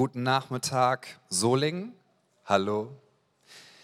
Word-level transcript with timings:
Guten 0.00 0.22
Nachmittag, 0.22 1.20
Solingen. 1.28 1.92
Hallo. 2.46 2.90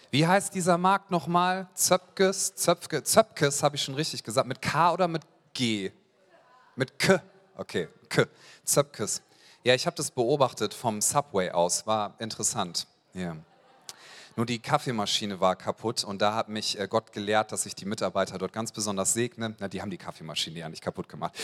Wie 0.09 0.25
heißt 0.25 0.55
dieser 0.55 0.79
Markt 0.79 1.11
nochmal? 1.11 1.67
Zöpkes? 1.75 2.55
Zöpke, 2.55 3.03
Zöpkes 3.03 3.61
habe 3.61 3.75
ich 3.75 3.83
schon 3.83 3.93
richtig 3.93 4.23
gesagt. 4.23 4.47
Mit 4.47 4.59
K 4.59 4.93
oder 4.93 5.07
mit 5.07 5.21
G? 5.53 5.91
Mit 6.75 6.97
K. 6.97 7.21
Okay, 7.55 7.87
K. 8.09 8.25
Zöpkes. 8.63 9.21
Ja, 9.63 9.75
ich 9.75 9.85
habe 9.85 9.95
das 9.95 10.09
beobachtet 10.09 10.73
vom 10.73 11.01
Subway 11.01 11.51
aus. 11.51 11.85
War 11.85 12.15
interessant. 12.17 12.87
Ja. 13.13 13.35
Nur 14.35 14.47
die 14.47 14.57
Kaffeemaschine 14.57 15.39
war 15.39 15.55
kaputt 15.55 16.03
und 16.03 16.19
da 16.19 16.33
hat 16.33 16.49
mich 16.49 16.79
äh, 16.79 16.87
Gott 16.87 17.11
gelehrt, 17.11 17.51
dass 17.51 17.67
ich 17.67 17.75
die 17.75 17.85
Mitarbeiter 17.85 18.39
dort 18.39 18.53
ganz 18.53 18.71
besonders 18.71 19.13
segne. 19.13 19.55
Na, 19.59 19.67
die 19.67 19.83
haben 19.83 19.91
die 19.91 19.99
Kaffeemaschine 19.99 20.57
ja 20.57 20.67
nicht 20.67 20.81
kaputt 20.81 21.09
gemacht. 21.09 21.37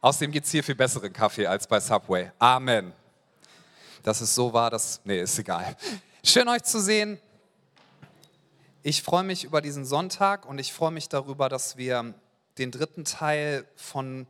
Außerdem 0.00 0.32
gibt 0.32 0.46
es 0.46 0.52
hier 0.52 0.64
viel 0.64 0.74
besseren 0.74 1.12
Kaffee 1.12 1.46
als 1.46 1.66
bei 1.66 1.80
Subway. 1.80 2.32
Amen. 2.38 2.94
Dass 4.06 4.20
es 4.20 4.36
so 4.36 4.52
war, 4.52 4.70
das, 4.70 5.00
nee, 5.02 5.20
ist 5.20 5.36
egal. 5.36 5.76
Schön 6.22 6.48
euch 6.48 6.62
zu 6.62 6.80
sehen. 6.80 7.18
Ich 8.84 9.02
freue 9.02 9.24
mich 9.24 9.42
über 9.42 9.60
diesen 9.60 9.84
Sonntag 9.84 10.46
und 10.46 10.60
ich 10.60 10.72
freue 10.72 10.92
mich 10.92 11.08
darüber, 11.08 11.48
dass 11.48 11.76
wir 11.76 12.14
den 12.56 12.70
dritten 12.70 13.04
Teil 13.04 13.66
von 13.74 14.28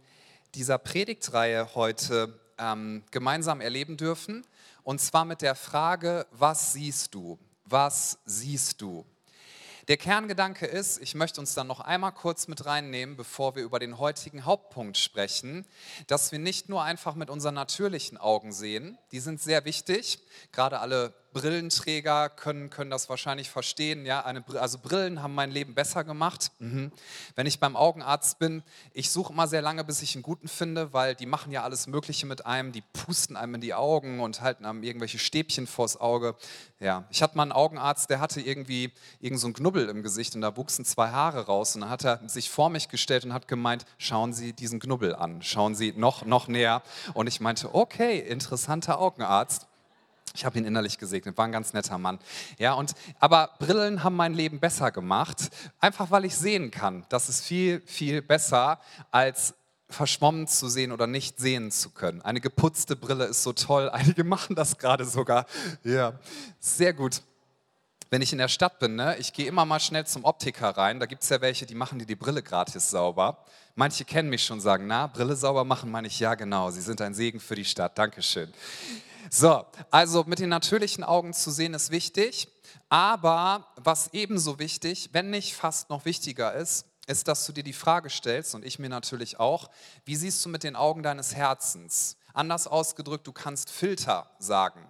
dieser 0.54 0.78
Predigtreihe 0.78 1.74
heute 1.74 2.40
ähm, 2.56 3.04
gemeinsam 3.10 3.60
erleben 3.60 3.98
dürfen. 3.98 4.46
Und 4.82 5.02
zwar 5.02 5.26
mit 5.26 5.42
der 5.42 5.54
Frage, 5.54 6.26
was 6.30 6.72
siehst 6.72 7.14
du? 7.14 7.38
Was 7.66 8.18
siehst 8.24 8.80
du? 8.80 9.04
Der 9.88 9.96
Kerngedanke 9.96 10.66
ist, 10.66 11.00
ich 11.00 11.14
möchte 11.14 11.40
uns 11.40 11.54
dann 11.54 11.68
noch 11.68 11.78
einmal 11.78 12.10
kurz 12.10 12.48
mit 12.48 12.66
reinnehmen, 12.66 13.16
bevor 13.16 13.54
wir 13.54 13.62
über 13.62 13.78
den 13.78 13.98
heutigen 13.98 14.44
Hauptpunkt 14.44 14.98
sprechen, 14.98 15.64
dass 16.08 16.32
wir 16.32 16.40
nicht 16.40 16.68
nur 16.68 16.82
einfach 16.82 17.14
mit 17.14 17.30
unseren 17.30 17.54
natürlichen 17.54 18.18
Augen 18.18 18.50
sehen, 18.50 18.98
die 19.12 19.20
sind 19.20 19.40
sehr 19.40 19.64
wichtig, 19.64 20.18
gerade 20.50 20.80
alle 20.80 21.14
Brillenträger 21.36 22.30
können, 22.30 22.70
können 22.70 22.90
das 22.90 23.10
wahrscheinlich 23.10 23.50
verstehen. 23.50 24.06
Ja, 24.06 24.24
eine, 24.24 24.42
also 24.58 24.78
Brillen 24.78 25.22
haben 25.22 25.34
mein 25.34 25.50
Leben 25.50 25.74
besser 25.74 26.02
gemacht. 26.02 26.50
Mhm. 26.60 26.90
Wenn 27.34 27.46
ich 27.46 27.60
beim 27.60 27.76
Augenarzt 27.76 28.38
bin, 28.38 28.62
ich 28.94 29.10
suche 29.10 29.34
immer 29.34 29.46
sehr 29.46 29.60
lange, 29.60 29.84
bis 29.84 30.00
ich 30.00 30.14
einen 30.14 30.22
guten 30.22 30.48
finde, 30.48 30.94
weil 30.94 31.14
die 31.14 31.26
machen 31.26 31.52
ja 31.52 31.62
alles 31.62 31.88
Mögliche 31.88 32.24
mit 32.24 32.46
einem. 32.46 32.72
Die 32.72 32.80
pusten 32.80 33.36
einem 33.36 33.56
in 33.56 33.60
die 33.60 33.74
Augen 33.74 34.20
und 34.20 34.40
halten 34.40 34.64
einem 34.64 34.82
irgendwelche 34.82 35.18
Stäbchen 35.18 35.66
vors 35.66 36.00
Auge. 36.00 36.36
Ja, 36.80 37.04
ich 37.10 37.22
hatte 37.22 37.36
mal 37.36 37.42
einen 37.42 37.52
Augenarzt, 37.52 38.08
der 38.08 38.20
hatte 38.20 38.40
irgendwie 38.40 38.90
irgend 39.20 39.38
so 39.38 39.46
einen 39.46 39.54
Knubbel 39.54 39.90
im 39.90 40.02
Gesicht 40.02 40.34
und 40.34 40.40
da 40.40 40.56
wuchsen 40.56 40.86
zwei 40.86 41.10
Haare 41.10 41.44
raus. 41.44 41.74
Und 41.74 41.82
dann 41.82 41.90
hat 41.90 42.04
er 42.06 42.26
sich 42.30 42.48
vor 42.48 42.70
mich 42.70 42.88
gestellt 42.88 43.26
und 43.26 43.34
hat 43.34 43.46
gemeint, 43.46 43.84
schauen 43.98 44.32
Sie 44.32 44.54
diesen 44.54 44.80
Knubbel 44.80 45.14
an, 45.14 45.42
schauen 45.42 45.74
Sie 45.74 45.92
noch, 45.92 46.24
noch 46.24 46.48
näher. 46.48 46.82
Und 47.12 47.26
ich 47.26 47.40
meinte, 47.40 47.74
okay, 47.74 48.20
interessanter 48.20 48.98
Augenarzt. 48.98 49.66
Ich 50.36 50.44
habe 50.44 50.58
ihn 50.58 50.66
innerlich 50.66 50.98
gesegnet, 50.98 51.38
war 51.38 51.46
ein 51.46 51.52
ganz 51.52 51.72
netter 51.72 51.96
Mann. 51.96 52.18
Ja, 52.58 52.74
und, 52.74 52.92
aber 53.20 53.52
Brillen 53.58 54.04
haben 54.04 54.16
mein 54.16 54.34
Leben 54.34 54.60
besser 54.60 54.90
gemacht, 54.90 55.48
einfach 55.80 56.10
weil 56.10 56.26
ich 56.26 56.36
sehen 56.36 56.70
kann. 56.70 57.06
Das 57.08 57.30
ist 57.30 57.42
viel, 57.42 57.80
viel 57.86 58.20
besser 58.20 58.78
als 59.10 59.54
verschwommen 59.88 60.46
zu 60.46 60.68
sehen 60.68 60.92
oder 60.92 61.06
nicht 61.06 61.38
sehen 61.38 61.70
zu 61.70 61.88
können. 61.88 62.20
Eine 62.20 62.42
geputzte 62.42 62.96
Brille 62.96 63.24
ist 63.24 63.42
so 63.42 63.54
toll. 63.54 63.88
Einige 63.92 64.24
machen 64.24 64.54
das 64.54 64.76
gerade 64.76 65.06
sogar. 65.06 65.46
Ja, 65.84 66.18
sehr 66.60 66.92
gut. 66.92 67.22
Wenn 68.08 68.22
ich 68.22 68.32
in 68.32 68.38
der 68.38 68.48
Stadt 68.48 68.78
bin, 68.78 68.94
ne, 68.94 69.16
ich 69.18 69.32
gehe 69.32 69.46
immer 69.46 69.64
mal 69.64 69.80
schnell 69.80 70.06
zum 70.06 70.24
Optiker 70.24 70.70
rein. 70.70 71.00
Da 71.00 71.06
gibt 71.06 71.22
es 71.24 71.28
ja 71.28 71.40
welche, 71.40 71.66
die 71.66 71.74
machen 71.74 71.98
dir 71.98 72.06
die 72.06 72.14
Brille 72.14 72.42
gratis 72.42 72.90
sauber. 72.90 73.44
Manche 73.74 74.04
kennen 74.04 74.30
mich 74.30 74.44
schon, 74.44 74.60
sagen, 74.60 74.86
na, 74.86 75.08
Brille 75.08 75.34
sauber 75.34 75.64
machen, 75.64 75.90
meine 75.90 76.06
ich, 76.06 76.20
ja 76.20 76.34
genau. 76.34 76.70
Sie 76.70 76.80
sind 76.80 77.00
ein 77.00 77.14
Segen 77.14 77.40
für 77.40 77.56
die 77.56 77.64
Stadt. 77.64 77.98
Dankeschön. 77.98 78.52
So, 79.28 79.66
also 79.90 80.22
mit 80.24 80.38
den 80.38 80.50
natürlichen 80.50 81.02
Augen 81.02 81.32
zu 81.32 81.50
sehen 81.50 81.74
ist 81.74 81.90
wichtig, 81.90 82.48
aber 82.88 83.66
was 83.76 84.10
ebenso 84.12 84.60
wichtig, 84.60 85.10
wenn 85.12 85.30
nicht 85.30 85.54
fast 85.54 85.90
noch 85.90 86.04
wichtiger 86.04 86.54
ist, 86.54 86.86
ist, 87.08 87.26
dass 87.28 87.44
du 87.46 87.52
dir 87.52 87.64
die 87.64 87.72
Frage 87.72 88.10
stellst, 88.10 88.54
und 88.54 88.64
ich 88.64 88.78
mir 88.78 88.88
natürlich 88.88 89.38
auch, 89.40 89.68
wie 90.04 90.16
siehst 90.16 90.44
du 90.44 90.48
mit 90.48 90.62
den 90.62 90.76
Augen 90.76 91.02
deines 91.02 91.34
Herzens? 91.34 92.16
Anders 92.34 92.66
ausgedrückt, 92.66 93.26
du 93.26 93.32
kannst 93.32 93.70
Filter 93.70 94.30
sagen. 94.38 94.86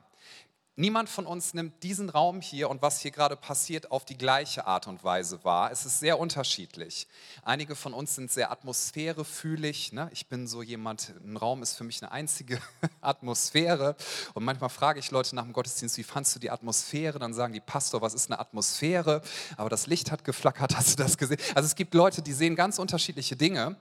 Niemand 0.79 1.09
von 1.09 1.27
uns 1.27 1.55
nimmt 1.55 1.83
diesen 1.83 2.11
Raum 2.11 2.43
hier 2.43 2.69
und 2.69 2.83
was 2.83 3.01
hier 3.01 3.11
gerade 3.11 3.35
passiert 3.35 3.91
auf 3.91 4.05
die 4.05 4.19
gleiche 4.19 4.67
Art 4.67 4.87
und 4.87 5.03
Weise 5.03 5.43
wahr. 5.43 5.73
Es 5.73 5.87
ist 5.87 6.01
sehr 6.01 6.19
unterschiedlich. 6.19 7.09
Einige 7.43 7.75
von 7.75 7.95
uns 7.95 8.15
sind 8.15 8.31
sehr 8.31 8.51
atmosphärefühlig. 8.51 9.95
Ne? 9.95 10.11
Ich 10.13 10.27
bin 10.27 10.47
so 10.47 10.61
jemand, 10.61 11.15
ein 11.25 11.39
Raum 11.39 11.63
ist 11.63 11.79
für 11.79 11.85
mich 11.85 12.03
eine 12.03 12.13
einzige 12.13 12.61
Atmosphäre. 13.01 13.97
Und 14.35 14.45
manchmal 14.45 14.69
frage 14.69 15.01
ich 15.01 15.11
Leute 15.11 15.35
nach 15.35 15.45
dem 15.45 15.55
Gottesdienst, 15.55 15.97
wie 15.97 16.03
fandst 16.03 16.35
du 16.35 16.41
die 16.41 16.51
Atmosphäre? 16.51 17.19
Dann 17.19 17.33
sagen 17.33 17.55
die, 17.55 17.61
Pastor, 17.61 18.03
was 18.03 18.13
ist 18.13 18.31
eine 18.31 18.39
Atmosphäre? 18.39 19.23
Aber 19.57 19.71
das 19.71 19.87
Licht 19.87 20.11
hat 20.11 20.25
geflackert, 20.25 20.77
hast 20.77 20.99
du 20.99 21.03
das 21.03 21.17
gesehen? 21.17 21.41
Also 21.55 21.69
es 21.69 21.75
gibt 21.75 21.95
Leute, 21.95 22.21
die 22.21 22.35
sehen 22.35 22.55
ganz 22.55 22.79
unterschiedliche 22.79 23.35
Dinge. 23.35 23.77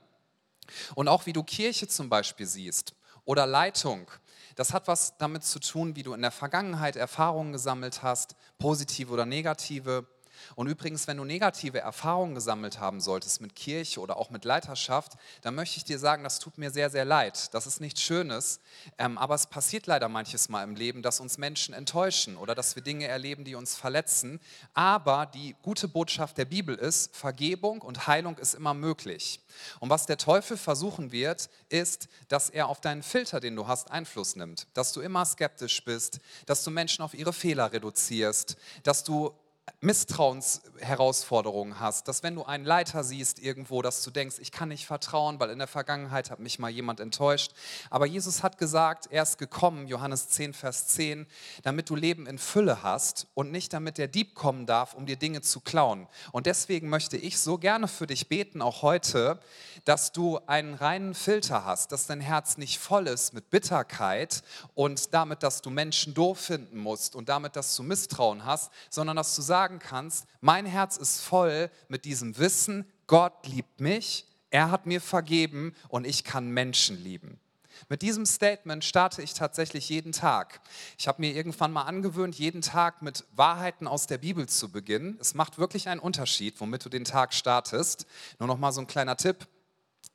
Und 0.94 1.08
auch 1.08 1.26
wie 1.26 1.34
du 1.34 1.42
Kirche 1.42 1.88
zum 1.88 2.08
Beispiel 2.08 2.46
siehst 2.46 2.94
oder 3.26 3.46
Leitung 3.46 4.10
das 4.56 4.72
hat 4.72 4.88
was 4.88 5.16
damit 5.18 5.44
zu 5.44 5.60
tun, 5.60 5.94
wie 5.96 6.02
du 6.02 6.14
in 6.14 6.22
der 6.22 6.30
Vergangenheit 6.30 6.96
Erfahrungen 6.96 7.52
gesammelt 7.52 8.02
hast, 8.02 8.34
positive 8.58 9.12
oder 9.12 9.26
negative. 9.26 10.06
Und 10.54 10.68
übrigens, 10.68 11.06
wenn 11.06 11.16
du 11.16 11.24
negative 11.24 11.80
Erfahrungen 11.80 12.34
gesammelt 12.34 12.80
haben 12.80 13.00
solltest 13.00 13.40
mit 13.40 13.54
Kirche 13.54 14.00
oder 14.00 14.16
auch 14.16 14.30
mit 14.30 14.44
Leiterschaft, 14.44 15.12
dann 15.42 15.54
möchte 15.54 15.78
ich 15.78 15.84
dir 15.84 15.98
sagen, 15.98 16.24
das 16.24 16.38
tut 16.38 16.58
mir 16.58 16.70
sehr, 16.70 16.90
sehr 16.90 17.04
leid. 17.04 17.54
Das 17.54 17.66
ist 17.66 17.80
nichts 17.80 18.02
Schönes, 18.02 18.60
ähm, 18.98 19.18
aber 19.18 19.34
es 19.34 19.46
passiert 19.46 19.86
leider 19.86 20.08
manches 20.08 20.48
Mal 20.48 20.64
im 20.64 20.76
Leben, 20.76 21.02
dass 21.02 21.20
uns 21.20 21.38
Menschen 21.38 21.74
enttäuschen 21.74 22.36
oder 22.36 22.54
dass 22.54 22.76
wir 22.76 22.82
Dinge 22.82 23.06
erleben, 23.06 23.44
die 23.44 23.54
uns 23.54 23.76
verletzen. 23.76 24.40
Aber 24.74 25.26
die 25.26 25.56
gute 25.62 25.88
Botschaft 25.88 26.38
der 26.38 26.44
Bibel 26.44 26.74
ist, 26.74 27.14
Vergebung 27.16 27.82
und 27.82 28.06
Heilung 28.06 28.38
ist 28.38 28.54
immer 28.54 28.74
möglich. 28.74 29.40
Und 29.80 29.90
was 29.90 30.06
der 30.06 30.18
Teufel 30.18 30.56
versuchen 30.56 31.12
wird, 31.12 31.48
ist, 31.68 32.08
dass 32.28 32.50
er 32.50 32.68
auf 32.68 32.80
deinen 32.80 33.02
Filter, 33.02 33.40
den 33.40 33.56
du 33.56 33.66
hast, 33.66 33.90
Einfluss 33.90 34.36
nimmt. 34.36 34.66
Dass 34.74 34.92
du 34.92 35.00
immer 35.00 35.24
skeptisch 35.24 35.84
bist, 35.84 36.20
dass 36.46 36.64
du 36.64 36.70
Menschen 36.70 37.02
auf 37.02 37.14
ihre 37.14 37.32
Fehler 37.32 37.72
reduzierst, 37.72 38.56
dass 38.82 39.04
du 39.04 39.32
Misstrauensherausforderungen 39.80 41.80
hast, 41.80 42.08
dass 42.08 42.22
wenn 42.22 42.34
du 42.34 42.44
einen 42.44 42.64
Leiter 42.64 43.04
siehst 43.04 43.38
irgendwo, 43.38 43.82
dass 43.82 44.02
du 44.02 44.10
denkst, 44.10 44.36
ich 44.40 44.50
kann 44.50 44.70
nicht 44.70 44.86
vertrauen, 44.86 45.38
weil 45.38 45.50
in 45.50 45.58
der 45.58 45.66
Vergangenheit 45.66 46.30
hat 46.30 46.38
mich 46.38 46.58
mal 46.58 46.70
jemand 46.70 46.98
enttäuscht. 46.98 47.52
Aber 47.90 48.06
Jesus 48.06 48.42
hat 48.42 48.58
gesagt, 48.58 49.08
er 49.10 49.22
ist 49.22 49.38
gekommen, 49.38 49.86
Johannes 49.86 50.30
10, 50.30 50.54
Vers 50.54 50.88
10, 50.88 51.26
damit 51.62 51.90
du 51.90 51.96
Leben 51.96 52.26
in 52.26 52.38
Fülle 52.38 52.82
hast 52.82 53.26
und 53.34 53.52
nicht 53.52 53.72
damit 53.72 53.98
der 53.98 54.08
Dieb 54.08 54.34
kommen 54.34 54.66
darf, 54.66 54.94
um 54.94 55.04
dir 55.04 55.16
Dinge 55.16 55.42
zu 55.42 55.60
klauen. 55.60 56.08
Und 56.32 56.46
deswegen 56.46 56.88
möchte 56.88 57.16
ich 57.16 57.38
so 57.38 57.58
gerne 57.58 57.86
für 57.86 58.06
dich 58.06 58.28
beten, 58.28 58.62
auch 58.62 58.82
heute, 58.82 59.38
dass 59.84 60.10
du 60.10 60.40
einen 60.46 60.74
reinen 60.74 61.14
Filter 61.14 61.64
hast, 61.64 61.92
dass 61.92 62.06
dein 62.06 62.20
Herz 62.20 62.56
nicht 62.56 62.78
voll 62.78 63.08
ist 63.08 63.34
mit 63.34 63.50
Bitterkeit 63.50 64.42
und 64.74 65.12
damit, 65.12 65.42
dass 65.42 65.60
du 65.60 65.70
Menschen 65.70 66.14
doof 66.14 66.40
finden 66.40 66.78
musst 66.78 67.14
und 67.14 67.28
damit, 67.28 67.56
dass 67.56 67.76
du 67.76 67.82
Misstrauen 67.82 68.44
hast, 68.44 68.72
sondern 68.90 69.16
dass 69.16 69.36
du 69.36 69.42
sagst, 69.42 69.55
sagen 69.56 69.78
kannst, 69.78 70.26
mein 70.42 70.66
Herz 70.66 70.98
ist 70.98 71.22
voll 71.22 71.70
mit 71.88 72.04
diesem 72.04 72.36
Wissen, 72.36 72.84
Gott 73.06 73.46
liebt 73.46 73.80
mich, 73.80 74.26
er 74.50 74.70
hat 74.70 74.84
mir 74.84 75.00
vergeben 75.00 75.74
und 75.88 76.06
ich 76.06 76.24
kann 76.24 76.50
Menschen 76.50 77.02
lieben. 77.02 77.40
Mit 77.88 78.02
diesem 78.02 78.26
Statement 78.26 78.84
starte 78.84 79.22
ich 79.22 79.32
tatsächlich 79.32 79.88
jeden 79.88 80.12
Tag. 80.12 80.60
Ich 80.98 81.08
habe 81.08 81.22
mir 81.22 81.34
irgendwann 81.34 81.72
mal 81.72 81.84
angewöhnt, 81.84 82.34
jeden 82.34 82.60
Tag 82.60 83.00
mit 83.00 83.24
Wahrheiten 83.34 83.86
aus 83.86 84.06
der 84.06 84.18
Bibel 84.18 84.46
zu 84.46 84.70
beginnen. 84.70 85.16
Es 85.22 85.32
macht 85.32 85.56
wirklich 85.56 85.88
einen 85.88 86.00
Unterschied, 86.00 86.60
womit 86.60 86.84
du 86.84 86.90
den 86.90 87.04
Tag 87.04 87.32
startest. 87.32 88.06
Nur 88.38 88.48
noch 88.48 88.58
mal 88.58 88.72
so 88.72 88.82
ein 88.82 88.86
kleiner 88.86 89.16
Tipp. 89.16 89.48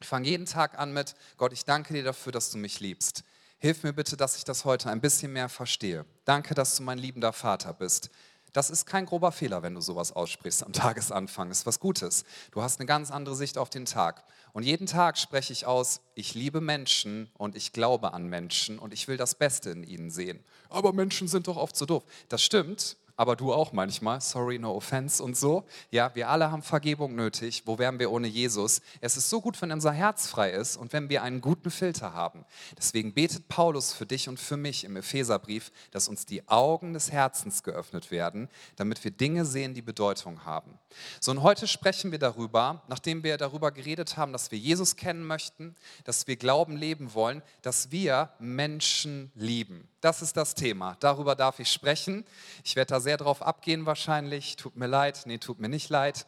Ich 0.01 0.07
fange 0.07 0.27
jeden 0.27 0.45
Tag 0.45 0.77
an 0.77 0.93
mit, 0.93 1.15
Gott, 1.37 1.51
ich 1.51 1.65
danke 1.65 1.95
dir 1.95 2.03
dafür, 2.03 2.31
dass 2.31 2.51
du 2.51 2.59
mich 2.59 2.79
liebst. 2.79 3.23
Hilf 3.57 3.81
mir 3.81 3.93
bitte, 3.93 4.17
dass 4.17 4.37
ich 4.37 4.43
das 4.43 4.65
heute 4.65 4.91
ein 4.91 5.01
bisschen 5.01 5.33
mehr 5.33 5.49
verstehe. 5.49 6.05
Danke, 6.25 6.53
dass 6.53 6.75
du 6.75 6.83
mein 6.83 6.99
liebender 6.99 7.33
Vater 7.33 7.73
bist. 7.73 8.11
Das 8.53 8.69
ist 8.69 8.85
kein 8.85 9.05
grober 9.05 9.31
Fehler, 9.31 9.63
wenn 9.63 9.75
du 9.75 9.81
sowas 9.81 10.11
aussprichst 10.11 10.63
am 10.63 10.73
Tagesanfang. 10.73 11.51
Ist 11.51 11.65
was 11.65 11.79
Gutes. 11.79 12.25
Du 12.51 12.61
hast 12.61 12.79
eine 12.79 12.87
ganz 12.87 13.11
andere 13.11 13.35
Sicht 13.35 13.57
auf 13.57 13.69
den 13.69 13.85
Tag. 13.85 14.23
Und 14.53 14.63
jeden 14.63 14.87
Tag 14.87 15.17
spreche 15.17 15.53
ich 15.53 15.65
aus, 15.65 16.01
ich 16.13 16.33
liebe 16.33 16.59
Menschen 16.59 17.29
und 17.37 17.55
ich 17.55 17.71
glaube 17.71 18.13
an 18.13 18.27
Menschen 18.27 18.79
und 18.79 18.93
ich 18.93 19.07
will 19.07 19.15
das 19.15 19.35
Beste 19.35 19.69
in 19.69 19.83
ihnen 19.83 20.09
sehen. 20.09 20.43
Aber 20.69 20.91
Menschen 20.91 21.27
sind 21.27 21.47
doch 21.47 21.55
oft 21.55 21.75
so 21.75 21.85
doof. 21.85 22.03
Das 22.27 22.43
stimmt, 22.43 22.97
aber 23.21 23.35
du 23.35 23.53
auch 23.53 23.71
manchmal, 23.71 24.19
sorry, 24.19 24.57
no 24.57 24.73
offense 24.75 25.21
und 25.21 25.37
so. 25.37 25.63
Ja, 25.91 26.09
wir 26.15 26.27
alle 26.27 26.49
haben 26.49 26.63
Vergebung 26.63 27.13
nötig. 27.13 27.61
Wo 27.67 27.77
wären 27.77 27.99
wir 27.99 28.09
ohne 28.09 28.27
Jesus? 28.27 28.81
Es 28.99 29.15
ist 29.15 29.29
so 29.29 29.41
gut, 29.41 29.61
wenn 29.61 29.71
unser 29.71 29.91
Herz 29.91 30.25
frei 30.25 30.49
ist 30.49 30.75
und 30.75 30.91
wenn 30.91 31.07
wir 31.07 31.21
einen 31.21 31.39
guten 31.39 31.69
Filter 31.69 32.13
haben. 32.13 32.45
Deswegen 32.75 33.13
betet 33.13 33.47
Paulus 33.47 33.93
für 33.93 34.07
dich 34.07 34.27
und 34.27 34.39
für 34.39 34.57
mich 34.57 34.85
im 34.85 34.95
Epheserbrief, 34.95 35.71
dass 35.91 36.07
uns 36.07 36.25
die 36.25 36.47
Augen 36.47 36.93
des 36.93 37.11
Herzens 37.11 37.61
geöffnet 37.61 38.09
werden, 38.09 38.49
damit 38.75 39.03
wir 39.03 39.11
Dinge 39.11 39.45
sehen, 39.45 39.75
die 39.75 39.83
Bedeutung 39.83 40.43
haben. 40.43 40.79
So, 41.19 41.29
und 41.29 41.43
heute 41.43 41.67
sprechen 41.67 42.11
wir 42.11 42.17
darüber, 42.17 42.81
nachdem 42.87 43.23
wir 43.23 43.37
darüber 43.37 43.71
geredet 43.71 44.17
haben, 44.17 44.33
dass 44.33 44.49
wir 44.49 44.57
Jesus 44.57 44.95
kennen 44.95 45.27
möchten, 45.27 45.75
dass 46.05 46.25
wir 46.25 46.37
Glauben 46.37 46.75
leben 46.75 47.13
wollen, 47.13 47.43
dass 47.61 47.91
wir 47.91 48.31
Menschen 48.39 49.31
lieben. 49.35 49.90
Das 50.01 50.23
ist 50.23 50.35
das 50.35 50.55
Thema. 50.55 50.97
Darüber 50.99 51.35
darf 51.35 51.59
ich 51.59 51.71
sprechen. 51.71 52.25
Ich 52.63 52.75
werde 52.75 52.95
da 52.95 52.99
sehr 52.99 53.17
drauf 53.17 53.43
abgehen 53.43 53.85
wahrscheinlich. 53.85 54.55
Tut 54.55 54.75
mir 54.75 54.87
leid. 54.87 55.21
Nee, 55.25 55.37
tut 55.37 55.59
mir 55.59 55.69
nicht 55.69 55.89
leid. 55.89 56.25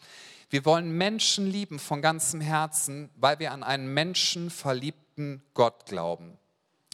Wir 0.51 0.63
wollen 0.65 0.95
Menschen 0.95 1.47
lieben 1.47 1.79
von 1.79 2.03
ganzem 2.03 2.39
Herzen, 2.39 3.09
weil 3.15 3.39
wir 3.39 3.51
an 3.51 3.63
einen 3.63 3.91
menschenverliebten 3.91 5.41
Gott 5.55 5.87
glauben. 5.87 6.37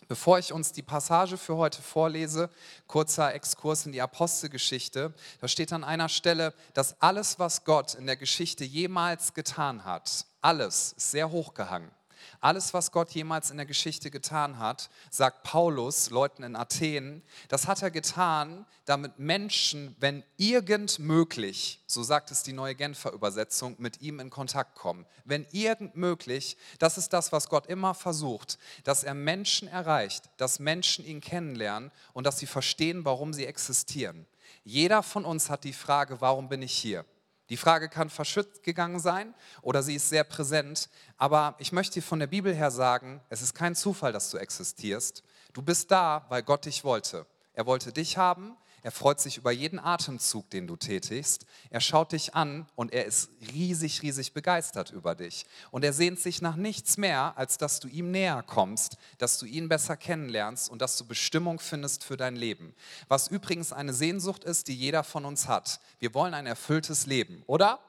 Bevor 0.08 0.40
ich 0.40 0.54
uns 0.54 0.72
die 0.72 0.81
Passage 0.81 1.38
für 1.38 1.58
heute 1.58 1.81
vorlese, 1.81 2.50
kurzer 2.88 3.36
Exkurs 3.36 3.86
in 3.86 3.92
die 3.92 4.02
Apostelgeschichte, 4.02 5.14
da 5.42 5.48
steht 5.48 5.74
an 5.74 5.84
einer 5.84 6.10
Stelle, 6.10 6.54
dass 6.74 7.00
alles, 7.02 7.38
was 7.38 7.66
Gott 7.66 7.94
in 7.94 8.08
der 8.08 8.16
Geschichte 8.16 8.64
jemals 8.64 9.34
getan 9.34 9.84
hat, 9.84 10.26
alles 10.42 10.94
ist 10.94 11.12
sehr 11.12 11.30
hochgehangen. 11.30 11.92
Alles, 12.39 12.74
was 12.74 12.92
Gott 12.92 13.12
jemals 13.12 13.51
in 13.51 13.57
der 13.57 13.66
Geschichte 13.66 14.12
getan 14.12 14.60
hat, 14.60 14.89
sagt 15.12 15.44
Paulus 15.44 16.10
Leuten 16.10 16.44
in 16.44 16.56
Athen, 16.56 17.21
das 17.48 17.68
hat 17.68 17.81
er 17.81 17.92
getan, 17.92 18.66
damit 18.86 19.19
Menschen, 19.19 19.95
wenn 20.00 20.24
irgend 20.38 21.00
möglich, 21.00 21.81
so 21.86 22.04
sagt 22.04 22.31
es 22.31 22.44
die 22.44 22.54
neue 22.54 22.75
Genfer 22.75 23.12
Übersetzung, 23.12 23.75
mit 23.77 24.01
ihm 24.01 24.19
in 24.19 24.30
Kontakt 24.30 24.75
kommen. 24.75 25.06
Wenn 25.25 25.45
irgend 25.51 25.95
möglich, 25.95 26.57
das 26.80 26.98
ist 26.98 27.13
das, 27.13 27.31
was 27.31 27.50
Gott 27.50 27.68
immer 27.68 27.94
versucht, 27.94 28.57
dass 28.83 29.04
er 29.04 29.13
Menschen 29.13 29.68
erreicht, 29.68 30.30
dass 30.38 30.60
Menschen 30.60 31.06
ihn 31.06 31.21
kennenlernen 31.21 31.92
und 32.13 32.25
dass 32.25 32.39
sie 32.39 32.48
verstehen, 32.48 33.06
warum 33.06 33.33
sie 33.33 33.45
existieren. 33.45 34.25
Jeder 34.63 35.04
von 35.04 35.25
uns 35.25 35.50
hat 35.50 35.63
die 35.63 35.74
Frage, 35.74 36.21
warum 36.21 36.50
bin 36.50 36.62
ich 36.62 36.74
hier? 36.74 37.06
Die 37.50 37.57
Frage 37.57 37.90
kann 37.90 38.10
verschützt 38.10 38.63
gegangen 38.63 39.00
sein 39.00 39.34
oder 39.62 39.81
sie 39.81 39.96
ist 39.96 40.10
sehr 40.10 40.24
präsent, 40.24 40.90
aber 41.18 41.56
ich 41.57 41.72
möchte 41.72 41.96
dir 41.96 42.04
von 42.04 42.19
der 42.19 42.28
Bibel 42.28 42.54
her 42.54 42.72
sagen, 42.72 43.22
es 43.30 43.42
ist 43.42 43.56
kein 43.56 43.75
Zufall, 43.75 44.13
dass 44.13 44.30
du 44.30 44.38
existierst. 44.38 45.24
Du 45.54 45.62
bist 45.62 45.90
da, 45.90 46.25
weil 46.30 46.44
Gott 46.44 46.66
dich 46.66 46.84
wollte. 46.84 47.25
Er 47.54 47.66
wollte 47.66 47.92
dich 47.92 48.18
haben, 48.18 48.56
er 48.84 48.92
freut 48.92 49.20
sich 49.20 49.38
über 49.38 49.52
jeden 49.52 49.80
Atemzug, 49.80 50.50
den 50.50 50.68
du 50.68 50.76
tätigst. 50.76 51.46
Er 51.70 51.81
schaut 51.81 52.12
dich 52.12 52.36
an 52.36 52.68
und 52.76 52.94
er 52.94 53.06
ist 53.06 53.30
riesig, 53.54 54.02
riesig 54.02 54.34
begeistert 54.34 54.92
über 54.92 55.16
dich. 55.16 55.46
Und 55.72 55.84
er 55.84 55.94
sehnt 55.94 56.20
sich 56.20 56.42
nach 56.42 56.56
nichts 56.56 56.98
mehr, 56.98 57.38
als 57.38 57.58
dass 57.58 57.80
du 57.80 57.88
ihm 57.88 58.12
näher 58.12 58.44
kommst, 58.44 58.98
dass 59.18 59.38
du 59.38 59.46
ihn 59.46 59.70
besser 59.70 59.98
kennenlernst 59.98 60.70
und 60.70 60.81
dass 60.81 60.98
du 60.98 61.06
Bestimmung 61.06 61.60
findest 61.60 62.04
für 62.04 62.18
dein 62.18 62.36
Leben. 62.36 62.74
Was 63.08 63.28
übrigens 63.28 63.74
eine 63.74 63.94
Sehnsucht 63.94 64.44
ist, 64.44 64.68
die 64.68 64.76
jeder 64.76 65.04
von 65.04 65.26
uns 65.26 65.48
hat. 65.48 65.80
Wir 66.00 66.14
wollen 66.14 66.34
ein 66.34 66.46
erfülltes 66.46 67.06
Leben, 67.06 67.44
oder? 67.48 67.80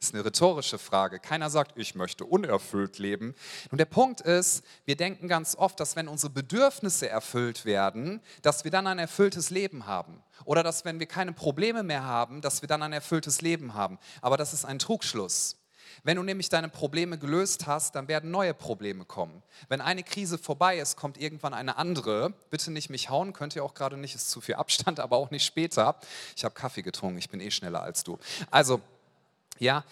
Ist 0.00 0.14
eine 0.14 0.24
rhetorische 0.24 0.78
Frage. 0.78 1.18
Keiner 1.18 1.50
sagt, 1.50 1.76
ich 1.76 1.96
möchte 1.96 2.24
unerfüllt 2.24 2.98
leben. 3.00 3.34
Und 3.72 3.78
der 3.78 3.84
Punkt 3.84 4.20
ist, 4.20 4.62
wir 4.84 4.96
denken 4.96 5.26
ganz 5.26 5.56
oft, 5.56 5.80
dass 5.80 5.96
wenn 5.96 6.06
unsere 6.06 6.32
Bedürfnisse 6.32 7.08
erfüllt 7.08 7.64
werden, 7.64 8.20
dass 8.42 8.62
wir 8.62 8.70
dann 8.70 8.86
ein 8.86 9.00
erfülltes 9.00 9.50
Leben 9.50 9.86
haben. 9.86 10.22
Oder 10.44 10.62
dass 10.62 10.84
wenn 10.84 11.00
wir 11.00 11.06
keine 11.06 11.32
Probleme 11.32 11.82
mehr 11.82 12.04
haben, 12.04 12.42
dass 12.42 12.62
wir 12.62 12.68
dann 12.68 12.84
ein 12.84 12.92
erfülltes 12.92 13.40
Leben 13.40 13.74
haben. 13.74 13.98
Aber 14.22 14.36
das 14.36 14.52
ist 14.52 14.64
ein 14.64 14.78
Trugschluss. 14.78 15.56
Wenn 16.04 16.16
du 16.16 16.22
nämlich 16.22 16.48
deine 16.48 16.68
Probleme 16.68 17.18
gelöst 17.18 17.66
hast, 17.66 17.96
dann 17.96 18.06
werden 18.06 18.30
neue 18.30 18.54
Probleme 18.54 19.04
kommen. 19.04 19.42
Wenn 19.68 19.80
eine 19.80 20.04
Krise 20.04 20.38
vorbei 20.38 20.78
ist, 20.78 20.96
kommt 20.96 21.20
irgendwann 21.20 21.54
eine 21.54 21.76
andere. 21.76 22.34
Bitte 22.50 22.70
nicht 22.70 22.88
mich 22.88 23.10
hauen, 23.10 23.32
könnt 23.32 23.56
ihr 23.56 23.64
auch 23.64 23.74
gerade 23.74 23.96
nicht, 23.96 24.14
ist 24.14 24.30
zu 24.30 24.40
viel 24.40 24.54
Abstand, 24.54 25.00
aber 25.00 25.16
auch 25.16 25.32
nicht 25.32 25.44
später. 25.44 25.98
Ich 26.36 26.44
habe 26.44 26.54
Kaffee 26.54 26.82
getrunken, 26.82 27.18
ich 27.18 27.30
bin 27.30 27.40
eh 27.40 27.50
schneller 27.50 27.82
als 27.82 28.04
du. 28.04 28.18
Also, 28.50 28.80
ja, 29.58 29.84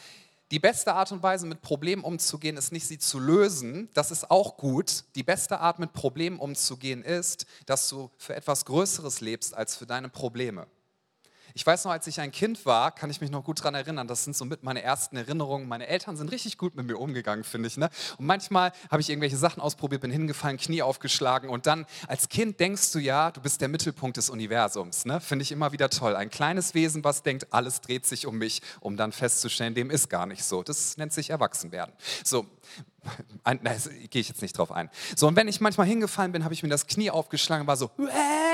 die 0.52 0.60
beste 0.60 0.94
Art 0.94 1.10
und 1.10 1.22
Weise, 1.22 1.44
mit 1.46 1.60
Problemen 1.60 2.04
umzugehen, 2.04 2.56
ist 2.56 2.70
nicht 2.70 2.86
sie 2.86 2.98
zu 2.98 3.18
lösen. 3.18 3.88
Das 3.94 4.12
ist 4.12 4.30
auch 4.30 4.56
gut. 4.56 5.02
Die 5.16 5.24
beste 5.24 5.58
Art, 5.58 5.80
mit 5.80 5.92
Problemen 5.92 6.38
umzugehen, 6.38 7.02
ist, 7.02 7.46
dass 7.66 7.88
du 7.88 8.10
für 8.16 8.36
etwas 8.36 8.64
Größeres 8.64 9.20
lebst 9.20 9.54
als 9.54 9.74
für 9.74 9.86
deine 9.86 10.08
Probleme. 10.08 10.68
Ich 11.56 11.66
weiß 11.66 11.86
noch, 11.86 11.92
als 11.92 12.06
ich 12.06 12.20
ein 12.20 12.32
Kind 12.32 12.66
war, 12.66 12.92
kann 12.92 13.08
ich 13.08 13.22
mich 13.22 13.30
noch 13.30 13.42
gut 13.42 13.60
daran 13.60 13.74
erinnern. 13.74 14.06
Das 14.06 14.24
sind 14.24 14.36
so 14.36 14.44
mit 14.44 14.62
meine 14.62 14.82
ersten 14.82 15.16
Erinnerungen. 15.16 15.66
Meine 15.66 15.86
Eltern 15.86 16.14
sind 16.14 16.30
richtig 16.30 16.58
gut 16.58 16.76
mit 16.76 16.86
mir 16.86 16.98
umgegangen, 16.98 17.44
finde 17.44 17.68
ich. 17.68 17.78
Ne? 17.78 17.88
Und 18.18 18.26
manchmal 18.26 18.72
habe 18.90 19.00
ich 19.00 19.08
irgendwelche 19.08 19.38
Sachen 19.38 19.62
ausprobiert, 19.62 20.02
bin 20.02 20.10
hingefallen, 20.10 20.58
Knie 20.58 20.82
aufgeschlagen. 20.82 21.48
Und 21.48 21.64
dann 21.64 21.86
als 22.08 22.28
Kind 22.28 22.60
denkst 22.60 22.92
du 22.92 22.98
ja, 22.98 23.30
du 23.30 23.40
bist 23.40 23.62
der 23.62 23.68
Mittelpunkt 23.68 24.18
des 24.18 24.28
Universums. 24.28 25.06
Ne? 25.06 25.18
Finde 25.18 25.44
ich 25.44 25.50
immer 25.50 25.72
wieder 25.72 25.88
toll. 25.88 26.14
Ein 26.14 26.28
kleines 26.28 26.74
Wesen, 26.74 27.02
was 27.04 27.22
denkt, 27.22 27.46
alles 27.54 27.80
dreht 27.80 28.04
sich 28.04 28.26
um 28.26 28.36
mich, 28.36 28.60
um 28.80 28.98
dann 28.98 29.12
festzustellen, 29.12 29.74
dem 29.74 29.88
ist 29.88 30.10
gar 30.10 30.26
nicht 30.26 30.44
so. 30.44 30.62
Das 30.62 30.98
nennt 30.98 31.14
sich 31.14 31.30
Erwachsenwerden. 31.30 31.94
So, 32.22 32.44
gehe 34.10 34.20
ich 34.20 34.28
jetzt 34.28 34.42
nicht 34.42 34.58
drauf 34.58 34.72
ein. 34.72 34.90
So, 35.16 35.26
und 35.26 35.36
wenn 35.36 35.48
ich 35.48 35.62
manchmal 35.62 35.86
hingefallen 35.86 36.32
bin, 36.32 36.44
habe 36.44 36.52
ich 36.52 36.62
mir 36.62 36.68
das 36.68 36.86
Knie 36.86 37.10
aufgeschlagen 37.10 37.62
und 37.62 37.66
war 37.66 37.78
so, 37.78 37.90
äh, 37.98 38.45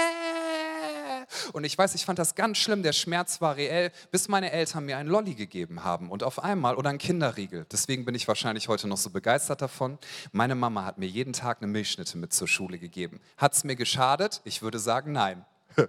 und 1.53 1.65
ich 1.65 1.77
weiß, 1.77 1.95
ich 1.95 2.05
fand 2.05 2.19
das 2.19 2.35
ganz 2.35 2.59
schlimm, 2.59 2.83
der 2.83 2.93
Schmerz 2.93 3.41
war 3.41 3.57
reell, 3.57 3.93
bis 4.11 4.29
meine 4.29 4.53
Eltern 4.53 4.85
mir 4.85 4.99
einen 4.99 5.09
Lolli 5.09 5.35
gegeben 5.35 5.85
haben 5.85 6.11
und 6.11 6.23
auf 6.23 6.43
einmal 6.43 6.77
oder 6.77 6.91
einen 6.91 6.99
Kinderriegel. 6.99 7.67
Deswegen 7.71 8.05
bin 8.05 8.15
ich 8.15 8.29
wahrscheinlich 8.29 8.69
heute 8.69 8.89
noch 8.89 8.97
so 8.97 9.11
begeistert 9.11 9.63
davon. 9.63 9.99
Meine 10.33 10.55
Mama 10.55 10.85
hat 10.85 10.99
mir 10.99 11.07
jeden 11.07 11.33
Tag 11.33 11.59
eine 11.61 11.71
Milchschnitte 11.71 12.19
mit 12.19 12.33
zur 12.33 12.49
Schule 12.49 12.79
gegeben. 12.79 13.21
Hat 13.37 13.55
es 13.55 13.65
mir 13.65 13.77
geschadet? 13.77 14.41
Ich 14.45 14.63
würde 14.63 14.79
sagen, 14.79 15.13
nein. 15.13 15.45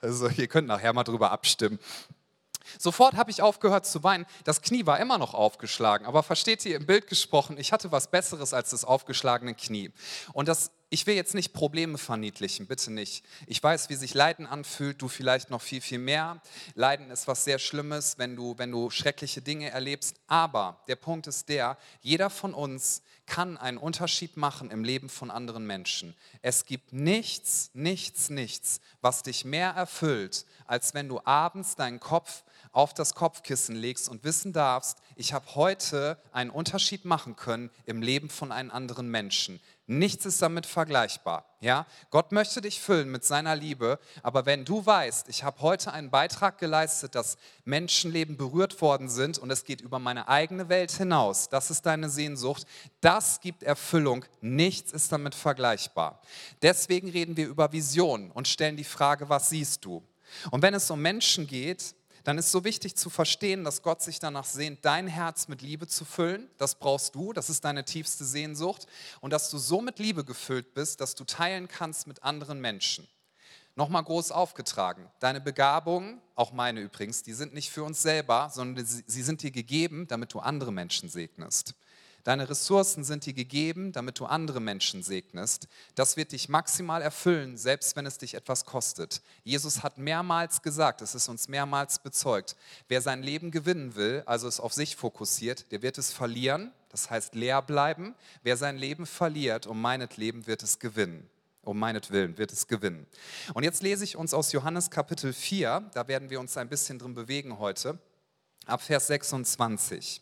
Also 0.00 0.28
ihr 0.28 0.46
könnt 0.46 0.68
nachher 0.68 0.92
mal 0.92 1.02
drüber 1.02 1.32
abstimmen. 1.32 1.80
Sofort 2.78 3.14
habe 3.14 3.30
ich 3.30 3.42
aufgehört 3.42 3.86
zu 3.86 4.02
weinen. 4.02 4.26
Das 4.44 4.62
Knie 4.62 4.86
war 4.86 5.00
immer 5.00 5.18
noch 5.18 5.34
aufgeschlagen, 5.34 6.06
aber 6.06 6.22
versteht 6.22 6.64
ihr 6.64 6.76
im 6.76 6.86
Bild 6.86 7.06
gesprochen, 7.06 7.58
ich 7.58 7.72
hatte 7.72 7.92
was 7.92 8.10
Besseres 8.10 8.52
als 8.52 8.70
das 8.70 8.84
aufgeschlagene 8.84 9.54
Knie. 9.54 9.90
Und 10.32 10.48
das 10.48 10.70
ich 10.90 11.06
will 11.06 11.14
jetzt 11.14 11.34
nicht 11.34 11.52
Probleme 11.52 11.98
verniedlichen, 11.98 12.66
bitte 12.66 12.90
nicht. 12.90 13.22
Ich 13.46 13.62
weiß, 13.62 13.90
wie 13.90 13.94
sich 13.94 14.14
Leiden 14.14 14.46
anfühlt, 14.46 15.02
du 15.02 15.08
vielleicht 15.08 15.50
noch 15.50 15.60
viel, 15.60 15.82
viel 15.82 15.98
mehr. 15.98 16.40
Leiden 16.74 17.10
ist 17.10 17.28
was 17.28 17.44
sehr 17.44 17.58
Schlimmes, 17.58 18.16
wenn 18.16 18.36
du, 18.36 18.54
wenn 18.56 18.70
du 18.70 18.88
schreckliche 18.88 19.42
Dinge 19.42 19.68
erlebst. 19.68 20.16
Aber 20.28 20.82
der 20.88 20.96
Punkt 20.96 21.26
ist 21.26 21.50
der, 21.50 21.76
jeder 22.00 22.30
von 22.30 22.54
uns 22.54 23.02
kann 23.26 23.58
einen 23.58 23.76
Unterschied 23.76 24.38
machen 24.38 24.70
im 24.70 24.82
Leben 24.82 25.10
von 25.10 25.30
anderen 25.30 25.66
Menschen. 25.66 26.16
Es 26.40 26.64
gibt 26.64 26.94
nichts, 26.94 27.70
nichts, 27.74 28.30
nichts, 28.30 28.80
was 29.02 29.22
dich 29.22 29.44
mehr 29.44 29.72
erfüllt, 29.72 30.46
als 30.64 30.94
wenn 30.94 31.08
du 31.08 31.20
abends 31.24 31.76
deinen 31.76 32.00
Kopf 32.00 32.44
auf 32.78 32.94
das 32.94 33.16
Kopfkissen 33.16 33.74
legst 33.74 34.08
und 34.08 34.22
wissen 34.22 34.52
darfst, 34.52 34.98
ich 35.16 35.32
habe 35.32 35.56
heute 35.56 36.16
einen 36.30 36.50
Unterschied 36.50 37.04
machen 37.04 37.34
können 37.34 37.70
im 37.86 38.02
Leben 38.02 38.30
von 38.30 38.52
einem 38.52 38.70
anderen 38.70 39.10
Menschen. 39.10 39.58
Nichts 39.88 40.26
ist 40.26 40.40
damit 40.42 40.64
vergleichbar. 40.64 41.44
Ja? 41.58 41.88
Gott 42.10 42.30
möchte 42.30 42.60
dich 42.60 42.78
füllen 42.80 43.10
mit 43.10 43.24
seiner 43.24 43.56
Liebe, 43.56 43.98
aber 44.22 44.46
wenn 44.46 44.64
du 44.64 44.86
weißt, 44.86 45.28
ich 45.28 45.42
habe 45.42 45.60
heute 45.60 45.92
einen 45.92 46.10
Beitrag 46.10 46.58
geleistet, 46.58 47.16
dass 47.16 47.36
Menschenleben 47.64 48.36
berührt 48.36 48.80
worden 48.80 49.08
sind 49.08 49.38
und 49.38 49.50
es 49.50 49.64
geht 49.64 49.80
über 49.80 49.98
meine 49.98 50.28
eigene 50.28 50.68
Welt 50.68 50.92
hinaus, 50.92 51.48
das 51.48 51.72
ist 51.72 51.84
deine 51.84 52.08
Sehnsucht, 52.08 52.64
das 53.00 53.40
gibt 53.40 53.64
Erfüllung. 53.64 54.24
Nichts 54.40 54.92
ist 54.92 55.10
damit 55.10 55.34
vergleichbar. 55.34 56.22
Deswegen 56.62 57.10
reden 57.10 57.36
wir 57.36 57.48
über 57.48 57.72
Visionen 57.72 58.30
und 58.30 58.46
stellen 58.46 58.76
die 58.76 58.84
Frage, 58.84 59.28
was 59.28 59.50
siehst 59.50 59.84
du? 59.84 60.00
Und 60.52 60.62
wenn 60.62 60.74
es 60.74 60.90
um 60.90 61.00
Menschen 61.02 61.48
geht, 61.48 61.94
dann 62.28 62.36
ist 62.36 62.52
so 62.52 62.62
wichtig 62.62 62.94
zu 62.94 63.08
verstehen, 63.08 63.64
dass 63.64 63.80
Gott 63.80 64.02
sich 64.02 64.18
danach 64.18 64.44
sehnt, 64.44 64.84
dein 64.84 65.06
Herz 65.06 65.48
mit 65.48 65.62
Liebe 65.62 65.86
zu 65.86 66.04
füllen. 66.04 66.50
Das 66.58 66.74
brauchst 66.74 67.14
du, 67.14 67.32
das 67.32 67.48
ist 67.48 67.64
deine 67.64 67.86
tiefste 67.86 68.26
Sehnsucht. 68.26 68.86
Und 69.22 69.32
dass 69.32 69.48
du 69.48 69.56
so 69.56 69.80
mit 69.80 69.98
Liebe 69.98 70.26
gefüllt 70.26 70.74
bist, 70.74 71.00
dass 71.00 71.14
du 71.14 71.24
teilen 71.24 71.68
kannst 71.68 72.06
mit 72.06 72.22
anderen 72.22 72.60
Menschen. 72.60 73.08
Nochmal 73.76 74.04
groß 74.04 74.30
aufgetragen. 74.30 75.08
Deine 75.20 75.40
Begabungen, 75.40 76.20
auch 76.34 76.52
meine 76.52 76.80
übrigens, 76.80 77.22
die 77.22 77.32
sind 77.32 77.54
nicht 77.54 77.70
für 77.70 77.82
uns 77.82 78.02
selber, 78.02 78.50
sondern 78.52 78.84
sie 78.84 79.22
sind 79.22 79.40
dir 79.42 79.50
gegeben, 79.50 80.06
damit 80.06 80.34
du 80.34 80.40
andere 80.40 80.70
Menschen 80.70 81.08
segnest. 81.08 81.76
Deine 82.28 82.50
Ressourcen 82.50 83.04
sind 83.04 83.24
dir 83.24 83.32
gegeben, 83.32 83.90
damit 83.90 84.20
du 84.20 84.26
andere 84.26 84.60
Menschen 84.60 85.02
segnest. 85.02 85.66
Das 85.94 86.18
wird 86.18 86.32
dich 86.32 86.50
maximal 86.50 87.00
erfüllen, 87.00 87.56
selbst 87.56 87.96
wenn 87.96 88.04
es 88.04 88.18
dich 88.18 88.34
etwas 88.34 88.66
kostet. 88.66 89.22
Jesus 89.44 89.82
hat 89.82 89.96
mehrmals 89.96 90.60
gesagt, 90.60 91.00
es 91.00 91.14
ist 91.14 91.30
uns 91.30 91.48
mehrmals 91.48 92.00
bezeugt, 92.00 92.54
wer 92.86 93.00
sein 93.00 93.22
Leben 93.22 93.50
gewinnen 93.50 93.94
will, 93.94 94.24
also 94.26 94.46
es 94.46 94.60
auf 94.60 94.74
sich 94.74 94.94
fokussiert, 94.94 95.72
der 95.72 95.80
wird 95.80 95.96
es 95.96 96.12
verlieren, 96.12 96.70
das 96.90 97.08
heißt 97.08 97.34
leer 97.34 97.62
bleiben. 97.62 98.14
Wer 98.42 98.58
sein 98.58 98.76
Leben 98.76 99.06
verliert, 99.06 99.66
um 99.66 99.80
meinetwillen 99.80 100.46
wird 100.46 100.62
es 100.62 100.78
gewinnen. 100.78 101.30
Um 101.62 101.78
meinetwillen 101.78 102.36
wird 102.36 102.52
es 102.52 102.66
gewinnen. 102.66 103.06
Und 103.54 103.62
jetzt 103.62 103.82
lese 103.82 104.04
ich 104.04 104.16
uns 104.16 104.34
aus 104.34 104.52
Johannes 104.52 104.90
Kapitel 104.90 105.32
4, 105.32 105.88
da 105.94 106.06
werden 106.08 106.28
wir 106.28 106.40
uns 106.40 106.58
ein 106.58 106.68
bisschen 106.68 106.98
drin 106.98 107.14
bewegen 107.14 107.58
heute, 107.58 107.98
ab 108.66 108.82
Vers 108.82 109.06
26. 109.06 110.20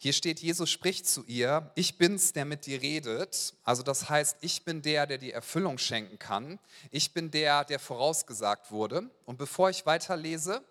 Hier 0.00 0.12
steht, 0.12 0.38
Jesus 0.38 0.70
spricht 0.70 1.08
zu 1.08 1.24
ihr, 1.24 1.72
ich 1.74 1.98
bin's, 1.98 2.32
der 2.32 2.44
mit 2.44 2.66
dir 2.66 2.80
redet. 2.80 3.54
Also 3.64 3.82
das 3.82 4.08
heißt, 4.08 4.36
ich 4.42 4.64
bin 4.64 4.80
der, 4.80 5.08
der 5.08 5.18
die 5.18 5.32
Erfüllung 5.32 5.76
schenken 5.76 6.20
kann. 6.20 6.60
Ich 6.92 7.12
bin 7.12 7.32
der, 7.32 7.64
der 7.64 7.80
vorausgesagt 7.80 8.70
wurde. 8.70 9.10
Und 9.24 9.38
bevor 9.38 9.70
ich 9.70 9.86
weiterlese, 9.86 10.62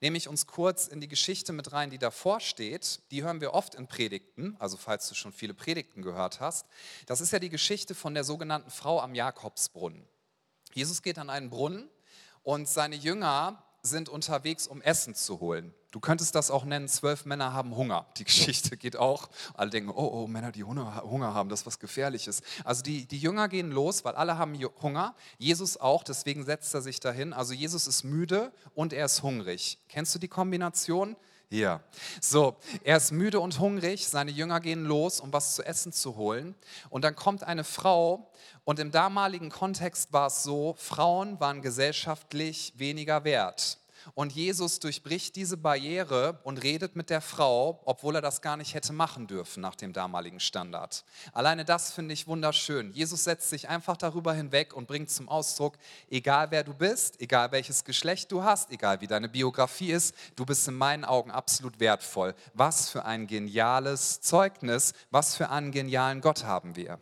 nehme 0.00 0.18
ich 0.18 0.26
uns 0.26 0.48
kurz 0.48 0.88
in 0.88 1.00
die 1.00 1.06
Geschichte 1.06 1.52
mit 1.52 1.72
rein, 1.72 1.90
die 1.90 1.98
davor 1.98 2.40
steht. 2.40 3.00
Die 3.12 3.22
hören 3.22 3.40
wir 3.40 3.54
oft 3.54 3.76
in 3.76 3.86
Predigten, 3.86 4.56
also 4.58 4.76
falls 4.76 5.08
du 5.08 5.14
schon 5.14 5.32
viele 5.32 5.54
Predigten 5.54 6.02
gehört 6.02 6.40
hast. 6.40 6.66
Das 7.06 7.20
ist 7.20 7.32
ja 7.32 7.38
die 7.38 7.50
Geschichte 7.50 7.94
von 7.94 8.14
der 8.14 8.24
sogenannten 8.24 8.70
Frau 8.70 9.00
am 9.00 9.14
Jakobsbrunnen. 9.14 10.04
Jesus 10.74 11.02
geht 11.02 11.18
an 11.18 11.30
einen 11.30 11.50
Brunnen 11.50 11.88
und 12.42 12.68
seine 12.68 12.96
Jünger 12.96 13.62
sind 13.82 14.08
unterwegs, 14.08 14.66
um 14.66 14.82
Essen 14.82 15.14
zu 15.14 15.38
holen. 15.38 15.72
Du 15.92 16.00
könntest 16.00 16.34
das 16.34 16.50
auch 16.50 16.64
nennen, 16.64 16.88
zwölf 16.88 17.26
Männer 17.26 17.52
haben 17.52 17.76
Hunger. 17.76 18.06
Die 18.16 18.24
Geschichte 18.32 18.78
geht 18.78 18.96
auch. 18.96 19.28
Alle 19.54 19.70
denken, 19.70 19.90
oh, 19.90 20.10
oh, 20.12 20.26
Männer, 20.26 20.50
die 20.50 20.64
Hunger 20.64 21.34
haben, 21.34 21.50
das 21.50 21.60
ist 21.60 21.66
was 21.66 21.78
Gefährliches. 21.78 22.42
Also 22.64 22.82
die, 22.82 23.06
die 23.06 23.18
Jünger 23.18 23.48
gehen 23.48 23.70
los, 23.70 24.02
weil 24.04 24.14
alle 24.14 24.38
haben 24.38 24.58
Hunger. 24.80 25.14
Jesus 25.36 25.76
auch, 25.76 26.02
deswegen 26.02 26.44
setzt 26.44 26.72
er 26.74 26.80
sich 26.80 26.98
dahin. 26.98 27.34
Also 27.34 27.52
Jesus 27.52 27.86
ist 27.86 28.04
müde 28.04 28.52
und 28.74 28.94
er 28.94 29.04
ist 29.04 29.22
hungrig. 29.22 29.78
Kennst 29.88 30.14
du 30.14 30.18
die 30.18 30.28
Kombination? 30.28 31.14
Ja. 31.50 31.82
So, 32.22 32.56
er 32.82 32.96
ist 32.96 33.12
müde 33.12 33.38
und 33.40 33.60
hungrig, 33.60 34.08
seine 34.08 34.30
Jünger 34.30 34.60
gehen 34.60 34.86
los, 34.86 35.20
um 35.20 35.30
was 35.34 35.54
zu 35.54 35.62
essen 35.62 35.92
zu 35.92 36.16
holen. 36.16 36.54
Und 36.88 37.04
dann 37.04 37.14
kommt 37.14 37.44
eine 37.44 37.64
Frau 37.64 38.32
und 38.64 38.78
im 38.78 38.90
damaligen 38.90 39.50
Kontext 39.50 40.14
war 40.14 40.28
es 40.28 40.42
so, 40.42 40.74
Frauen 40.78 41.38
waren 41.38 41.60
gesellschaftlich 41.60 42.72
weniger 42.76 43.24
wert. 43.24 43.76
Und 44.14 44.32
Jesus 44.32 44.80
durchbricht 44.80 45.36
diese 45.36 45.56
Barriere 45.56 46.40
und 46.44 46.62
redet 46.62 46.96
mit 46.96 47.10
der 47.10 47.20
Frau, 47.20 47.80
obwohl 47.84 48.16
er 48.16 48.20
das 48.20 48.42
gar 48.42 48.56
nicht 48.56 48.74
hätte 48.74 48.92
machen 48.92 49.26
dürfen 49.26 49.60
nach 49.60 49.74
dem 49.74 49.92
damaligen 49.92 50.40
Standard. 50.40 51.04
Alleine 51.32 51.64
das 51.64 51.92
finde 51.92 52.14
ich 52.14 52.26
wunderschön. 52.26 52.92
Jesus 52.92 53.24
setzt 53.24 53.50
sich 53.50 53.68
einfach 53.68 53.96
darüber 53.96 54.34
hinweg 54.34 54.74
und 54.74 54.88
bringt 54.88 55.10
zum 55.10 55.28
Ausdruck, 55.28 55.78
egal 56.10 56.50
wer 56.50 56.64
du 56.64 56.74
bist, 56.74 57.20
egal 57.20 57.52
welches 57.52 57.84
Geschlecht 57.84 58.32
du 58.32 58.42
hast, 58.42 58.70
egal 58.70 59.00
wie 59.00 59.06
deine 59.06 59.28
Biografie 59.28 59.92
ist, 59.92 60.14
du 60.36 60.44
bist 60.44 60.66
in 60.68 60.74
meinen 60.74 61.04
Augen 61.04 61.30
absolut 61.30 61.80
wertvoll. 61.80 62.34
Was 62.54 62.90
für 62.90 63.04
ein 63.04 63.26
geniales 63.26 64.20
Zeugnis, 64.20 64.94
was 65.10 65.36
für 65.36 65.50
einen 65.50 65.72
genialen 65.72 66.20
Gott 66.20 66.44
haben 66.44 66.76
wir. 66.76 66.98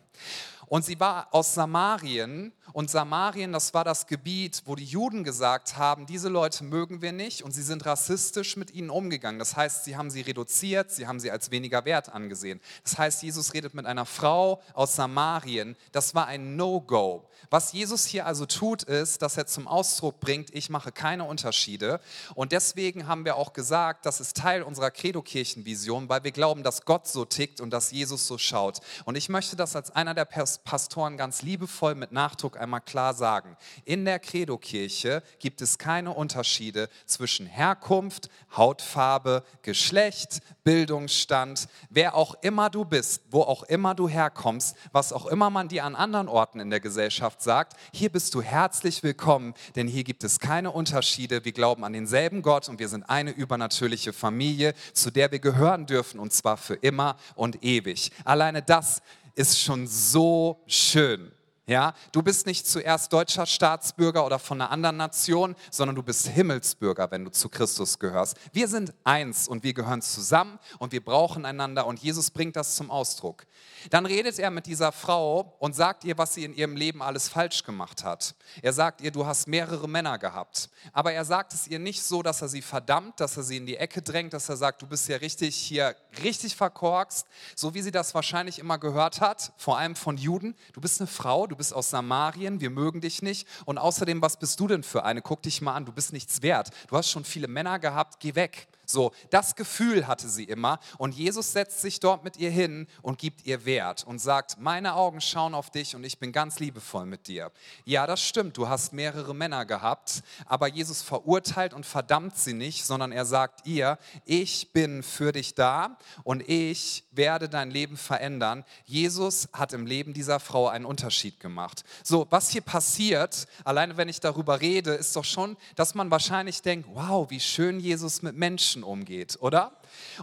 Und 0.71 0.85
sie 0.85 1.01
war 1.01 1.27
aus 1.31 1.53
Samarien 1.53 2.53
und 2.73 2.89
Samarien, 2.89 3.51
das 3.51 3.73
war 3.73 3.83
das 3.83 4.07
Gebiet, 4.07 4.63
wo 4.65 4.75
die 4.75 4.85
Juden 4.85 5.23
gesagt 5.23 5.77
haben, 5.77 6.05
diese 6.05 6.29
Leute 6.29 6.63
mögen 6.63 7.01
wir 7.01 7.11
nicht 7.11 7.43
und 7.43 7.51
sie 7.51 7.63
sind 7.63 7.85
rassistisch 7.85 8.57
mit 8.57 8.73
ihnen 8.73 8.89
umgegangen. 8.89 9.39
Das 9.39 9.55
heißt, 9.55 9.83
sie 9.85 9.97
haben 9.97 10.09
sie 10.09 10.21
reduziert, 10.21 10.91
sie 10.91 11.07
haben 11.07 11.19
sie 11.19 11.31
als 11.31 11.51
weniger 11.51 11.85
wert 11.85 12.09
angesehen. 12.09 12.61
Das 12.83 12.97
heißt, 12.97 13.23
Jesus 13.23 13.53
redet 13.53 13.73
mit 13.73 13.85
einer 13.85 14.05
Frau 14.05 14.61
aus 14.73 14.95
Samarien. 14.95 15.75
Das 15.91 16.15
war 16.15 16.27
ein 16.27 16.55
No-Go. 16.55 17.27
Was 17.49 17.73
Jesus 17.73 18.05
hier 18.05 18.25
also 18.25 18.45
tut, 18.45 18.83
ist, 18.83 19.21
dass 19.21 19.35
er 19.35 19.47
zum 19.47 19.67
Ausdruck 19.67 20.19
bringt, 20.19 20.53
ich 20.55 20.69
mache 20.69 20.91
keine 20.91 21.25
Unterschiede. 21.25 21.99
Und 22.35 22.51
deswegen 22.51 23.07
haben 23.07 23.25
wir 23.25 23.35
auch 23.35 23.53
gesagt, 23.53 24.05
das 24.05 24.21
ist 24.21 24.37
Teil 24.37 24.63
unserer 24.63 24.91
Credo-Kirchenvision, 24.91 26.07
weil 26.07 26.23
wir 26.23 26.31
glauben, 26.31 26.63
dass 26.63 26.85
Gott 26.85 27.07
so 27.07 27.25
tickt 27.25 27.59
und 27.59 27.71
dass 27.71 27.91
Jesus 27.91 28.27
so 28.27 28.37
schaut. 28.37 28.79
Und 29.05 29.15
ich 29.15 29.27
möchte 29.27 29.55
das 29.55 29.75
als 29.75 29.91
einer 29.91 30.13
der 30.13 30.25
Pastoren 30.25 31.17
ganz 31.17 31.41
liebevoll 31.41 31.95
mit 31.95 32.11
Nachdruck 32.11 32.60
einmal 32.61 32.81
klar 32.81 33.13
sagen. 33.13 33.57
In 33.83 34.05
der 34.05 34.19
Credo-Kirche 34.19 35.23
gibt 35.39 35.61
es 35.61 35.77
keine 35.77 36.13
Unterschiede 36.13 36.89
zwischen 37.05 37.45
Herkunft, 37.45 38.29
Hautfarbe, 38.55 39.43
Geschlecht, 39.63 40.41
Bildungsstand, 40.63 41.67
wer 41.89 42.15
auch 42.15 42.35
immer 42.41 42.69
du 42.69 42.85
bist, 42.85 43.23
wo 43.31 43.41
auch 43.41 43.63
immer 43.63 43.95
du 43.95 44.07
herkommst, 44.07 44.75
was 44.91 45.11
auch 45.11 45.25
immer 45.25 45.49
man 45.49 45.67
dir 45.67 45.85
an 45.85 45.95
anderen 45.95 46.27
Orten 46.27 46.59
in 46.59 46.69
der 46.69 46.79
Gesellschaft 46.79 47.41
sagt, 47.41 47.73
hier 47.91 48.11
bist 48.11 48.35
du 48.35 48.41
herzlich 48.41 49.01
willkommen, 49.01 49.55
denn 49.75 49.87
hier 49.87 50.03
gibt 50.03 50.23
es 50.23 50.39
keine 50.39 50.71
Unterschiede. 50.71 51.43
Wir 51.43 51.51
glauben 51.51 51.83
an 51.83 51.93
denselben 51.93 52.41
Gott 52.43 52.69
und 52.69 52.79
wir 52.79 52.89
sind 52.89 53.09
eine 53.09 53.31
übernatürliche 53.31 54.13
Familie, 54.13 54.73
zu 54.93 55.09
der 55.09 55.31
wir 55.31 55.39
gehören 55.39 55.87
dürfen 55.87 56.19
und 56.19 56.31
zwar 56.31 56.57
für 56.57 56.75
immer 56.75 57.17
und 57.35 57.63
ewig. 57.63 58.11
Alleine 58.23 58.61
das 58.61 59.01
ist 59.35 59.59
schon 59.59 59.87
so 59.87 60.61
schön. 60.67 61.31
Ja, 61.67 61.93
du 62.11 62.23
bist 62.23 62.47
nicht 62.47 62.65
zuerst 62.65 63.13
deutscher 63.13 63.45
Staatsbürger 63.45 64.25
oder 64.25 64.39
von 64.39 64.59
einer 64.59 64.71
anderen 64.71 64.97
Nation, 64.97 65.55
sondern 65.69 65.95
du 65.95 66.01
bist 66.01 66.27
Himmelsbürger, 66.27 67.11
wenn 67.11 67.23
du 67.23 67.29
zu 67.29 67.49
Christus 67.49 67.99
gehörst. 67.99 68.35
Wir 68.51 68.67
sind 68.67 68.93
eins 69.03 69.47
und 69.47 69.63
wir 69.63 69.75
gehören 69.75 70.01
zusammen 70.01 70.57
und 70.79 70.91
wir 70.91 71.05
brauchen 71.05 71.45
einander 71.45 71.85
und 71.85 71.99
Jesus 71.99 72.31
bringt 72.31 72.55
das 72.55 72.75
zum 72.75 72.89
Ausdruck. 72.89 73.45
Dann 73.91 74.07
redet 74.07 74.39
er 74.39 74.49
mit 74.49 74.65
dieser 74.65 74.91
Frau 74.91 75.55
und 75.59 75.75
sagt 75.75 76.03
ihr, 76.03 76.17
was 76.17 76.33
sie 76.33 76.45
in 76.45 76.55
ihrem 76.55 76.75
Leben 76.75 77.03
alles 77.03 77.29
falsch 77.29 77.63
gemacht 77.63 78.03
hat. 78.03 78.33
Er 78.63 78.73
sagt 78.73 79.01
ihr, 79.01 79.11
du 79.11 79.27
hast 79.27 79.47
mehrere 79.47 79.87
Männer 79.87 80.17
gehabt. 80.17 80.69
Aber 80.93 81.13
er 81.13 81.25
sagt 81.25 81.53
es 81.53 81.67
ihr 81.67 81.79
nicht 81.79 82.01
so, 82.01 82.23
dass 82.23 82.41
er 82.41 82.49
sie 82.49 82.63
verdammt, 82.63 83.19
dass 83.19 83.37
er 83.37 83.43
sie 83.43 83.57
in 83.57 83.67
die 83.67 83.77
Ecke 83.77 84.01
drängt, 84.01 84.33
dass 84.33 84.49
er 84.49 84.57
sagt, 84.57 84.81
du 84.81 84.87
bist 84.87 85.07
ja 85.07 85.17
richtig 85.17 85.55
hier, 85.55 85.95
richtig 86.23 86.55
verkorkst, 86.55 87.27
so 87.55 87.75
wie 87.75 87.81
sie 87.81 87.91
das 87.91 88.15
wahrscheinlich 88.15 88.57
immer 88.57 88.79
gehört 88.79 89.21
hat, 89.21 89.53
vor 89.57 89.77
allem 89.77 89.95
von 89.95 90.17
Juden. 90.17 90.55
Du 90.73 90.81
bist 90.81 90.99
eine 90.99 91.07
Frau, 91.07 91.47
du 91.51 91.55
bist 91.55 91.73
aus 91.73 91.89
Samarien, 91.89 92.61
wir 92.61 92.69
mögen 92.69 93.01
dich 93.01 93.21
nicht. 93.21 93.47
Und 93.65 93.77
außerdem, 93.77 94.21
was 94.21 94.37
bist 94.37 94.59
du 94.59 94.67
denn 94.67 94.83
für 94.83 95.03
eine? 95.03 95.21
Guck 95.21 95.43
dich 95.43 95.61
mal 95.61 95.75
an, 95.75 95.85
du 95.85 95.91
bist 95.91 96.13
nichts 96.13 96.41
wert. 96.41 96.69
Du 96.87 96.97
hast 96.97 97.09
schon 97.09 97.25
viele 97.25 97.47
Männer 97.47 97.77
gehabt, 97.77 98.19
geh 98.19 98.35
weg. 98.35 98.67
So, 98.91 99.11
das 99.29 99.55
Gefühl 99.55 100.07
hatte 100.07 100.29
sie 100.29 100.43
immer. 100.43 100.79
Und 100.97 101.15
Jesus 101.15 101.51
setzt 101.51 101.81
sich 101.81 101.99
dort 101.99 102.23
mit 102.23 102.37
ihr 102.37 102.49
hin 102.49 102.87
und 103.01 103.17
gibt 103.17 103.45
ihr 103.45 103.65
Wert 103.65 104.03
und 104.05 104.19
sagt, 104.19 104.59
meine 104.59 104.95
Augen 104.95 105.21
schauen 105.21 105.53
auf 105.53 105.69
dich 105.69 105.95
und 105.95 106.03
ich 106.03 106.19
bin 106.19 106.31
ganz 106.31 106.59
liebevoll 106.59 107.05
mit 107.05 107.27
dir. 107.27 107.51
Ja, 107.85 108.05
das 108.07 108.21
stimmt, 108.21 108.57
du 108.57 108.67
hast 108.67 108.93
mehrere 108.93 109.33
Männer 109.33 109.65
gehabt, 109.65 110.23
aber 110.45 110.67
Jesus 110.67 111.01
verurteilt 111.01 111.73
und 111.73 111.85
verdammt 111.85 112.37
sie 112.37 112.53
nicht, 112.53 112.85
sondern 112.85 113.11
er 113.11 113.25
sagt 113.25 113.65
ihr, 113.65 113.97
ich 114.25 114.71
bin 114.73 115.03
für 115.03 115.31
dich 115.31 115.55
da 115.55 115.97
und 116.23 116.47
ich 116.47 117.03
werde 117.11 117.49
dein 117.49 117.71
Leben 117.71 117.97
verändern. 117.97 118.63
Jesus 118.85 119.49
hat 119.53 119.73
im 119.73 119.85
Leben 119.85 120.13
dieser 120.13 120.39
Frau 120.39 120.67
einen 120.67 120.85
Unterschied 120.85 121.39
gemacht. 121.39 121.83
So, 122.03 122.27
was 122.29 122.49
hier 122.49 122.61
passiert, 122.61 123.47
alleine 123.63 123.97
wenn 123.97 124.09
ich 124.09 124.19
darüber 124.19 124.61
rede, 124.61 124.91
ist 124.91 125.15
doch 125.15 125.25
schon, 125.25 125.57
dass 125.75 125.95
man 125.95 126.11
wahrscheinlich 126.11 126.61
denkt, 126.61 126.89
wow, 126.93 127.29
wie 127.29 127.39
schön 127.39 127.79
Jesus 127.79 128.21
mit 128.21 128.35
Menschen 128.35 128.80
Menschen 128.81 128.83
umgeht, 128.83 129.37
oder? 129.41 129.71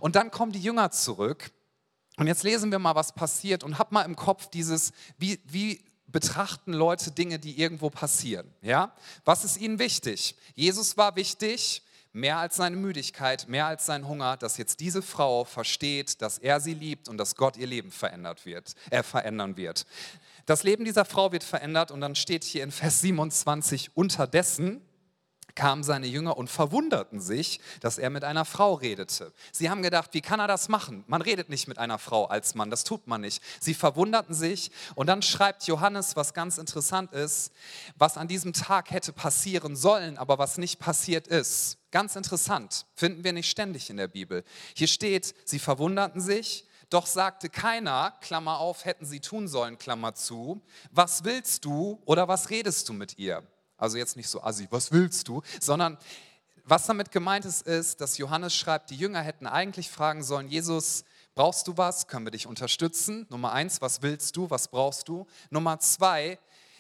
Und 0.01 0.17
dann 0.17 0.31
kommen 0.31 0.53
die 0.53 0.61
Jünger 0.61 0.91
zurück. 0.91 1.51
Und 2.17 2.27
jetzt 2.27 2.43
lesen 2.43 2.71
wir 2.71 2.79
mal, 2.79 2.95
was 2.95 3.15
passiert 3.15 3.63
und 3.63 3.79
hab 3.79 3.93
mal 3.93 4.03
im 4.03 4.17
Kopf 4.17 4.49
dieses, 4.51 4.93
wie, 5.19 5.41
wie 5.47 5.85
betrachten 6.09 6.73
Leute 6.73 7.13
Dinge, 7.13 7.39
die 7.39 7.61
irgendwo 7.61 7.91
passieren. 7.91 8.53
Ja? 8.61 8.93
Was 9.25 9.45
ist 9.45 9.59
ihnen 9.59 9.79
wichtig? 9.79 10.35
Jesus 10.55 10.97
war 10.97 11.15
wichtig, 11.15 11.83
mehr 12.13 12.39
als 12.39 12.57
seine 12.57 12.77
Müdigkeit, 12.77 13.47
mehr 13.49 13.67
als 13.67 13.87
sein 13.87 14.09
Hunger, 14.09 14.37
dass 14.37 14.57
jetzt 14.57 14.81
diese 14.81 15.03
Frau 15.03 15.45
versteht, 15.45 16.21
dass 16.21 16.39
er 16.39 16.61
sie 16.61 16.75
liebt 16.75 17.09
und 17.09 17.19
dass 17.19 17.37
Gott 17.37 17.57
ihr 17.57 17.67
Leben 17.67 17.93
verändert 17.93 18.47
wird, 18.47 18.75
äh, 18.91 19.03
verändern 19.03 19.57
wird. 19.57 19.87
Das 20.47 20.65
Leben 20.65 20.85
dieser 20.85 21.05
Frau 21.05 21.31
wird 21.31 21.45
verändert 21.45 21.91
und 21.91 22.01
dann 22.01 22.17
steht 22.17 22.43
hier 22.43 22.65
in 22.65 22.73
Vers 22.73 23.03
27 23.03 23.91
unterdessen, 23.95 24.81
kamen 25.55 25.83
seine 25.83 26.07
Jünger 26.07 26.37
und 26.37 26.49
verwunderten 26.49 27.21
sich, 27.21 27.61
dass 27.81 27.99
er 27.99 28.11
mit 28.11 28.25
einer 28.25 28.45
Frau 28.45 28.75
redete. 28.75 29.33
Sie 29.53 29.71
haben 29.71 29.83
gedacht, 29.83 30.11
wie 30.13 30.21
kann 30.21 30.41
er 30.41 30.47
das 30.47 30.69
machen? 30.69 31.05
Man 31.07 31.23
redet 31.23 31.49
nicht 31.49 31.69
mit 31.69 31.79
einer 31.79 31.99
Frau 31.99 32.27
als 32.27 32.55
Mann, 32.55 32.71
das 32.71 32.85
tut 32.85 33.07
man 33.07 33.21
nicht. 33.21 33.43
Sie 33.61 33.75
verwunderten 33.75 34.35
sich 34.35 34.71
und 34.95 35.07
dann 35.07 35.23
schreibt 35.23 35.65
Johannes, 35.65 36.17
was 36.17 36.35
ganz 36.35 36.59
interessant 36.59 37.13
ist, 37.13 37.53
was 37.97 38.17
an 38.17 38.29
diesem 38.29 38.53
Tag 38.53 38.91
hätte 38.91 39.13
passieren 39.13 39.77
sollen, 39.77 40.19
aber 40.19 40.39
was 40.39 40.59
nicht 40.59 40.79
passiert 40.79 41.27
ist. 41.27 41.79
Ganz 41.91 42.17
interessant, 42.17 42.87
finden 42.95 43.25
wir 43.25 43.33
nicht 43.33 43.51
ständig 43.51 43.91
in 43.91 43.97
der 43.97 44.09
Bibel. 44.09 44.45
Hier 44.75 44.89
steht, 44.89 45.35
sie 45.45 45.59
verwunderten 45.59 46.21
sich, 46.21 46.67
doch 46.91 47.07
sagte 47.07 47.51
keiner, 47.51 48.15
Klammer 48.21 48.59
auf, 48.59 48.85
hätten 48.85 49.05
sie 49.05 49.21
tun 49.21 49.49
sollen, 49.49 49.79
Klammer 49.79 50.15
zu, 50.15 50.63
was 50.91 51.25
willst 51.25 51.65
du 51.65 52.01
oder 52.05 52.29
was 52.29 52.51
redest 52.51 52.89
du 52.89 52.93
mit 52.93 53.19
ihr? 53.19 53.43
Also 53.79 53.97
jetzt 53.97 54.17
nicht 54.17 54.29
so 54.29 54.43
assi, 54.43 54.67
was 54.71 54.93
willst 54.93 55.29
du? 55.29 55.43
Sondern 55.61 55.97
was 56.65 56.85
damit 56.85 57.11
gemeint 57.11 57.47
ist, 57.47 57.67
ist, 57.67 58.03
dass 58.03 58.19
Johannes 58.19 58.55
schreibt, 58.55 58.91
die 58.91 58.97
Jünger 58.97 59.23
hätten 59.23 59.47
eigentlich 59.47 59.89
fragen 59.91 60.23
sollen, 60.23 60.49
Jesus, 60.49 61.05
brauchst 61.35 61.67
du 61.67 61.79
was? 61.79 62.09
Können 62.09 62.27
wir 62.27 62.31
dich 62.33 62.47
unterstützen? 62.47 63.27
Nummer 63.31 63.53
eins, 63.53 63.81
was 63.81 64.03
willst 64.03 64.37
du? 64.37 64.51
Was 64.51 64.69
brauchst 64.69 65.09
du? 65.09 65.27
Nummer 65.49 65.79
zwei, 65.79 66.39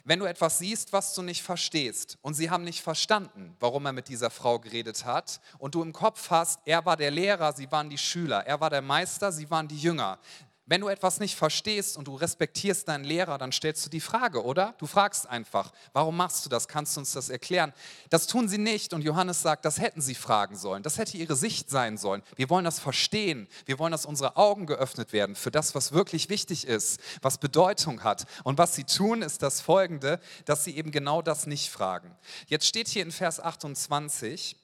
wenn 0.08 0.18
du 0.20 0.24
etwas 0.24 0.58
siehst, 0.58 0.92
was 0.92 1.14
du 1.14 1.22
nicht 1.22 1.42
verstehst 1.42 2.18
und 2.22 2.34
sie 2.34 2.48
haben 2.48 2.64
nicht 2.64 2.82
verstanden, 2.82 3.54
warum 3.60 3.84
er 3.84 3.92
mit 3.92 4.08
dieser 4.08 4.30
Frau 4.30 4.58
geredet 4.58 5.04
hat 5.04 5.40
und 5.58 5.74
du 5.74 5.82
im 5.82 5.92
Kopf 5.92 6.30
hast, 6.30 6.60
er 6.64 6.86
war 6.86 6.96
der 6.96 7.10
Lehrer, 7.10 7.52
sie 7.52 7.70
waren 7.70 7.90
die 7.90 7.98
Schüler, 7.98 8.46
er 8.46 8.58
war 8.58 8.70
der 8.70 8.80
Meister, 8.80 9.32
sie 9.32 9.50
waren 9.50 9.68
die 9.68 9.76
Jünger, 9.76 10.18
wenn 10.68 10.82
du 10.82 10.88
etwas 10.88 11.18
nicht 11.18 11.34
verstehst 11.34 11.96
und 11.96 12.06
du 12.06 12.14
respektierst 12.14 12.86
deinen 12.88 13.04
Lehrer, 13.04 13.38
dann 13.38 13.52
stellst 13.52 13.86
du 13.86 13.90
die 13.90 14.00
Frage, 14.00 14.44
oder? 14.44 14.74
Du 14.78 14.86
fragst 14.86 15.26
einfach, 15.26 15.72
warum 15.94 16.16
machst 16.16 16.44
du 16.44 16.50
das? 16.50 16.68
Kannst 16.68 16.94
du 16.94 17.00
uns 17.00 17.12
das 17.12 17.30
erklären? 17.30 17.72
Das 18.10 18.26
tun 18.26 18.48
sie 18.48 18.58
nicht 18.58 18.92
und 18.92 19.02
Johannes 19.02 19.40
sagt, 19.40 19.64
das 19.64 19.80
hätten 19.80 20.02
sie 20.02 20.14
fragen 20.14 20.56
sollen. 20.56 20.82
Das 20.82 20.98
hätte 20.98 21.16
ihre 21.16 21.36
Sicht 21.36 21.70
sein 21.70 21.96
sollen. 21.96 22.22
Wir 22.36 22.50
wollen 22.50 22.66
das 22.66 22.78
verstehen. 22.78 23.48
Wir 23.64 23.78
wollen, 23.78 23.92
dass 23.92 24.04
unsere 24.04 24.36
Augen 24.36 24.66
geöffnet 24.66 25.14
werden 25.14 25.34
für 25.34 25.50
das, 25.50 25.74
was 25.74 25.92
wirklich 25.92 26.28
wichtig 26.28 26.66
ist, 26.66 27.00
was 27.22 27.38
Bedeutung 27.38 28.04
hat. 28.04 28.26
Und 28.44 28.58
was 28.58 28.74
sie 28.74 28.84
tun, 28.84 29.22
ist 29.22 29.42
das 29.42 29.62
folgende, 29.62 30.20
dass 30.44 30.64
sie 30.64 30.76
eben 30.76 30.90
genau 30.90 31.22
das 31.22 31.46
nicht 31.46 31.70
fragen. 31.70 32.14
Jetzt 32.46 32.66
steht 32.66 32.88
hier 32.88 33.02
in 33.02 33.12
Vers 33.12 33.40
28, 33.40 34.56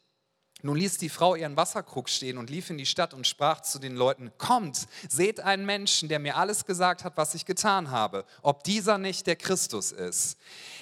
Nun 0.64 0.78
ließ 0.78 0.96
die 0.96 1.10
Frau 1.10 1.34
ihren 1.34 1.58
Wasserkrug 1.58 2.08
stehen 2.08 2.38
und 2.38 2.48
lief 2.48 2.70
in 2.70 2.78
die 2.78 2.86
Stadt 2.86 3.12
und 3.12 3.26
sprach 3.26 3.60
zu 3.60 3.78
den 3.78 3.96
Leuten, 3.96 4.32
kommt, 4.38 4.88
seht 5.10 5.40
einen 5.40 5.66
Menschen, 5.66 6.08
der 6.08 6.18
mir 6.18 6.38
alles 6.38 6.64
gesagt 6.64 7.04
hat, 7.04 7.18
was 7.18 7.34
ich 7.34 7.44
getan 7.44 7.90
habe, 7.90 8.24
ob 8.40 8.64
dieser 8.64 8.96
nicht 8.96 9.26
der 9.26 9.36
Christus 9.36 9.92
ist. 9.92 10.38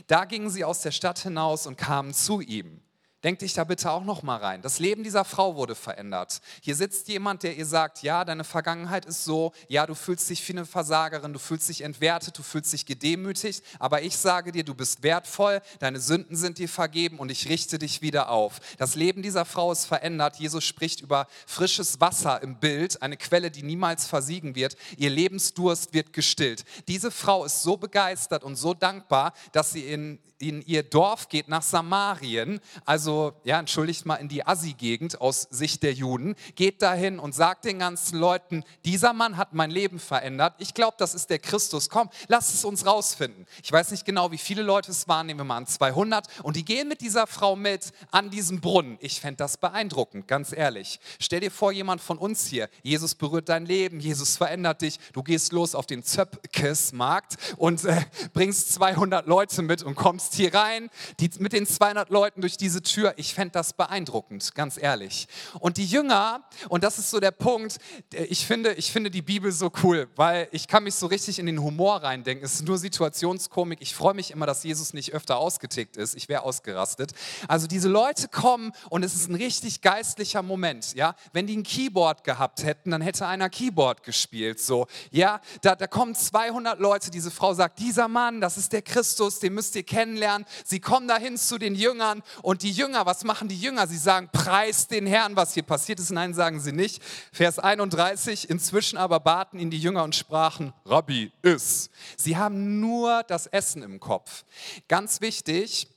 Da 0.07 0.25
gingen 0.25 0.51
sie 0.51 0.65
aus 0.65 0.83
der 0.83 0.93
Stadt 0.93 1.19
hinaus 1.19 1.67
und 1.67 1.77
kamen 1.79 2.15
zu 2.15 2.41
ihm. 2.41 2.81
Denk 3.25 3.38
dich 3.38 3.55
da 3.55 3.62
bitte 3.62 3.91
auch 3.91 4.02
noch 4.02 4.25
mal 4.25 4.38
rein. 4.38 4.62
Das 4.62 4.81
Leben 4.81 5.05
dieser 5.05 5.25
Frau 5.25 5.55
wurde 5.55 5.76
verändert. 5.76 6.41
Hier 6.61 6.75
sitzt 6.75 7.07
jemand, 7.07 7.45
der 7.45 7.57
ihr 7.57 7.67
sagt, 7.67 8.02
ja, 8.02 8.25
deine 8.25 8.43
Vergangenheit 8.43 9.05
ist 9.05 9.25
so, 9.25 9.52
ja, 9.69 9.87
du 9.87 9.95
fühlst 9.95 10.29
dich 10.29 10.47
wie 10.49 10.55
eine 10.55 10.67
Versagerin, 10.67 11.33
du 11.33 11.38
fühlst 11.38 11.69
dich 11.69 11.83
entwertet, 11.83 12.37
du 12.37 12.43
fühlst 12.43 12.73
dich 12.73 12.85
gedemütigt, 12.85 13.62
aber 13.79 14.02
ich 14.02 14.17
sage 14.17 14.50
dir, 14.50 14.64
du 14.64 14.75
bist 14.75 15.05
wertvoll, 15.05 15.62
deine 15.79 16.00
Sünden 16.00 16.35
sind 16.35 16.59
dir 16.59 16.69
vergeben 16.69 17.21
und 17.21 17.31
ich 17.31 17.49
richte 17.49 17.79
dich 17.79 18.02
wieder 18.02 18.29
auf. 18.29 18.59
Das 18.79 18.97
Leben 18.97 19.23
dieser 19.23 19.45
Frau 19.45 19.71
ist 19.71 19.85
verändert. 19.85 20.37
Jesus 20.37 20.64
spricht 20.64 21.00
über 21.00 21.29
frisches 21.47 22.00
Wasser 22.00 22.43
im 22.43 22.57
Bild, 22.57 23.02
eine 23.02 23.17
Quelle, 23.17 23.52
die 23.52 23.62
niemals 23.62 24.05
versiegen 24.07 24.57
wird. 24.57 24.76
Ihr 24.97 25.11
Lebensdurst 25.11 25.95
wird 25.95 26.12
gestillt. 26.12 26.64
Diese 26.88 27.12
Frau 27.12 27.45
ist 27.45 27.62
so 27.62 27.76
begeistert 27.76 28.43
und 28.43 28.57
so 28.57 28.75
dankbar, 28.75 29.33
dass 29.52 29.71
sie 29.71 29.87
in 29.87 30.19
in 30.43 30.61
ihr 30.62 30.83
Dorf 30.83 31.29
geht, 31.29 31.49
nach 31.49 31.62
Samarien, 31.62 32.61
also, 32.85 33.12
ja, 33.45 33.59
entschuldigt 33.59 34.07
mal, 34.07 34.16
in 34.16 34.28
die 34.28 34.47
Assi-Gegend 34.47 35.21
aus 35.21 35.49
Sicht 35.50 35.83
der 35.83 35.92
Juden, 35.92 36.35
geht 36.54 36.81
dahin 36.81 37.19
und 37.19 37.35
sagt 37.35 37.64
den 37.64 37.78
ganzen 37.78 38.19
Leuten, 38.19 38.64
dieser 38.85 39.12
Mann 39.12 39.37
hat 39.37 39.52
mein 39.52 39.71
Leben 39.71 39.99
verändert, 39.99 40.54
ich 40.59 40.75
glaube, 40.75 40.97
das 40.99 41.14
ist 41.14 41.31
der 41.31 41.38
Christus, 41.38 41.90
komm, 41.90 42.09
lass 42.28 42.54
es 42.54 42.64
uns 42.64 42.87
rausfinden. 42.87 43.47
Ich 43.62 43.71
weiß 43.71 43.90
nicht 43.90 44.04
genau, 44.04 44.31
wie 44.31 44.38
viele 44.38 44.62
Leute 44.62 44.90
es 44.90 45.09
waren, 45.09 45.26
nehmen 45.26 45.40
wir 45.40 45.45
mal 45.45 45.59
an 45.59 45.66
200, 45.66 46.26
und 46.42 46.57
die 46.57 46.64
gehen 46.64 46.88
mit 46.88 47.00
dieser 47.00 47.26
Frau 47.26 47.57
mit 47.57 47.92
an 48.11 48.31
diesem 48.31 48.61
Brunnen. 48.61 48.97
Ich 49.00 49.21
fände 49.21 49.37
das 49.37 49.57
beeindruckend, 49.57 50.28
ganz 50.28 50.52
ehrlich. 50.52 51.00
Stell 51.19 51.40
dir 51.40 51.50
vor, 51.50 51.73
jemand 51.73 52.00
von 52.00 52.19
uns 52.19 52.47
hier, 52.47 52.69
Jesus 52.83 53.14
berührt 53.14 53.49
dein 53.49 53.66
Leben, 53.66 54.00
Jesus 54.00 54.37
verändert 54.37 54.83
dich, 54.83 54.99
du 55.12 55.23
gehst 55.23 55.52
los 55.52 55.75
auf 55.75 55.87
den 55.87 56.02
Zöpkes-Markt 56.02 57.37
und 57.57 57.85
äh, 57.85 58.02
bringst 58.33 58.73
200 58.75 59.26
Leute 59.26 59.62
mit 59.62 59.83
und 59.83 59.95
kommst 59.95 60.23
kommst 60.23 60.35
hier 60.35 60.54
rein, 60.54 60.90
die, 61.21 61.31
mit 61.38 61.52
den 61.52 61.66
200 61.66 62.11
Leuten 62.11 62.42
durch 62.42 62.57
diese 62.57 62.83
Tür. 62.83 63.02
Ich 63.17 63.35
fände 63.35 63.53
das 63.53 63.73
beeindruckend, 63.73 64.55
ganz 64.55 64.77
ehrlich. 64.81 65.29
Und 65.61 65.77
die 65.77 65.87
Jünger, 65.87 66.45
und 66.69 66.85
das 66.85 66.99
ist 66.99 67.11
so 67.11 67.21
der 67.21 67.31
Punkt, 67.31 67.79
ich 68.13 68.47
finde, 68.47 68.75
ich 68.75 68.93
finde 68.93 69.11
die 69.11 69.23
Bibel 69.23 69.53
so 69.53 69.71
cool, 69.83 70.09
weil 70.17 70.49
ich 70.53 70.69
kann 70.69 70.85
mich 70.85 70.95
so 70.95 71.07
richtig 71.07 71.39
in 71.39 71.47
den 71.47 71.63
Humor 71.63 72.03
reindenken. 72.03 72.45
Es 72.45 72.55
ist 72.55 72.67
nur 72.67 72.79
Situationskomik. 72.79 73.81
Ich 73.81 73.95
freue 73.95 74.15
mich 74.15 74.31
immer, 74.31 74.47
dass 74.47 74.63
Jesus 74.63 74.93
nicht 74.95 75.13
öfter 75.13 75.39
ausgetickt 75.39 75.97
ist. 75.97 76.15
Ich 76.15 76.29
wäre 76.29 76.43
ausgerastet. 76.43 77.13
Also 77.49 77.67
diese 77.67 77.89
Leute 77.89 78.29
kommen 78.29 78.73
und 78.91 79.05
es 79.05 79.15
ist 79.15 79.29
ein 79.29 79.35
richtig 79.35 79.81
geistlicher 79.81 80.43
Moment. 80.43 80.95
Ja? 80.95 81.15
Wenn 81.33 81.47
die 81.47 81.57
ein 81.57 81.63
Keyboard 81.63 82.25
gehabt 82.25 82.65
hätten, 82.65 82.91
dann 82.91 83.01
hätte 83.01 83.27
einer 83.27 83.51
Keyboard 83.51 84.03
gespielt. 84.03 84.61
So, 84.61 84.87
ja? 85.11 85.41
da, 85.63 85.75
da 85.77 85.87
kommen 85.87 86.15
200 86.15 86.79
Leute. 86.79 87.11
Diese 87.11 87.31
Frau 87.31 87.55
sagt, 87.55 87.79
dieser 87.79 88.09
Mann, 88.09 88.41
das 88.41 88.57
ist 88.57 88.73
der 88.73 88.83
Christus, 88.83 89.39
den 89.39 89.55
müsst 89.55 89.75
ihr 89.77 89.83
kennenlernen. 89.83 90.47
Sie 90.65 90.81
kommen 90.81 91.09
dahin 91.09 91.37
zu 91.37 91.59
den 91.59 91.75
Jüngern 91.75 92.23
und 92.43 92.63
die 92.63 92.71
Jünger, 92.71 92.92
was 92.95 93.25
machen 93.25 93.49
die 93.49 93.59
Jünger? 93.59 93.87
Sie 93.87 93.97
sagen, 93.97 94.29
preis 94.33 94.87
den 94.87 95.07
Herrn, 95.07 95.37
was 95.37 95.55
hier 95.55 95.63
passiert 95.63 95.99
ist. 95.99 96.11
Nein, 96.11 96.35
sagen 96.35 96.61
sie 96.61 96.73
nicht. 96.73 97.03
Vers 97.33 97.59
31, 97.59 98.51
inzwischen 98.51 98.97
aber 98.97 99.21
baten 99.21 99.59
ihn 99.59 99.71
die 99.71 99.79
Jünger 99.79 100.05
und 100.05 100.15
sprachen, 100.15 100.73
Rabbi, 100.85 101.33
iss. 101.43 101.91
Sie 102.17 102.37
haben 102.37 102.81
nur 102.81 103.23
das 103.25 103.47
Essen 103.47 103.83
im 103.83 104.01
Kopf. 104.01 104.45
Ganz 104.89 105.21
wichtig, 105.21 105.89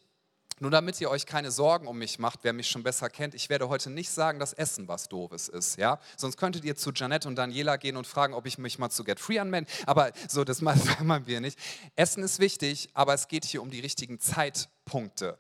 nur 0.60 0.72
damit 0.72 1.02
ihr 1.02 1.10
euch 1.10 1.26
keine 1.26 1.52
Sorgen 1.52 1.86
um 1.86 1.98
mich 1.98 2.18
macht, 2.18 2.40
wer 2.44 2.54
mich 2.54 2.70
schon 2.70 2.82
besser 2.82 3.10
kennt, 3.10 3.36
ich 3.36 3.50
werde 3.50 3.68
heute 3.68 3.90
nicht 3.90 4.10
sagen, 4.10 4.40
dass 4.40 4.54
Essen 4.54 4.88
was 4.88 5.10
Doofes 5.10 5.50
ist, 5.50 5.78
ja? 5.78 6.00
Sonst 6.16 6.38
könntet 6.38 6.64
ihr 6.64 6.78
zu 6.78 6.92
Janette 6.94 7.28
und 7.28 7.36
Daniela 7.36 7.76
gehen 7.76 7.98
und 7.98 8.08
fragen, 8.08 8.34
ob 8.34 8.46
ich 8.46 8.58
mich 8.58 8.80
mal 8.80 8.90
zu 8.90 9.04
Get 9.04 9.20
Free 9.20 9.40
anmelde. 9.40 9.70
Aber 9.86 10.12
so, 10.30 10.46
das 10.46 10.62
machen 10.62 11.28
wir 11.28 11.42
nicht. 11.42 11.60
Essen 11.98 12.24
ist 12.24 12.40
wichtig, 12.40 12.90
aber 12.94 13.14
es 13.14 13.28
geht 13.28 13.44
hier 13.44 13.62
um 13.62 13.70
die 13.70 13.82
richtigen 13.82 14.20
Zeitpunkte. 14.20 15.38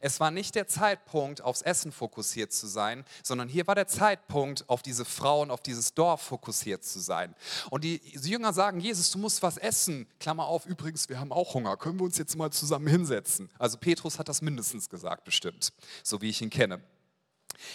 Es 0.00 0.20
war 0.20 0.30
nicht 0.30 0.54
der 0.54 0.66
Zeitpunkt, 0.66 1.40
aufs 1.40 1.62
Essen 1.62 1.92
fokussiert 1.92 2.52
zu 2.52 2.66
sein, 2.66 3.04
sondern 3.22 3.48
hier 3.48 3.66
war 3.66 3.74
der 3.74 3.86
Zeitpunkt, 3.86 4.68
auf 4.68 4.82
diese 4.82 5.04
Frauen, 5.04 5.50
auf 5.50 5.60
dieses 5.60 5.94
Dorf 5.94 6.22
fokussiert 6.22 6.84
zu 6.84 7.00
sein. 7.00 7.34
Und 7.70 7.84
die 7.84 8.00
Jünger 8.22 8.52
sagen, 8.52 8.80
Jesus, 8.80 9.10
du 9.10 9.18
musst 9.18 9.42
was 9.42 9.56
essen. 9.56 10.06
Klammer 10.20 10.46
auf, 10.46 10.66
übrigens, 10.66 11.08
wir 11.08 11.18
haben 11.18 11.32
auch 11.32 11.54
Hunger. 11.54 11.76
Können 11.76 11.98
wir 11.98 12.04
uns 12.04 12.18
jetzt 12.18 12.36
mal 12.36 12.50
zusammen 12.50 12.86
hinsetzen? 12.86 13.50
Also 13.58 13.78
Petrus 13.78 14.18
hat 14.18 14.28
das 14.28 14.42
mindestens 14.42 14.88
gesagt, 14.88 15.24
bestimmt, 15.24 15.72
so 16.02 16.20
wie 16.20 16.30
ich 16.30 16.42
ihn 16.42 16.50
kenne. 16.50 16.80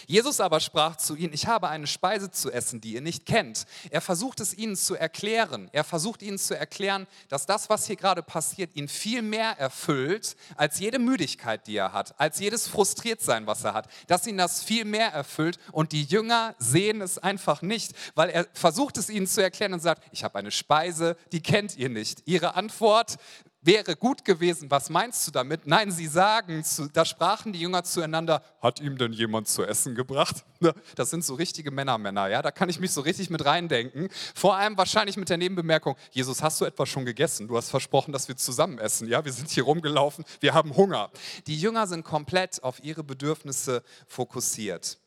Jesus 0.06 0.40
aber 0.40 0.60
sprach 0.60 0.96
zu 0.96 1.16
ihnen, 1.16 1.32
ich 1.32 1.46
habe 1.46 1.68
eine 1.68 1.86
Speise 1.86 2.30
zu 2.30 2.50
essen, 2.50 2.80
die 2.80 2.94
ihr 2.94 3.00
nicht 3.00 3.26
kennt. 3.26 3.66
Er 3.90 4.00
versucht 4.00 4.40
es 4.40 4.54
ihnen 4.54 4.76
zu 4.76 4.94
erklären. 4.94 5.68
Er 5.72 5.84
versucht 5.84 6.22
ihnen 6.22 6.38
zu 6.38 6.56
erklären, 6.56 7.06
dass 7.28 7.46
das, 7.46 7.68
was 7.68 7.86
hier 7.86 7.96
gerade 7.96 8.22
passiert, 8.22 8.74
ihn 8.76 8.88
viel 8.88 9.22
mehr 9.22 9.58
erfüllt 9.58 10.36
als 10.56 10.78
jede 10.78 10.98
Müdigkeit, 10.98 11.66
die 11.66 11.76
er 11.76 11.92
hat, 11.92 12.18
als 12.20 12.38
jedes 12.38 12.68
Frustriertsein, 12.68 13.46
was 13.46 13.64
er 13.64 13.74
hat. 13.74 13.88
Dass 14.06 14.26
ihn 14.26 14.38
das 14.38 14.62
viel 14.62 14.84
mehr 14.84 15.08
erfüllt 15.12 15.58
und 15.72 15.92
die 15.92 16.04
Jünger 16.04 16.54
sehen 16.58 17.00
es 17.00 17.18
einfach 17.18 17.62
nicht, 17.62 17.92
weil 18.14 18.30
er 18.30 18.46
versucht 18.52 18.96
es 18.96 19.10
ihnen 19.10 19.26
zu 19.26 19.42
erklären 19.42 19.72
und 19.72 19.80
sagt, 19.80 20.04
ich 20.12 20.24
habe 20.24 20.38
eine 20.38 20.50
Speise, 20.50 21.16
die 21.32 21.42
kennt 21.42 21.76
ihr 21.76 21.88
nicht. 21.88 22.22
Ihre 22.26 22.54
Antwort 22.54 23.16
wäre 23.64 23.96
gut 23.96 24.24
gewesen, 24.24 24.70
was 24.70 24.90
meinst 24.90 25.26
du 25.26 25.30
damit? 25.30 25.66
Nein, 25.66 25.90
sie 25.90 26.06
sagen, 26.06 26.64
da 26.92 27.04
sprachen 27.04 27.52
die 27.52 27.60
Jünger 27.60 27.82
zueinander, 27.82 28.42
hat 28.60 28.80
ihm 28.80 28.96
denn 28.98 29.12
jemand 29.12 29.48
zu 29.48 29.64
essen 29.64 29.94
gebracht? 29.94 30.44
Ne, 30.60 30.72
das 30.94 31.10
sind 31.10 31.22
so 31.22 31.34
richtige 31.34 31.70
Männermänner, 31.70 32.28
ja, 32.28 32.40
da 32.40 32.50
kann 32.50 32.70
ich 32.70 32.80
mich 32.80 32.92
so 32.92 33.02
richtig 33.02 33.28
mit 33.28 33.44
reindenken. 33.44 34.08
Vor 34.34 34.56
allem 34.56 34.78
wahrscheinlich 34.78 35.18
mit 35.18 35.28
der 35.28 35.36
Nebenbemerkung, 35.36 35.96
Jesus, 36.10 36.42
hast 36.42 36.58
du 36.60 36.64
etwas 36.64 36.88
schon 36.88 37.04
gegessen? 37.04 37.48
Du 37.48 37.56
hast 37.56 37.68
versprochen, 37.68 38.12
dass 38.12 38.28
wir 38.28 38.36
zusammen 38.36 38.78
essen, 38.78 39.06
ja, 39.06 39.22
wir 39.26 39.32
sind 39.32 39.50
hier 39.50 39.64
rumgelaufen, 39.64 40.24
wir 40.40 40.54
haben 40.54 40.74
Hunger. 40.74 41.10
Die 41.48 41.60
Jünger 41.60 41.86
sind 41.86 42.02
komplett 42.02 42.62
auf 42.62 42.82
ihre 42.82 43.04
Bedürfnisse 43.04 43.82
fokussiert. 44.06 44.98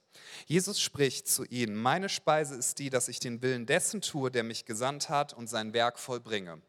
Jesus 0.45 0.79
spricht 0.79 1.27
zu 1.27 1.43
ihnen, 1.45 1.75
meine 1.75 2.09
Speise 2.09 2.55
ist 2.55 2.77
die, 2.77 2.91
dass 2.91 3.07
ich 3.07 3.19
den 3.19 3.41
Willen 3.41 3.65
dessen 3.65 4.01
tue, 4.01 4.29
der 4.29 4.43
mich 4.43 4.65
gesandt 4.65 5.09
hat 5.09 5.33
und 5.33 5.47
sein 5.47 5.73
Werk 5.73 5.97
vollbringe. 5.97 6.61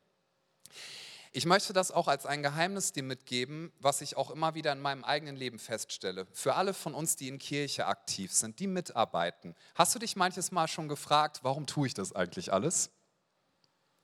Ich 1.33 1.47
möchte 1.47 1.73
das 1.73 1.91
auch 1.91 2.09
als 2.09 2.27
ein 2.27 2.43
Geheimnis 2.43 2.93
dir 2.93 3.03
mitgeben, 3.03 3.73
was 3.81 4.01
ich 4.01 4.17
auch 4.17 4.31
immer 4.31 4.55
wieder 4.55 4.73
in 4.73 4.81
meinem 4.81 5.05
eigenen 5.05 5.37
Leben 5.37 5.59
feststelle. 5.59 6.27
Für 6.33 6.55
alle 6.55 6.75
von 6.75 6.95
uns, 6.95 7.17
die 7.17 7.29
in 7.29 7.39
Kirche 7.39 7.87
aktiv 7.87 8.33
sind, 8.33 8.59
die 8.61 8.67
mitarbeiten. 8.67 9.55
Hast 9.75 9.95
du 9.95 9.99
dich 9.99 10.17
manches 10.17 10.51
Mal 10.53 10.69
schon 10.69 10.89
gefragt, 10.89 11.41
warum 11.43 11.67
tue 11.67 11.89
ich 11.89 11.95
das 11.95 12.15
eigentlich 12.15 12.53
alles? 12.53 12.91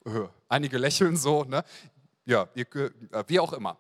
Äh, 0.05 0.29
einige 0.49 0.79
lächeln 0.79 1.17
so, 1.17 1.45
ne? 1.45 1.65
Ja, 2.27 2.49
äh, 2.55 2.91
wie 3.27 3.41
auch 3.41 3.53
immer. 3.53 3.79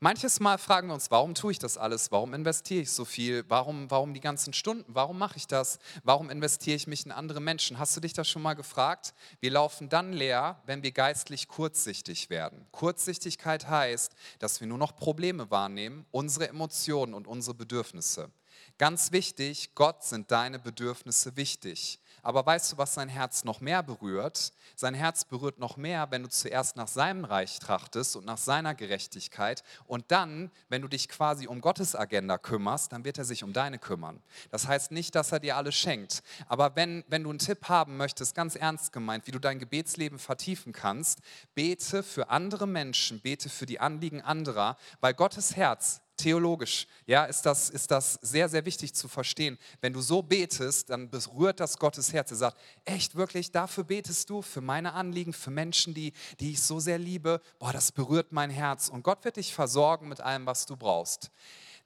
Manches 0.00 0.40
Mal 0.40 0.58
fragen 0.58 0.88
wir 0.88 0.94
uns, 0.94 1.10
warum 1.10 1.34
tue 1.34 1.52
ich 1.52 1.58
das 1.58 1.78
alles? 1.78 2.10
Warum 2.10 2.34
investiere 2.34 2.82
ich 2.82 2.90
so 2.90 3.04
viel? 3.04 3.44
Warum, 3.48 3.90
warum 3.90 4.12
die 4.12 4.20
ganzen 4.20 4.52
Stunden? 4.52 4.84
Warum 4.88 5.18
mache 5.18 5.36
ich 5.36 5.46
das? 5.46 5.78
Warum 6.02 6.30
investiere 6.30 6.76
ich 6.76 6.86
mich 6.86 7.06
in 7.06 7.12
andere 7.12 7.40
Menschen? 7.40 7.78
Hast 7.78 7.96
du 7.96 8.00
dich 8.00 8.12
das 8.12 8.28
schon 8.28 8.42
mal 8.42 8.54
gefragt? 8.54 9.14
Wir 9.40 9.50
laufen 9.50 9.88
dann 9.88 10.12
leer, 10.12 10.60
wenn 10.66 10.82
wir 10.82 10.92
geistlich 10.92 11.48
kurzsichtig 11.48 12.28
werden. 12.28 12.66
Kurzsichtigkeit 12.72 13.68
heißt, 13.68 14.12
dass 14.40 14.60
wir 14.60 14.66
nur 14.66 14.78
noch 14.78 14.96
Probleme 14.96 15.50
wahrnehmen, 15.50 16.04
unsere 16.10 16.48
Emotionen 16.48 17.14
und 17.14 17.26
unsere 17.26 17.54
Bedürfnisse. 17.54 18.30
Ganz 18.78 19.12
wichtig, 19.12 19.74
Gott 19.74 20.02
sind 20.02 20.30
deine 20.30 20.58
Bedürfnisse 20.58 21.36
wichtig. 21.36 22.00
Aber 22.24 22.44
weißt 22.44 22.72
du, 22.72 22.78
was 22.78 22.94
sein 22.94 23.08
Herz 23.08 23.44
noch 23.44 23.60
mehr 23.60 23.82
berührt? 23.82 24.52
Sein 24.74 24.94
Herz 24.94 25.24
berührt 25.24 25.58
noch 25.58 25.76
mehr, 25.76 26.10
wenn 26.10 26.22
du 26.22 26.28
zuerst 26.28 26.76
nach 26.76 26.88
seinem 26.88 27.24
Reich 27.24 27.58
trachtest 27.58 28.16
und 28.16 28.24
nach 28.24 28.38
seiner 28.38 28.74
Gerechtigkeit. 28.74 29.62
Und 29.86 30.10
dann, 30.10 30.50
wenn 30.68 30.82
du 30.82 30.88
dich 30.88 31.08
quasi 31.08 31.46
um 31.46 31.60
Gottes 31.60 31.94
Agenda 31.94 32.38
kümmerst, 32.38 32.92
dann 32.92 33.04
wird 33.04 33.18
er 33.18 33.24
sich 33.24 33.44
um 33.44 33.52
deine 33.52 33.78
kümmern. 33.78 34.22
Das 34.50 34.66
heißt 34.66 34.90
nicht, 34.90 35.14
dass 35.14 35.32
er 35.32 35.40
dir 35.40 35.56
alles 35.56 35.74
schenkt. 35.74 36.22
Aber 36.48 36.74
wenn, 36.76 37.04
wenn 37.08 37.22
du 37.22 37.30
einen 37.30 37.38
Tipp 37.38 37.68
haben 37.68 37.98
möchtest, 37.98 38.34
ganz 38.34 38.56
ernst 38.56 38.92
gemeint, 38.92 39.26
wie 39.26 39.32
du 39.32 39.38
dein 39.38 39.58
Gebetsleben 39.58 40.18
vertiefen 40.18 40.72
kannst, 40.72 41.20
bete 41.54 42.02
für 42.02 42.30
andere 42.30 42.66
Menschen, 42.66 43.20
bete 43.20 43.50
für 43.50 43.66
die 43.66 43.80
Anliegen 43.80 44.22
anderer, 44.22 44.78
weil 45.00 45.12
Gottes 45.12 45.56
Herz 45.56 46.00
theologisch, 46.16 46.86
ja, 47.06 47.24
ist 47.24 47.42
das, 47.42 47.70
ist 47.70 47.90
das 47.90 48.14
sehr, 48.22 48.48
sehr 48.48 48.64
wichtig 48.64 48.94
zu 48.94 49.08
verstehen. 49.08 49.58
Wenn 49.80 49.92
du 49.92 50.00
so 50.00 50.22
betest, 50.22 50.90
dann 50.90 51.10
berührt 51.10 51.60
das 51.60 51.78
Gottes 51.78 52.12
Herz. 52.12 52.30
Er 52.30 52.36
sagt, 52.36 52.58
echt, 52.84 53.14
wirklich, 53.14 53.50
dafür 53.50 53.84
betest 53.84 54.30
du, 54.30 54.42
für 54.42 54.60
meine 54.60 54.92
Anliegen, 54.92 55.32
für 55.32 55.50
Menschen, 55.50 55.94
die, 55.94 56.12
die 56.40 56.52
ich 56.52 56.62
so 56.62 56.80
sehr 56.80 56.98
liebe. 56.98 57.40
Boah, 57.58 57.72
das 57.72 57.92
berührt 57.92 58.32
mein 58.32 58.50
Herz. 58.50 58.88
Und 58.88 59.02
Gott 59.02 59.24
wird 59.24 59.36
dich 59.36 59.54
versorgen 59.54 60.08
mit 60.08 60.20
allem, 60.20 60.46
was 60.46 60.66
du 60.66 60.76
brauchst. 60.76 61.30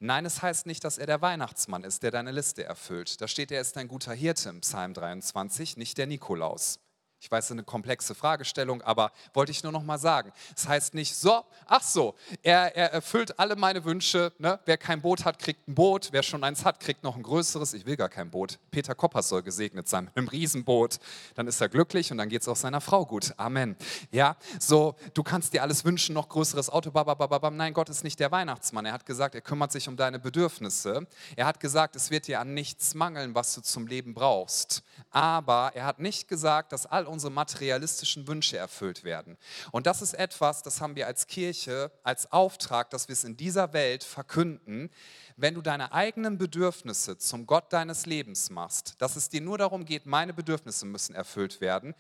Nein, 0.01 0.27
es 0.27 0.43
heißt 0.43 0.67
nicht, 0.67 0.85
dass 0.85 0.99
er 0.99 1.07
der 1.07 1.23
Weihnachtsmann 1.23 1.83
ist, 1.83 2.03
der 2.05 2.13
deine 2.13 2.31
Liste 2.31 2.63
erfüllt. 2.63 3.21
Da 3.21 3.27
steht, 3.27 3.51
er 3.51 3.61
ist 3.61 3.77
ein 3.77 3.89
guter 3.89 4.13
Hirte 4.13 4.49
im 4.49 4.61
Psalm 4.61 4.95
23, 4.95 5.77
nicht 5.77 5.99
der 5.99 6.07
Nikolaus. 6.07 6.79
Ich 7.21 7.31
weiß, 7.31 7.51
eine 7.51 7.65
komplexe 7.65 8.15
Fragestellung, 8.15 8.81
aber 8.83 9.11
wollte 9.35 9.51
ich 9.51 9.65
nur 9.65 9.73
noch 9.73 9.83
mal 9.83 9.99
sagen. 9.99 10.33
Das 10.55 10.69
heißt 10.69 10.95
nicht 10.95 11.17
so, 11.17 11.45
ach 11.67 11.83
so, 11.83 12.15
er, 12.43 12.77
er 12.77 12.93
erfüllt 12.93 13.41
alle 13.41 13.57
meine 13.57 13.85
Wünsche. 13.85 14.33
Ne? 14.39 14.61
Wer 14.67 14.79
kein 14.79 15.03
Boot 15.03 15.25
hat, 15.25 15.41
kriegt 15.41 15.67
ein 15.67 15.75
Boot. 15.75 16.11
Wer 16.13 16.23
schon 16.23 16.45
eins 16.45 16.65
hat, 16.65 16.79
kriegt 16.79 17.03
noch 17.03 17.17
ein 17.17 17.25
größeres. 17.25 17.75
Ich 17.75 17.87
will 17.87 17.97
gar 17.97 18.09
kein 18.09 18.31
Boot. 18.31 18.61
Peter 18.71 18.95
Koppers 18.95 19.29
soll 19.29 19.43
gesegnet 19.43 19.89
sein 19.89 20.05
mit 20.05 20.17
einem 20.17 20.29
Riesenboot. 20.29 21.01
Dann 21.35 21.49
ist 21.49 21.61
er 21.61 21.69
glücklich 21.69 22.13
und 22.13 22.19
dann 22.19 22.29
geht 22.29 22.43
es 22.43 22.49
auch 22.49 22.57
seiner 22.57 22.81
Frau 22.81 23.05
gut. 23.05 23.35
Amen. 23.37 23.77
Ja, 24.13 24.37
so, 24.61 24.95
du 25.13 25.25
kannst 25.25 25.55
dir 25.55 25.63
alles 25.63 25.85
wünschen, 25.85 26.15
noch 26.15 26.29
größeres 26.29 26.71
Auto. 26.71 26.93
Babababam. 26.93 27.57
Nein, 27.57 27.75
Gott 27.75 27.89
ist 27.89 28.05
nicht 28.05 28.21
der 28.21 28.31
Weihnachtsmann. 28.31 28.87
Er 28.87 28.93
hat 28.93 29.07
gesagt, 29.07 29.35
er 29.35 29.41
kümmert 29.41 29.73
sich 29.73 29.89
um 29.89 29.97
deine 29.97 30.21
Bedürfnisse. 30.21 31.07
Er 31.35 31.47
hat 31.47 31.59
gesagt, 31.59 31.97
es 31.97 32.11
wird 32.13 32.29
dir 32.29 32.39
an 32.39 32.55
nichts 32.55 32.95
mangeln, 32.95 33.35
was 33.35 33.55
du 33.55 33.61
zum 33.61 33.89
Leben 33.89 34.15
brauchst. 34.15 34.85
Aber 35.11 35.73
er 35.75 35.85
hat 35.85 35.99
nicht 35.99 36.29
gesagt, 36.29 36.73
dass 36.73 36.87
all 36.87 37.07
unsere 37.07 37.33
materialistischen 37.33 38.27
Wünsche 38.29 38.59
erfüllt 38.59 39.05
werden. 39.05 39.39
Und 39.73 39.87
das 39.87 40.03
ist 40.03 40.15
etwas, 40.15 40.63
das 40.63 40.81
haben 40.81 40.97
wir 40.97 41.07
als 41.07 41.27
Kirche 41.27 41.91
als 42.03 42.31
Auftrag, 42.31 42.91
dass 42.91 43.09
wir 43.09 43.15
es 43.15 43.25
in 43.25 43.37
dieser 43.37 43.73
Welt 43.73 44.05
verkünden. 44.05 44.91
Wenn 45.37 45.55
du 45.55 45.63
deine 45.63 45.93
eigenen 45.93 46.37
Bedürfnisse 46.37 47.17
zum 47.17 47.47
Gott 47.47 47.73
deines 47.73 48.07
Lebens 48.07 48.51
machst, 48.51 48.97
dass 48.99 49.17
es 49.17 49.29
dir 49.29 49.41
nur 49.41 49.57
darum 49.57 49.85
geht, 49.85 50.05
meine 50.05 50.35
Bedürfnisse 50.35 50.85
müssen 50.85 51.15
erfüllt 51.15 51.61
werden, 51.61 51.95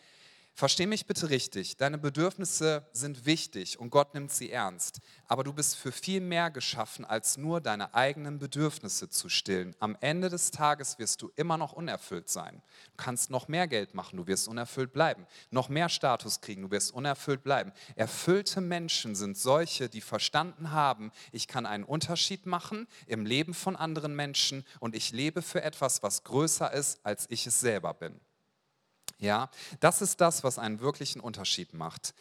Versteh 0.58 0.86
mich 0.86 1.06
bitte 1.06 1.30
richtig, 1.30 1.76
deine 1.76 1.98
Bedürfnisse 1.98 2.84
sind 2.90 3.26
wichtig 3.26 3.78
und 3.78 3.90
Gott 3.90 4.14
nimmt 4.14 4.32
sie 4.32 4.50
ernst, 4.50 4.98
aber 5.28 5.44
du 5.44 5.52
bist 5.52 5.76
für 5.76 5.92
viel 5.92 6.20
mehr 6.20 6.50
geschaffen, 6.50 7.04
als 7.04 7.36
nur 7.36 7.60
deine 7.60 7.94
eigenen 7.94 8.40
Bedürfnisse 8.40 9.08
zu 9.08 9.28
stillen. 9.28 9.76
Am 9.78 9.96
Ende 10.00 10.30
des 10.30 10.50
Tages 10.50 10.98
wirst 10.98 11.22
du 11.22 11.30
immer 11.36 11.58
noch 11.58 11.74
unerfüllt 11.74 12.28
sein. 12.28 12.60
Du 12.90 12.96
kannst 12.96 13.30
noch 13.30 13.46
mehr 13.46 13.68
Geld 13.68 13.94
machen, 13.94 14.16
du 14.16 14.26
wirst 14.26 14.48
unerfüllt 14.48 14.92
bleiben. 14.92 15.28
Noch 15.52 15.68
mehr 15.68 15.88
Status 15.88 16.40
kriegen, 16.40 16.62
du 16.62 16.72
wirst 16.72 16.92
unerfüllt 16.92 17.44
bleiben. 17.44 17.70
Erfüllte 17.94 18.60
Menschen 18.60 19.14
sind 19.14 19.38
solche, 19.38 19.88
die 19.88 20.00
verstanden 20.00 20.72
haben, 20.72 21.12
ich 21.30 21.46
kann 21.46 21.66
einen 21.66 21.84
Unterschied 21.84 22.46
machen 22.46 22.88
im 23.06 23.26
Leben 23.26 23.54
von 23.54 23.76
anderen 23.76 24.16
Menschen 24.16 24.64
und 24.80 24.96
ich 24.96 25.12
lebe 25.12 25.40
für 25.40 25.62
etwas, 25.62 26.02
was 26.02 26.24
größer 26.24 26.72
ist, 26.72 26.98
als 27.04 27.26
ich 27.30 27.46
es 27.46 27.60
selber 27.60 27.94
bin. 27.94 28.18
Ja, 29.20 29.50
das 29.80 30.00
ist 30.00 30.20
das, 30.20 30.44
was 30.44 30.60
einen 30.60 30.78
wirklichen 30.78 31.20
Unterschied 31.20 31.74
macht. 31.74 32.14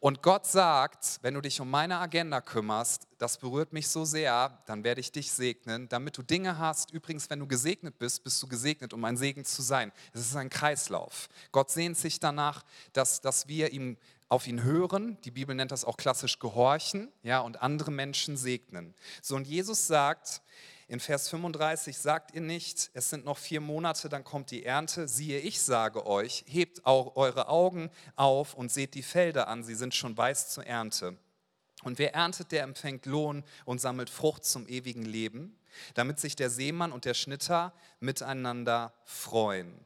Und 0.00 0.22
Gott 0.22 0.46
sagt, 0.46 1.18
wenn 1.22 1.32
du 1.32 1.40
dich 1.40 1.62
um 1.62 1.70
meine 1.70 1.98
Agenda 1.98 2.42
kümmerst, 2.42 3.08
das 3.16 3.38
berührt 3.38 3.72
mich 3.72 3.88
so 3.88 4.04
sehr, 4.04 4.58
dann 4.66 4.84
werde 4.84 5.00
ich 5.00 5.12
dich 5.12 5.32
segnen, 5.32 5.88
damit 5.88 6.18
du 6.18 6.22
Dinge 6.22 6.58
hast. 6.58 6.90
Übrigens, 6.90 7.30
wenn 7.30 7.38
du 7.38 7.46
gesegnet 7.46 7.98
bist, 7.98 8.22
bist 8.22 8.42
du 8.42 8.48
gesegnet, 8.48 8.92
um 8.92 9.02
ein 9.06 9.16
Segen 9.16 9.46
zu 9.46 9.62
sein. 9.62 9.92
Es 10.12 10.20
ist 10.20 10.36
ein 10.36 10.50
Kreislauf. 10.50 11.30
Gott 11.52 11.70
sehnt 11.70 11.96
sich 11.96 12.20
danach, 12.20 12.64
dass, 12.92 13.22
dass 13.22 13.48
wir 13.48 13.72
ihm 13.72 13.96
auf 14.28 14.46
ihn 14.46 14.62
hören, 14.62 15.18
die 15.24 15.30
Bibel 15.30 15.54
nennt 15.54 15.72
das 15.72 15.84
auch 15.84 15.98
klassisch 15.98 16.38
gehorchen, 16.38 17.12
ja, 17.22 17.40
und 17.40 17.62
andere 17.62 17.90
Menschen 17.90 18.38
segnen. 18.38 18.94
So 19.20 19.36
und 19.36 19.46
Jesus 19.46 19.86
sagt, 19.86 20.42
in 20.88 21.00
Vers 21.00 21.28
35 21.28 21.96
sagt 21.96 22.34
ihr 22.34 22.40
nicht, 22.40 22.90
es 22.94 23.10
sind 23.10 23.24
noch 23.24 23.38
vier 23.38 23.60
Monate, 23.60 24.08
dann 24.08 24.24
kommt 24.24 24.50
die 24.50 24.64
Ernte. 24.64 25.08
Siehe, 25.08 25.38
ich 25.38 25.60
sage 25.60 26.06
euch, 26.06 26.44
hebt 26.46 26.84
auch 26.84 27.16
eure 27.16 27.48
Augen 27.48 27.90
auf 28.16 28.54
und 28.54 28.70
seht 28.70 28.94
die 28.94 29.02
Felder 29.02 29.48
an, 29.48 29.62
sie 29.64 29.74
sind 29.74 29.94
schon 29.94 30.16
weiß 30.16 30.50
zur 30.50 30.66
Ernte. 30.66 31.16
Und 31.82 31.98
wer 31.98 32.14
erntet, 32.14 32.52
der 32.52 32.62
empfängt 32.62 33.06
Lohn 33.06 33.42
und 33.64 33.80
sammelt 33.80 34.10
Frucht 34.10 34.44
zum 34.44 34.66
ewigen 34.68 35.04
Leben, 35.04 35.58
damit 35.94 36.20
sich 36.20 36.36
der 36.36 36.50
Seemann 36.50 36.92
und 36.92 37.04
der 37.04 37.14
Schnitter 37.14 37.72
miteinander 37.98 38.92
freuen. 39.04 39.84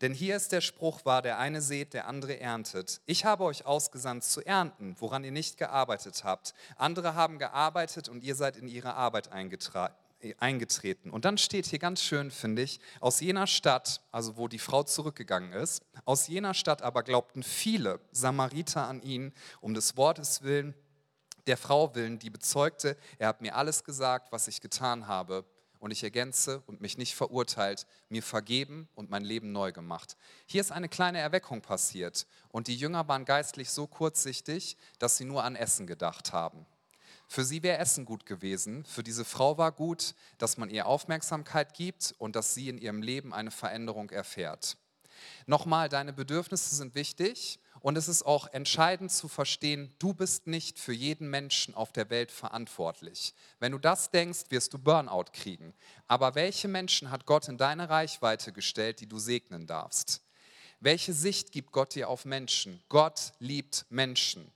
Denn 0.00 0.14
hier 0.14 0.36
ist 0.36 0.52
der 0.52 0.60
Spruch 0.60 1.04
wahr, 1.04 1.22
der 1.22 1.38
eine 1.38 1.60
seht, 1.60 1.92
der 1.92 2.06
andere 2.06 2.38
erntet. 2.38 3.00
Ich 3.06 3.24
habe 3.24 3.44
euch 3.44 3.66
ausgesandt 3.66 4.22
zu 4.22 4.44
ernten, 4.44 4.94
woran 4.98 5.24
ihr 5.24 5.32
nicht 5.32 5.58
gearbeitet 5.58 6.22
habt. 6.22 6.54
Andere 6.76 7.14
haben 7.14 7.38
gearbeitet 7.38 8.08
und 8.08 8.22
ihr 8.22 8.36
seid 8.36 8.56
in 8.56 8.68
ihre 8.68 8.94
Arbeit 8.94 9.32
eingetragen 9.32 9.94
eingetreten. 10.38 11.10
Und 11.10 11.24
dann 11.24 11.38
steht 11.38 11.66
hier 11.66 11.78
ganz 11.78 12.02
schön, 12.02 12.30
finde 12.30 12.62
ich, 12.62 12.80
aus 13.00 13.20
jener 13.20 13.46
Stadt, 13.46 14.00
also 14.10 14.36
wo 14.36 14.48
die 14.48 14.58
Frau 14.58 14.82
zurückgegangen 14.82 15.52
ist, 15.52 15.82
aus 16.04 16.26
jener 16.26 16.54
Stadt 16.54 16.82
aber 16.82 17.02
glaubten 17.02 17.42
viele 17.42 18.00
Samariter 18.10 18.86
an 18.88 19.02
ihn, 19.02 19.32
um 19.60 19.74
des 19.74 19.96
Wortes 19.96 20.42
willen, 20.42 20.74
der 21.46 21.56
Frau 21.56 21.94
willen, 21.94 22.18
die 22.18 22.30
bezeugte, 22.30 22.96
er 23.18 23.28
hat 23.28 23.40
mir 23.40 23.56
alles 23.56 23.84
gesagt, 23.84 24.32
was 24.32 24.48
ich 24.48 24.60
getan 24.60 25.06
habe. 25.06 25.44
Und 25.80 25.92
ich 25.92 26.02
ergänze 26.02 26.60
und 26.66 26.80
mich 26.80 26.98
nicht 26.98 27.14
verurteilt, 27.14 27.86
mir 28.08 28.24
vergeben 28.24 28.88
und 28.96 29.10
mein 29.10 29.22
Leben 29.22 29.52
neu 29.52 29.70
gemacht. 29.70 30.16
Hier 30.44 30.60
ist 30.60 30.72
eine 30.72 30.88
kleine 30.88 31.20
Erweckung 31.20 31.62
passiert 31.62 32.26
und 32.48 32.66
die 32.66 32.74
Jünger 32.74 33.06
waren 33.06 33.24
geistlich 33.24 33.70
so 33.70 33.86
kurzsichtig, 33.86 34.76
dass 34.98 35.18
sie 35.18 35.24
nur 35.24 35.44
an 35.44 35.54
Essen 35.54 35.86
gedacht 35.86 36.32
haben. 36.32 36.66
Für 37.30 37.44
sie 37.44 37.62
wäre 37.62 37.78
Essen 37.78 38.06
gut 38.06 38.24
gewesen. 38.24 38.84
Für 38.86 39.02
diese 39.02 39.24
Frau 39.24 39.58
war 39.58 39.70
gut, 39.70 40.14
dass 40.38 40.56
man 40.56 40.70
ihr 40.70 40.86
Aufmerksamkeit 40.86 41.74
gibt 41.74 42.14
und 42.18 42.34
dass 42.34 42.54
sie 42.54 42.70
in 42.70 42.78
ihrem 42.78 43.02
Leben 43.02 43.34
eine 43.34 43.50
Veränderung 43.50 44.08
erfährt. 44.10 44.78
Nochmal, 45.46 45.90
deine 45.90 46.14
Bedürfnisse 46.14 46.74
sind 46.74 46.94
wichtig 46.94 47.60
und 47.80 47.98
es 47.98 48.08
ist 48.08 48.24
auch 48.24 48.46
entscheidend 48.52 49.12
zu 49.12 49.28
verstehen, 49.28 49.94
du 49.98 50.14
bist 50.14 50.46
nicht 50.46 50.78
für 50.78 50.92
jeden 50.92 51.28
Menschen 51.28 51.74
auf 51.74 51.92
der 51.92 52.08
Welt 52.08 52.32
verantwortlich. 52.32 53.34
Wenn 53.58 53.72
du 53.72 53.78
das 53.78 54.10
denkst, 54.10 54.44
wirst 54.48 54.72
du 54.72 54.78
Burnout 54.78 55.26
kriegen. 55.32 55.74
Aber 56.06 56.34
welche 56.34 56.68
Menschen 56.68 57.10
hat 57.10 57.26
Gott 57.26 57.48
in 57.48 57.58
deine 57.58 57.90
Reichweite 57.90 58.52
gestellt, 58.52 59.00
die 59.00 59.08
du 59.08 59.18
segnen 59.18 59.66
darfst? 59.66 60.22
Welche 60.80 61.12
Sicht 61.12 61.52
gibt 61.52 61.72
Gott 61.72 61.94
dir 61.94 62.08
auf 62.08 62.24
Menschen? 62.24 62.82
Gott 62.88 63.32
liebt 63.38 63.84
Menschen. 63.90 64.50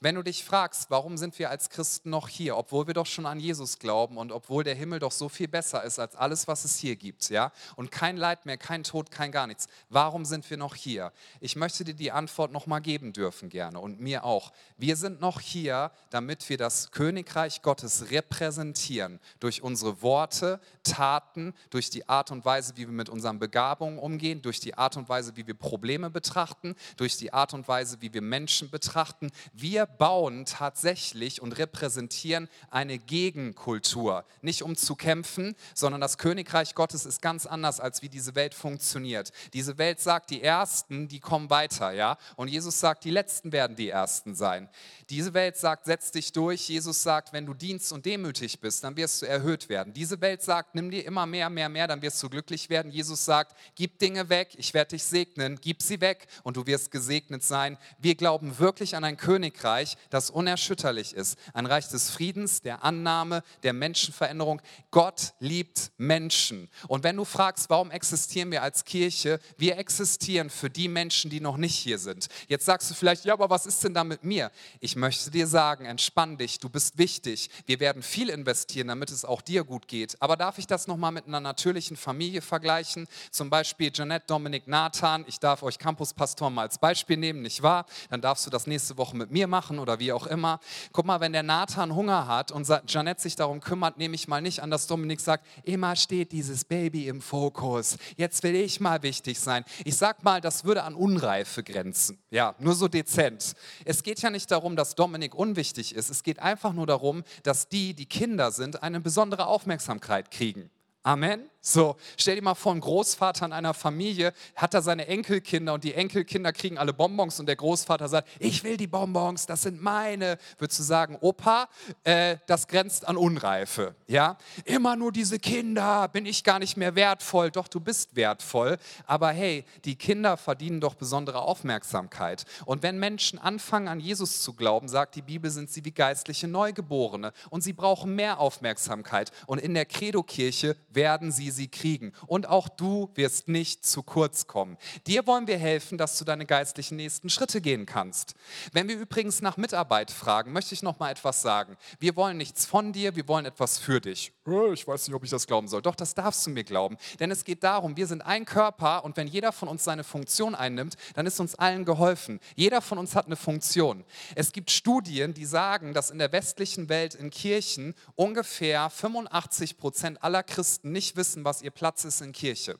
Wenn 0.00 0.14
du 0.14 0.22
dich 0.22 0.44
fragst, 0.44 0.90
warum 0.90 1.16
sind 1.16 1.36
wir 1.40 1.50
als 1.50 1.70
Christen 1.70 2.10
noch 2.10 2.28
hier, 2.28 2.56
obwohl 2.56 2.86
wir 2.86 2.94
doch 2.94 3.06
schon 3.06 3.26
an 3.26 3.40
Jesus 3.40 3.80
glauben 3.80 4.16
und 4.16 4.30
obwohl 4.30 4.62
der 4.62 4.76
Himmel 4.76 5.00
doch 5.00 5.10
so 5.10 5.28
viel 5.28 5.48
besser 5.48 5.82
ist 5.82 5.98
als 5.98 6.14
alles, 6.14 6.46
was 6.46 6.64
es 6.64 6.78
hier 6.78 6.94
gibt, 6.94 7.30
ja, 7.30 7.50
und 7.74 7.90
kein 7.90 8.16
Leid 8.16 8.46
mehr, 8.46 8.58
kein 8.58 8.84
Tod, 8.84 9.10
kein 9.10 9.32
gar 9.32 9.48
nichts. 9.48 9.66
Warum 9.88 10.24
sind 10.24 10.48
wir 10.50 10.56
noch 10.56 10.76
hier? 10.76 11.12
Ich 11.40 11.56
möchte 11.56 11.82
dir 11.82 11.94
die 11.94 12.12
Antwort 12.12 12.52
noch 12.52 12.68
mal 12.68 12.78
geben 12.78 13.12
dürfen 13.12 13.48
gerne 13.48 13.80
und 13.80 13.98
mir 13.98 14.22
auch. 14.22 14.52
Wir 14.76 14.94
sind 14.94 15.20
noch 15.20 15.40
hier, 15.40 15.90
damit 16.10 16.48
wir 16.48 16.58
das 16.58 16.92
Königreich 16.92 17.62
Gottes 17.62 18.12
repräsentieren 18.12 19.18
durch 19.40 19.62
unsere 19.62 20.00
Worte, 20.00 20.60
Taten, 20.84 21.54
durch 21.70 21.90
die 21.90 22.08
Art 22.08 22.30
und 22.30 22.44
Weise, 22.44 22.74
wie 22.76 22.86
wir 22.86 22.94
mit 22.94 23.08
unseren 23.08 23.40
Begabungen 23.40 23.98
umgehen, 23.98 24.42
durch 24.42 24.60
die 24.60 24.78
Art 24.78 24.96
und 24.96 25.08
Weise, 25.08 25.34
wie 25.34 25.48
wir 25.48 25.54
Probleme 25.54 26.08
betrachten, 26.08 26.76
durch 26.96 27.16
die 27.16 27.32
Art 27.32 27.52
und 27.52 27.66
Weise, 27.66 28.00
wie 28.00 28.14
wir 28.14 28.22
Menschen 28.22 28.70
betrachten. 28.70 29.32
Wir 29.52 29.87
bauen 29.96 30.44
tatsächlich 30.44 31.42
und 31.42 31.58
repräsentieren 31.58 32.48
eine 32.70 32.98
Gegenkultur. 32.98 34.24
Nicht 34.42 34.62
um 34.62 34.76
zu 34.76 34.94
kämpfen, 34.94 35.54
sondern 35.74 36.00
das 36.00 36.18
Königreich 36.18 36.74
Gottes 36.74 37.06
ist 37.06 37.22
ganz 37.22 37.46
anders, 37.46 37.80
als 37.80 38.02
wie 38.02 38.08
diese 38.08 38.34
Welt 38.34 38.54
funktioniert. 38.54 39.32
Diese 39.54 39.78
Welt 39.78 40.00
sagt, 40.00 40.30
die 40.30 40.42
Ersten, 40.42 41.08
die 41.08 41.20
kommen 41.20 41.50
weiter, 41.50 41.92
ja. 41.92 42.16
Und 42.36 42.48
Jesus 42.48 42.78
sagt, 42.78 43.04
die 43.04 43.10
Letzten 43.10 43.52
werden 43.52 43.76
die 43.76 43.88
Ersten 43.88 44.34
sein. 44.34 44.68
Diese 45.10 45.34
Welt 45.34 45.56
sagt, 45.56 45.86
setz 45.86 46.10
dich 46.10 46.32
durch. 46.32 46.68
Jesus 46.68 47.02
sagt, 47.02 47.32
wenn 47.32 47.46
du 47.46 47.54
dienst 47.54 47.92
und 47.92 48.04
demütig 48.04 48.60
bist, 48.60 48.84
dann 48.84 48.96
wirst 48.96 49.22
du 49.22 49.26
erhöht 49.26 49.68
werden. 49.68 49.92
Diese 49.92 50.20
Welt 50.20 50.42
sagt, 50.42 50.74
nimm 50.74 50.90
dir 50.90 51.04
immer 51.04 51.26
mehr, 51.26 51.48
mehr, 51.48 51.68
mehr, 51.68 51.86
dann 51.86 52.02
wirst 52.02 52.22
du 52.22 52.28
glücklich 52.28 52.68
werden. 52.68 52.92
Jesus 52.92 53.24
sagt, 53.24 53.56
gib 53.74 53.98
Dinge 53.98 54.28
weg, 54.28 54.54
ich 54.58 54.74
werde 54.74 54.90
dich 54.90 55.04
segnen, 55.04 55.58
gib 55.60 55.82
sie 55.82 56.00
weg 56.00 56.26
und 56.42 56.56
du 56.56 56.66
wirst 56.66 56.90
gesegnet 56.90 57.42
sein. 57.42 57.78
Wir 57.98 58.14
glauben 58.14 58.58
wirklich 58.58 58.96
an 58.96 59.04
ein 59.04 59.16
Königreich, 59.16 59.77
das 60.10 60.30
unerschütterlich 60.30 61.14
ist. 61.14 61.38
Ein 61.52 61.66
Reich 61.66 61.88
des 61.88 62.10
Friedens, 62.10 62.62
der 62.62 62.84
Annahme, 62.84 63.42
der 63.62 63.72
Menschenveränderung. 63.72 64.60
Gott 64.90 65.34
liebt 65.40 65.92
Menschen. 65.96 66.68
Und 66.88 67.04
wenn 67.04 67.16
du 67.16 67.24
fragst, 67.24 67.70
warum 67.70 67.90
existieren 67.90 68.50
wir 68.50 68.62
als 68.62 68.84
Kirche, 68.84 69.40
wir 69.56 69.78
existieren 69.78 70.50
für 70.50 70.70
die 70.70 70.88
Menschen, 70.88 71.30
die 71.30 71.40
noch 71.40 71.56
nicht 71.56 71.76
hier 71.76 71.98
sind. 71.98 72.28
Jetzt 72.48 72.64
sagst 72.64 72.90
du 72.90 72.94
vielleicht, 72.94 73.24
ja, 73.24 73.34
aber 73.34 73.50
was 73.50 73.66
ist 73.66 73.84
denn 73.84 73.94
da 73.94 74.04
mit 74.04 74.24
mir? 74.24 74.50
Ich 74.80 74.96
möchte 74.96 75.30
dir 75.30 75.46
sagen, 75.46 75.84
entspann 75.84 76.38
dich, 76.38 76.58
du 76.58 76.68
bist 76.68 76.98
wichtig. 76.98 77.50
Wir 77.66 77.80
werden 77.80 78.02
viel 78.02 78.28
investieren, 78.28 78.88
damit 78.88 79.10
es 79.10 79.24
auch 79.24 79.42
dir 79.42 79.64
gut 79.64 79.88
geht. 79.88 80.16
Aber 80.20 80.36
darf 80.36 80.58
ich 80.58 80.66
das 80.66 80.86
nochmal 80.86 81.12
mit 81.12 81.26
einer 81.26 81.40
natürlichen 81.40 81.96
Familie 81.96 82.40
vergleichen? 82.40 83.06
Zum 83.30 83.50
Beispiel 83.50 83.90
Janette, 83.92 84.26
Dominik, 84.26 84.66
Nathan. 84.66 85.24
Ich 85.28 85.38
darf 85.38 85.62
euch 85.62 85.78
Campuspastoren 85.78 86.54
mal 86.54 86.62
als 86.62 86.78
Beispiel 86.78 87.16
nehmen, 87.16 87.42
nicht 87.42 87.62
wahr? 87.62 87.86
Dann 88.10 88.20
darfst 88.20 88.46
du 88.46 88.50
das 88.50 88.66
nächste 88.66 88.96
Woche 88.96 89.16
mit 89.16 89.30
mir 89.30 89.46
machen 89.46 89.67
oder 89.76 89.98
wie 89.98 90.12
auch 90.12 90.26
immer. 90.28 90.60
Guck 90.92 91.06
mal, 91.06 91.20
wenn 91.20 91.32
der 91.32 91.42
Nathan 91.42 91.94
Hunger 91.94 92.28
hat 92.28 92.52
und 92.52 92.68
Janette 92.86 93.20
sich 93.20 93.34
darum 93.34 93.60
kümmert, 93.60 93.98
nehme 93.98 94.14
ich 94.14 94.28
mal 94.28 94.40
nicht 94.40 94.62
an, 94.62 94.70
dass 94.70 94.86
Dominik 94.86 95.20
sagt, 95.20 95.44
immer 95.64 95.96
steht 95.96 96.30
dieses 96.30 96.64
Baby 96.64 97.08
im 97.08 97.20
Fokus. 97.20 97.96
Jetzt 98.16 98.44
will 98.44 98.54
ich 98.54 98.78
mal 98.78 99.02
wichtig 99.02 99.40
sein. 99.40 99.64
Ich 99.84 99.96
sag 99.96 100.22
mal, 100.22 100.40
das 100.40 100.64
würde 100.64 100.84
an 100.84 100.94
Unreife 100.94 101.64
grenzen. 101.64 102.18
Ja, 102.30 102.54
nur 102.60 102.74
so 102.74 102.86
dezent. 102.86 103.54
Es 103.84 104.04
geht 104.04 104.20
ja 104.20 104.30
nicht 104.30 104.50
darum, 104.50 104.76
dass 104.76 104.94
Dominik 104.94 105.34
unwichtig 105.34 105.94
ist. 105.94 106.10
Es 106.10 106.22
geht 106.22 106.38
einfach 106.38 106.72
nur 106.72 106.86
darum, 106.86 107.24
dass 107.42 107.68
die, 107.68 107.94
die 107.94 108.06
Kinder 108.06 108.52
sind, 108.52 108.82
eine 108.82 109.00
besondere 109.00 109.46
Aufmerksamkeit 109.46 110.30
kriegen. 110.30 110.70
Amen. 111.08 111.48
So, 111.60 111.96
stell 112.16 112.36
dir 112.36 112.42
mal 112.42 112.54
vor, 112.54 112.72
ein 112.72 112.80
Großvater 112.80 113.44
in 113.44 113.52
einer 113.52 113.74
Familie 113.74 114.32
hat 114.54 114.72
da 114.74 114.80
seine 114.80 115.06
Enkelkinder 115.08 115.74
und 115.74 115.84
die 115.84 115.92
Enkelkinder 115.92 116.52
kriegen 116.52 116.78
alle 116.78 116.94
Bonbons 116.94 117.40
und 117.40 117.46
der 117.46 117.56
Großvater 117.56 118.08
sagt, 118.08 118.28
ich 118.38 118.64
will 118.64 118.76
die 118.76 118.86
Bonbons, 118.86 119.44
das 119.44 119.62
sind 119.62 119.82
meine. 119.82 120.38
Würdest 120.56 120.78
du 120.78 120.84
sagen, 120.84 121.18
Opa, 121.20 121.68
äh, 122.04 122.36
das 122.46 122.68
grenzt 122.68 123.06
an 123.06 123.16
Unreife. 123.16 123.96
Ja, 124.06 124.38
immer 124.64 124.96
nur 124.96 125.12
diese 125.12 125.38
Kinder, 125.38 126.08
bin 126.08 126.26
ich 126.26 126.44
gar 126.44 126.58
nicht 126.58 126.76
mehr 126.76 126.94
wertvoll. 126.94 127.50
Doch, 127.50 127.68
du 127.68 127.80
bist 127.80 128.14
wertvoll. 128.16 128.78
Aber 129.04 129.30
hey, 129.30 129.64
die 129.84 129.96
Kinder 129.96 130.36
verdienen 130.36 130.80
doch 130.80 130.94
besondere 130.94 131.42
Aufmerksamkeit. 131.42 132.46
Und 132.64 132.82
wenn 132.82 132.98
Menschen 132.98 133.38
anfangen 133.38 133.88
an 133.88 134.00
Jesus 134.00 134.40
zu 134.42 134.54
glauben, 134.54 134.88
sagt 134.88 135.16
die 135.16 135.22
Bibel, 135.22 135.50
sind 135.50 135.70
sie 135.70 135.84
wie 135.84 135.92
geistliche 135.92 136.48
Neugeborene 136.48 137.32
und 137.50 137.62
sie 137.62 137.72
brauchen 137.72 138.14
mehr 138.14 138.38
Aufmerksamkeit. 138.38 139.32
Und 139.46 139.60
in 139.60 139.74
der 139.74 139.84
Credo-Kirche 139.84 140.76
werden 140.98 141.30
sie 141.30 141.52
sie 141.52 141.68
kriegen. 141.68 142.12
Und 142.26 142.48
auch 142.48 142.68
du 142.68 143.08
wirst 143.14 143.46
nicht 143.46 143.86
zu 143.86 144.02
kurz 144.02 144.48
kommen. 144.48 144.76
Dir 145.06 145.28
wollen 145.28 145.46
wir 145.46 145.56
helfen, 145.56 145.96
dass 145.96 146.18
du 146.18 146.24
deine 146.24 146.44
geistlichen 146.44 146.96
nächsten 146.96 147.30
Schritte 147.30 147.60
gehen 147.60 147.86
kannst. 147.86 148.34
Wenn 148.72 148.88
wir 148.88 148.98
übrigens 148.98 149.40
nach 149.40 149.56
Mitarbeit 149.56 150.10
fragen, 150.10 150.52
möchte 150.52 150.74
ich 150.74 150.82
noch 150.82 150.98
mal 150.98 151.12
etwas 151.12 151.40
sagen. 151.40 151.76
Wir 152.00 152.16
wollen 152.16 152.36
nichts 152.36 152.66
von 152.66 152.92
dir, 152.92 153.14
wir 153.14 153.28
wollen 153.28 153.46
etwas 153.46 153.78
für 153.78 154.00
dich. 154.00 154.32
Oh, 154.44 154.72
ich 154.72 154.88
weiß 154.88 155.06
nicht, 155.06 155.14
ob 155.14 155.22
ich 155.22 155.30
das 155.30 155.46
glauben 155.46 155.68
soll. 155.68 155.82
Doch, 155.82 155.94
das 155.94 156.14
darfst 156.14 156.44
du 156.46 156.50
mir 156.50 156.64
glauben. 156.64 156.96
Denn 157.20 157.30
es 157.30 157.44
geht 157.44 157.62
darum, 157.62 157.96
wir 157.96 158.08
sind 158.08 158.22
ein 158.22 158.44
Körper 158.44 159.04
und 159.04 159.16
wenn 159.16 159.28
jeder 159.28 159.52
von 159.52 159.68
uns 159.68 159.84
seine 159.84 160.02
Funktion 160.02 160.56
einnimmt, 160.56 160.96
dann 161.14 161.26
ist 161.26 161.38
uns 161.38 161.54
allen 161.54 161.84
geholfen. 161.84 162.40
Jeder 162.56 162.80
von 162.80 162.98
uns 162.98 163.14
hat 163.14 163.26
eine 163.26 163.36
Funktion. 163.36 164.04
Es 164.34 164.50
gibt 164.50 164.72
Studien, 164.72 165.32
die 165.32 165.44
sagen, 165.44 165.94
dass 165.94 166.10
in 166.10 166.18
der 166.18 166.32
westlichen 166.32 166.88
Welt 166.88 167.14
in 167.14 167.30
Kirchen 167.30 167.94
ungefähr 168.16 168.90
85 168.90 169.78
Prozent 169.78 170.24
aller 170.24 170.42
Christen 170.42 170.77
nicht 170.82 171.16
wissen, 171.16 171.44
was 171.44 171.62
ihr 171.62 171.70
Platz 171.70 172.04
ist 172.04 172.20
in 172.20 172.32
Kirche. 172.32 172.78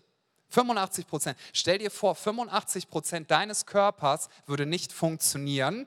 85 0.50 1.06
Prozent. 1.06 1.38
Stell 1.52 1.78
dir 1.78 1.90
vor, 1.90 2.14
85 2.14 2.88
Prozent 2.88 3.30
deines 3.30 3.66
Körpers 3.66 4.28
würde 4.46 4.66
nicht 4.66 4.92
funktionieren. 4.92 5.87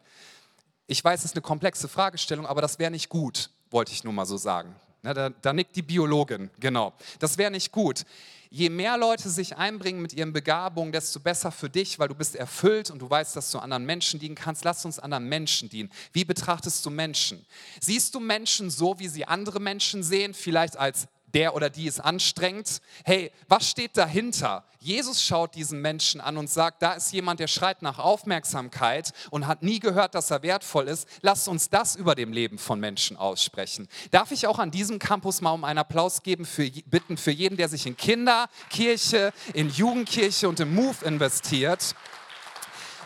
Ich 0.87 1.03
weiß, 1.03 1.19
es 1.21 1.25
ist 1.25 1.35
eine 1.35 1.41
komplexe 1.41 1.87
Fragestellung, 1.87 2.45
aber 2.45 2.61
das 2.61 2.77
wäre 2.77 2.91
nicht 2.91 3.09
gut, 3.09 3.49
wollte 3.69 3.91
ich 3.91 4.03
nur 4.03 4.13
mal 4.13 4.25
so 4.25 4.37
sagen. 4.37 4.75
Na, 5.03 5.13
da, 5.13 5.29
da 5.29 5.51
nickt 5.51 5.75
die 5.75 5.81
Biologin, 5.81 6.51
genau. 6.59 6.93
Das 7.17 7.37
wäre 7.37 7.49
nicht 7.49 7.71
gut. 7.71 8.05
Je 8.51 8.69
mehr 8.69 8.97
Leute 8.97 9.29
sich 9.29 9.55
einbringen 9.57 10.01
mit 10.01 10.13
ihren 10.13 10.33
Begabungen, 10.33 10.91
desto 10.91 11.19
besser 11.19 11.51
für 11.51 11.69
dich, 11.69 11.97
weil 11.97 12.09
du 12.09 12.13
bist 12.13 12.35
erfüllt 12.35 12.91
und 12.91 12.99
du 12.99 13.09
weißt, 13.09 13.35
dass 13.35 13.49
du 13.49 13.59
anderen 13.59 13.85
Menschen 13.85 14.19
dienen 14.19 14.35
kannst. 14.35 14.63
Lass 14.65 14.85
uns 14.85 14.99
anderen 14.99 15.27
Menschen 15.27 15.69
dienen. 15.69 15.89
Wie 16.11 16.25
betrachtest 16.25 16.85
du 16.85 16.89
Menschen? 16.89 17.43
Siehst 17.79 18.13
du 18.13 18.19
Menschen 18.19 18.69
so, 18.69 18.99
wie 18.99 19.07
sie 19.07 19.25
andere 19.25 19.59
Menschen 19.59 20.03
sehen, 20.03 20.33
vielleicht 20.33 20.77
als 20.77 21.07
der 21.33 21.55
oder 21.55 21.69
die 21.69 21.87
ist 21.87 21.99
anstrengend. 21.99 22.81
Hey, 23.03 23.31
was 23.47 23.69
steht 23.69 23.97
dahinter? 23.97 24.63
Jesus 24.83 25.23
schaut 25.23 25.53
diesen 25.53 25.79
Menschen 25.79 26.19
an 26.21 26.37
und 26.37 26.49
sagt, 26.49 26.81
da 26.81 26.93
ist 26.93 27.13
jemand, 27.13 27.39
der 27.39 27.45
schreit 27.45 27.83
nach 27.83 27.99
Aufmerksamkeit 27.99 29.13
und 29.29 29.45
hat 29.45 29.61
nie 29.61 29.79
gehört, 29.79 30.15
dass 30.15 30.31
er 30.31 30.41
wertvoll 30.41 30.87
ist. 30.87 31.07
Lasst 31.21 31.47
uns 31.47 31.69
das 31.69 31.95
über 31.95 32.15
dem 32.15 32.33
Leben 32.33 32.57
von 32.57 32.79
Menschen 32.79 33.15
aussprechen. 33.15 33.87
Darf 34.09 34.31
ich 34.31 34.47
auch 34.47 34.57
an 34.57 34.71
diesem 34.71 34.97
Campus 34.97 35.41
mal 35.41 35.51
um 35.51 35.65
einen 35.65 35.77
Applaus 35.77 36.23
geben, 36.23 36.45
für, 36.45 36.67
bitten 36.87 37.17
für 37.17 37.29
jeden, 37.29 37.57
der 37.57 37.69
sich 37.69 37.85
in 37.85 37.95
Kinderkirche, 37.95 39.33
in 39.53 39.69
Jugendkirche 39.69 40.49
und 40.49 40.59
im 40.59 40.73
Move 40.73 41.05
investiert? 41.05 41.95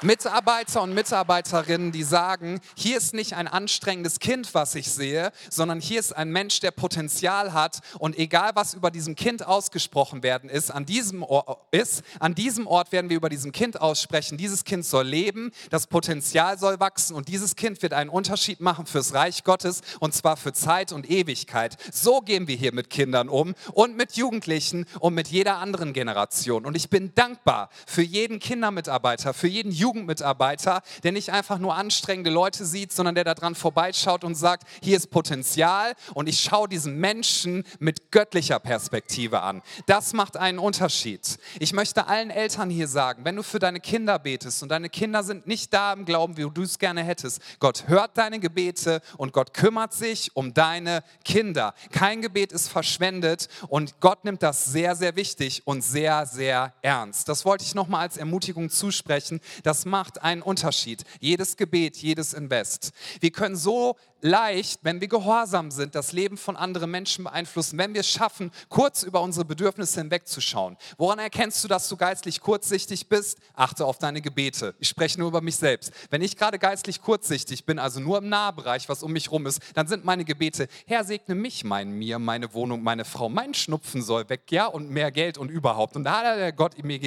Mitarbeiter 0.01 0.81
und 0.81 0.93
Mitarbeiterinnen, 0.93 1.91
die 1.93 2.03
sagen, 2.03 2.59
hier 2.75 2.97
ist 2.97 3.13
nicht 3.13 3.33
ein 3.33 3.47
anstrengendes 3.47 4.19
Kind, 4.19 4.53
was 4.53 4.75
ich 4.75 4.91
sehe, 4.91 5.31
sondern 5.49 5.79
hier 5.79 5.99
ist 5.99 6.15
ein 6.15 6.31
Mensch, 6.31 6.59
der 6.59 6.71
Potenzial 6.71 7.53
hat 7.53 7.79
und 7.97 8.17
egal 8.17 8.51
was 8.55 8.73
über 8.73 8.91
diesem 8.91 9.15
Kind 9.15 9.45
ausgesprochen 9.45 10.21
werden 10.21 10.49
ist, 10.49 10.69
an 10.69 10.85
diesem, 10.85 11.23
Ort, 11.23 11.59
ist, 11.71 12.03
an 12.19 12.35
diesem 12.35 12.67
Ort 12.67 12.91
werden 12.91 13.09
wir 13.09 13.15
über 13.15 13.29
diesem 13.29 13.53
Kind 13.53 13.79
aussprechen. 13.79 14.37
Dieses 14.37 14.65
Kind 14.65 14.85
soll 14.85 15.07
leben, 15.07 15.51
das 15.69 15.87
Potenzial 15.87 16.59
soll 16.59 16.79
wachsen 16.79 17.15
und 17.15 17.29
dieses 17.29 17.55
Kind 17.55 17.81
wird 17.81 17.93
einen 17.93 18.09
Unterschied 18.09 18.59
machen 18.59 18.85
fürs 18.85 19.13
Reich 19.13 19.45
Gottes 19.45 19.81
und 20.01 20.13
zwar 20.13 20.35
für 20.35 20.51
Zeit 20.51 20.91
und 20.91 21.09
Ewigkeit. 21.09 21.77
So 21.91 22.19
gehen 22.19 22.47
wir 22.47 22.55
hier 22.55 22.73
mit 22.73 22.89
Kindern 22.89 23.29
um 23.29 23.55
und 23.73 23.95
mit 23.95 24.17
Jugendlichen 24.17 24.87
und 24.99 25.13
mit 25.13 25.29
jeder 25.29 25.57
anderen 25.57 25.93
Generation. 25.93 26.65
Und 26.65 26.75
ich 26.75 26.89
bin 26.89 27.15
dankbar 27.15 27.69
für 27.87 28.03
jeden 28.03 28.39
Kindermitarbeiter, 28.39 29.33
für 29.33 29.47
jeden 29.47 29.71
Jugendlichen, 29.71 29.84
Jugendmitarbeiter, 29.85 30.81
der 31.03 31.11
nicht 31.11 31.29
einfach 31.29 31.59
nur 31.59 31.75
anstrengende 31.75 32.31
Leute 32.31 32.65
sieht, 32.65 32.91
sondern 32.91 33.13
der 33.13 33.23
daran 33.23 33.53
vorbeischaut 33.53 34.23
und 34.23 34.33
sagt, 34.33 34.67
hier 34.81 34.97
ist 34.97 35.11
Potenzial 35.11 35.93
und 36.15 36.27
ich 36.27 36.41
schaue 36.41 36.67
diesen 36.67 36.97
Menschen 36.97 37.63
mit 37.77 38.11
göttlicher 38.11 38.57
Perspektive 38.57 39.43
an. 39.43 39.61
Das 39.85 40.13
macht 40.13 40.37
einen 40.37 40.57
Unterschied. 40.57 41.37
Ich 41.59 41.71
möchte 41.71 42.07
allen 42.07 42.31
Eltern 42.31 42.71
hier 42.71 42.87
sagen, 42.87 43.25
wenn 43.25 43.35
du 43.35 43.43
für 43.43 43.59
deine 43.59 43.79
Kinder 43.79 44.17
betest 44.17 44.63
und 44.63 44.69
deine 44.69 44.89
Kinder 44.89 45.21
sind 45.21 45.45
nicht 45.45 45.71
da 45.71 45.93
im 45.93 46.05
Glauben, 46.05 46.35
wie 46.35 46.49
du 46.49 46.63
es 46.63 46.79
gerne 46.79 47.03
hättest, 47.03 47.39
Gott 47.59 47.87
hört 47.87 48.17
deine 48.17 48.39
Gebete 48.39 49.01
und 49.17 49.33
Gott 49.33 49.53
kümmert 49.53 49.93
sich 49.93 50.35
um 50.35 50.55
deine 50.55 51.03
Kinder. 51.23 51.75
Kein 51.91 52.23
Gebet 52.23 52.51
ist 52.51 52.69
verschwendet 52.69 53.49
und 53.67 53.99
Gott 53.99 54.25
nimmt 54.25 54.41
das 54.41 54.65
sehr, 54.65 54.95
sehr 54.95 55.15
wichtig 55.15 55.61
und 55.65 55.83
sehr, 55.83 56.25
sehr 56.25 56.73
ernst. 56.81 57.29
Das 57.29 57.45
wollte 57.45 57.63
ich 57.63 57.75
nochmal 57.75 58.01
als 58.01 58.17
Ermutigung 58.17 58.71
zusprechen. 58.71 59.41
Das 59.75 59.83
macht 59.83 60.23
einen 60.23 60.41
Unterschied. 60.41 61.03
Jedes 61.19 61.57
Gebet, 61.57 61.97
jedes 61.97 62.31
Invest. 62.31 62.93
Wir 63.19 63.31
können 63.31 63.57
so 63.57 63.97
leicht, 64.25 64.79
wenn 64.81 65.01
wir 65.01 65.07
gehorsam 65.07 65.69
sind, 65.69 65.93
das 65.93 66.11
Leben 66.11 66.35
von 66.35 66.57
anderen 66.57 66.89
Menschen 66.89 67.25
beeinflussen, 67.25 67.77
wenn 67.77 67.93
wir 67.93 68.01
es 68.01 68.09
schaffen, 68.09 68.51
kurz 68.69 69.03
über 69.03 69.21
unsere 69.21 69.45
Bedürfnisse 69.45 70.01
hinwegzuschauen. 70.01 70.77
Woran 70.97 71.19
erkennst 71.19 71.63
du, 71.63 71.67
dass 71.67 71.87
du 71.87 71.95
geistlich 71.95 72.41
kurzsichtig 72.41 73.07
bist? 73.07 73.37
Achte 73.53 73.85
auf 73.85 73.99
deine 73.99 74.21
Gebete. 74.21 74.73
Ich 74.79 74.87
spreche 74.87 75.19
nur 75.19 75.27
über 75.27 75.41
mich 75.41 75.57
selbst. 75.57 75.91
Wenn 76.09 76.23
ich 76.23 76.35
gerade 76.35 76.57
geistlich 76.57 77.01
kurzsichtig 77.01 77.65
bin, 77.65 77.77
also 77.77 77.99
nur 77.99 78.17
im 78.17 78.27
Nahbereich, 78.27 78.89
was 78.89 79.03
um 79.03 79.13
mich 79.13 79.31
rum 79.31 79.45
ist, 79.45 79.61
dann 79.75 79.87
sind 79.87 80.03
meine 80.03 80.25
Gebete, 80.25 80.67
Herr, 80.87 81.03
segne 81.03 81.35
mich, 81.35 81.63
mein 81.63 81.91
mir, 81.91 82.17
meine 82.17 82.51
Wohnung, 82.53 82.81
meine 82.81 83.05
Frau, 83.05 83.29
mein 83.29 83.53
Schnupfen 83.53 84.01
soll 84.01 84.27
weg, 84.29 84.43
ja, 84.49 84.65
und 84.65 84.89
mehr 84.89 85.11
Geld 85.11 85.37
und 85.37 85.49
überhaupt. 85.49 85.95
Und 85.95 86.03
da 86.03 86.23
hat 86.23 86.37
der 86.37 86.51
Gott 86.51 86.83
mir 86.83 86.99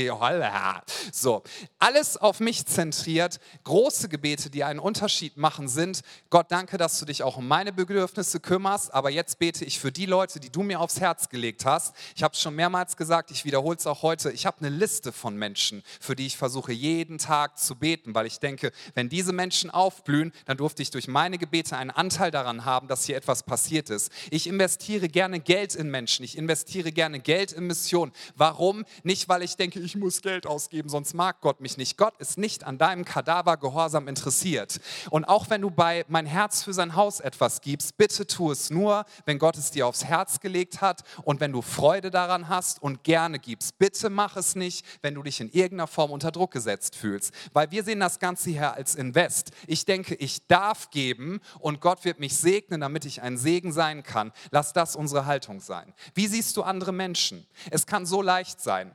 so, 1.10 1.42
alles 1.80 2.16
auf 2.16 2.38
mich 2.38 2.64
zentriert, 2.66 3.40
große 3.64 4.08
Gebete, 4.08 4.50
die 4.50 4.62
einen 4.62 4.78
Unterschied 4.78 5.36
machen, 5.36 5.66
sind, 5.66 6.02
Gott, 6.30 6.46
danke, 6.50 6.78
dass 6.78 7.00
du 7.00 7.07
dich 7.08 7.22
auch 7.22 7.36
um 7.36 7.48
meine 7.48 7.72
Bedürfnisse 7.72 8.40
kümmerst, 8.40 8.94
aber 8.94 9.10
jetzt 9.10 9.38
bete 9.38 9.64
ich 9.64 9.78
für 9.78 9.90
die 9.92 10.06
Leute, 10.06 10.40
die 10.40 10.50
du 10.50 10.62
mir 10.62 10.80
aufs 10.80 11.00
Herz 11.00 11.28
gelegt 11.28 11.64
hast. 11.64 11.94
Ich 12.14 12.22
habe 12.22 12.34
es 12.34 12.40
schon 12.40 12.54
mehrmals 12.54 12.96
gesagt, 12.96 13.30
ich 13.30 13.44
wiederhole 13.44 13.76
es 13.76 13.86
auch 13.86 14.02
heute. 14.02 14.30
Ich 14.30 14.46
habe 14.46 14.58
eine 14.60 14.68
Liste 14.68 15.12
von 15.12 15.36
Menschen, 15.36 15.82
für 16.00 16.14
die 16.14 16.26
ich 16.26 16.36
versuche 16.36 16.72
jeden 16.72 17.18
Tag 17.18 17.58
zu 17.58 17.74
beten, 17.74 18.14
weil 18.14 18.26
ich 18.26 18.40
denke, 18.40 18.72
wenn 18.94 19.08
diese 19.08 19.32
Menschen 19.32 19.70
aufblühen, 19.70 20.32
dann 20.46 20.56
durfte 20.56 20.82
ich 20.82 20.90
durch 20.90 21.08
meine 21.08 21.38
Gebete 21.38 21.76
einen 21.76 21.90
Anteil 21.90 22.30
daran 22.30 22.64
haben, 22.64 22.88
dass 22.88 23.04
hier 23.04 23.16
etwas 23.16 23.42
passiert 23.42 23.90
ist. 23.90 24.12
Ich 24.30 24.46
investiere 24.46 25.08
gerne 25.08 25.40
Geld 25.40 25.74
in 25.74 25.90
Menschen, 25.90 26.24
ich 26.24 26.36
investiere 26.36 26.92
gerne 26.92 27.20
Geld 27.20 27.52
in 27.52 27.66
Mission. 27.66 28.12
Warum? 28.36 28.84
Nicht, 29.02 29.28
weil 29.28 29.42
ich 29.42 29.56
denke, 29.56 29.80
ich 29.80 29.96
muss 29.96 30.22
Geld 30.22 30.46
ausgeben, 30.46 30.88
sonst 30.88 31.14
mag 31.14 31.40
Gott 31.40 31.60
mich 31.60 31.76
nicht. 31.76 31.96
Gott 31.96 32.16
ist 32.18 32.38
nicht 32.38 32.64
an 32.64 32.78
deinem 32.78 33.04
Kadaver 33.04 33.56
Gehorsam 33.56 34.08
interessiert. 34.08 34.80
Und 35.10 35.24
auch 35.24 35.50
wenn 35.50 35.62
du 35.62 35.70
bei 35.70 36.04
mein 36.08 36.26
Herz 36.26 36.62
für 36.62 36.72
sein 36.72 36.96
Haus 36.98 37.20
etwas 37.20 37.62
gibst, 37.62 37.96
bitte 37.96 38.26
tu 38.26 38.50
es 38.50 38.68
nur, 38.68 39.06
wenn 39.24 39.38
Gott 39.38 39.56
es 39.56 39.70
dir 39.70 39.86
aufs 39.86 40.04
Herz 40.04 40.40
gelegt 40.40 40.82
hat 40.82 41.02
und 41.22 41.40
wenn 41.40 41.52
du 41.52 41.62
Freude 41.62 42.10
daran 42.10 42.50
hast 42.50 42.82
und 42.82 43.04
gerne 43.04 43.38
gibst. 43.38 43.78
Bitte 43.78 44.10
mach 44.10 44.36
es 44.36 44.54
nicht, 44.54 44.84
wenn 45.00 45.14
du 45.14 45.22
dich 45.22 45.40
in 45.40 45.48
irgendeiner 45.48 45.86
Form 45.86 46.10
unter 46.10 46.30
Druck 46.30 46.50
gesetzt 46.50 46.94
fühlst, 46.94 47.32
weil 47.54 47.70
wir 47.70 47.82
sehen 47.82 48.00
das 48.00 48.18
Ganze 48.18 48.50
hier 48.50 48.74
als 48.74 48.94
Invest. 48.94 49.52
Ich 49.66 49.86
denke, 49.86 50.14
ich 50.16 50.46
darf 50.46 50.90
geben 50.90 51.40
und 51.60 51.80
Gott 51.80 52.04
wird 52.04 52.20
mich 52.20 52.36
segnen, 52.36 52.82
damit 52.82 53.06
ich 53.06 53.22
ein 53.22 53.38
Segen 53.38 53.72
sein 53.72 54.02
kann. 54.02 54.32
Lass 54.50 54.74
das 54.74 54.94
unsere 54.94 55.24
Haltung 55.24 55.60
sein. 55.60 55.94
Wie 56.14 56.26
siehst 56.26 56.56
du 56.58 56.62
andere 56.62 56.92
Menschen? 56.92 57.46
Es 57.70 57.86
kann 57.86 58.04
so 58.04 58.20
leicht 58.20 58.60
sein. 58.60 58.94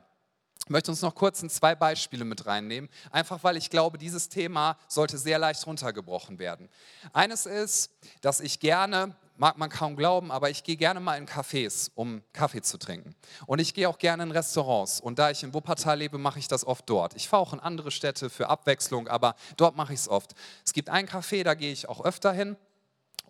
Ich 0.64 0.70
möchte 0.70 0.90
uns 0.90 1.02
noch 1.02 1.14
kurz 1.14 1.42
in 1.42 1.50
zwei 1.50 1.74
Beispiele 1.74 2.24
mit 2.24 2.46
reinnehmen, 2.46 2.88
einfach 3.10 3.44
weil 3.44 3.58
ich 3.58 3.68
glaube, 3.68 3.98
dieses 3.98 4.30
Thema 4.30 4.78
sollte 4.88 5.18
sehr 5.18 5.38
leicht 5.38 5.66
runtergebrochen 5.66 6.38
werden. 6.38 6.70
Eines 7.12 7.44
ist, 7.44 7.90
dass 8.22 8.40
ich 8.40 8.60
gerne, 8.60 9.14
mag 9.36 9.58
man 9.58 9.68
kaum 9.68 9.94
glauben, 9.94 10.32
aber 10.32 10.48
ich 10.48 10.64
gehe 10.64 10.76
gerne 10.76 11.00
mal 11.00 11.18
in 11.18 11.26
Cafés, 11.26 11.90
um 11.94 12.22
Kaffee 12.32 12.62
zu 12.62 12.78
trinken. 12.78 13.14
Und 13.44 13.58
ich 13.58 13.74
gehe 13.74 13.86
auch 13.86 13.98
gerne 13.98 14.22
in 14.22 14.30
Restaurants. 14.30 15.00
Und 15.00 15.18
da 15.18 15.30
ich 15.30 15.42
in 15.42 15.52
Wuppertal 15.52 15.98
lebe, 15.98 16.16
mache 16.16 16.38
ich 16.38 16.48
das 16.48 16.66
oft 16.66 16.88
dort. 16.88 17.14
Ich 17.14 17.28
fahre 17.28 17.42
auch 17.42 17.52
in 17.52 17.60
andere 17.60 17.90
Städte 17.90 18.30
für 18.30 18.48
Abwechslung, 18.48 19.06
aber 19.06 19.34
dort 19.58 19.76
mache 19.76 19.92
ich 19.92 20.00
es 20.00 20.08
oft. 20.08 20.32
Es 20.64 20.72
gibt 20.72 20.88
ein 20.88 21.06
Café, 21.06 21.44
da 21.44 21.52
gehe 21.52 21.72
ich 21.72 21.90
auch 21.90 22.02
öfter 22.02 22.32
hin. 22.32 22.56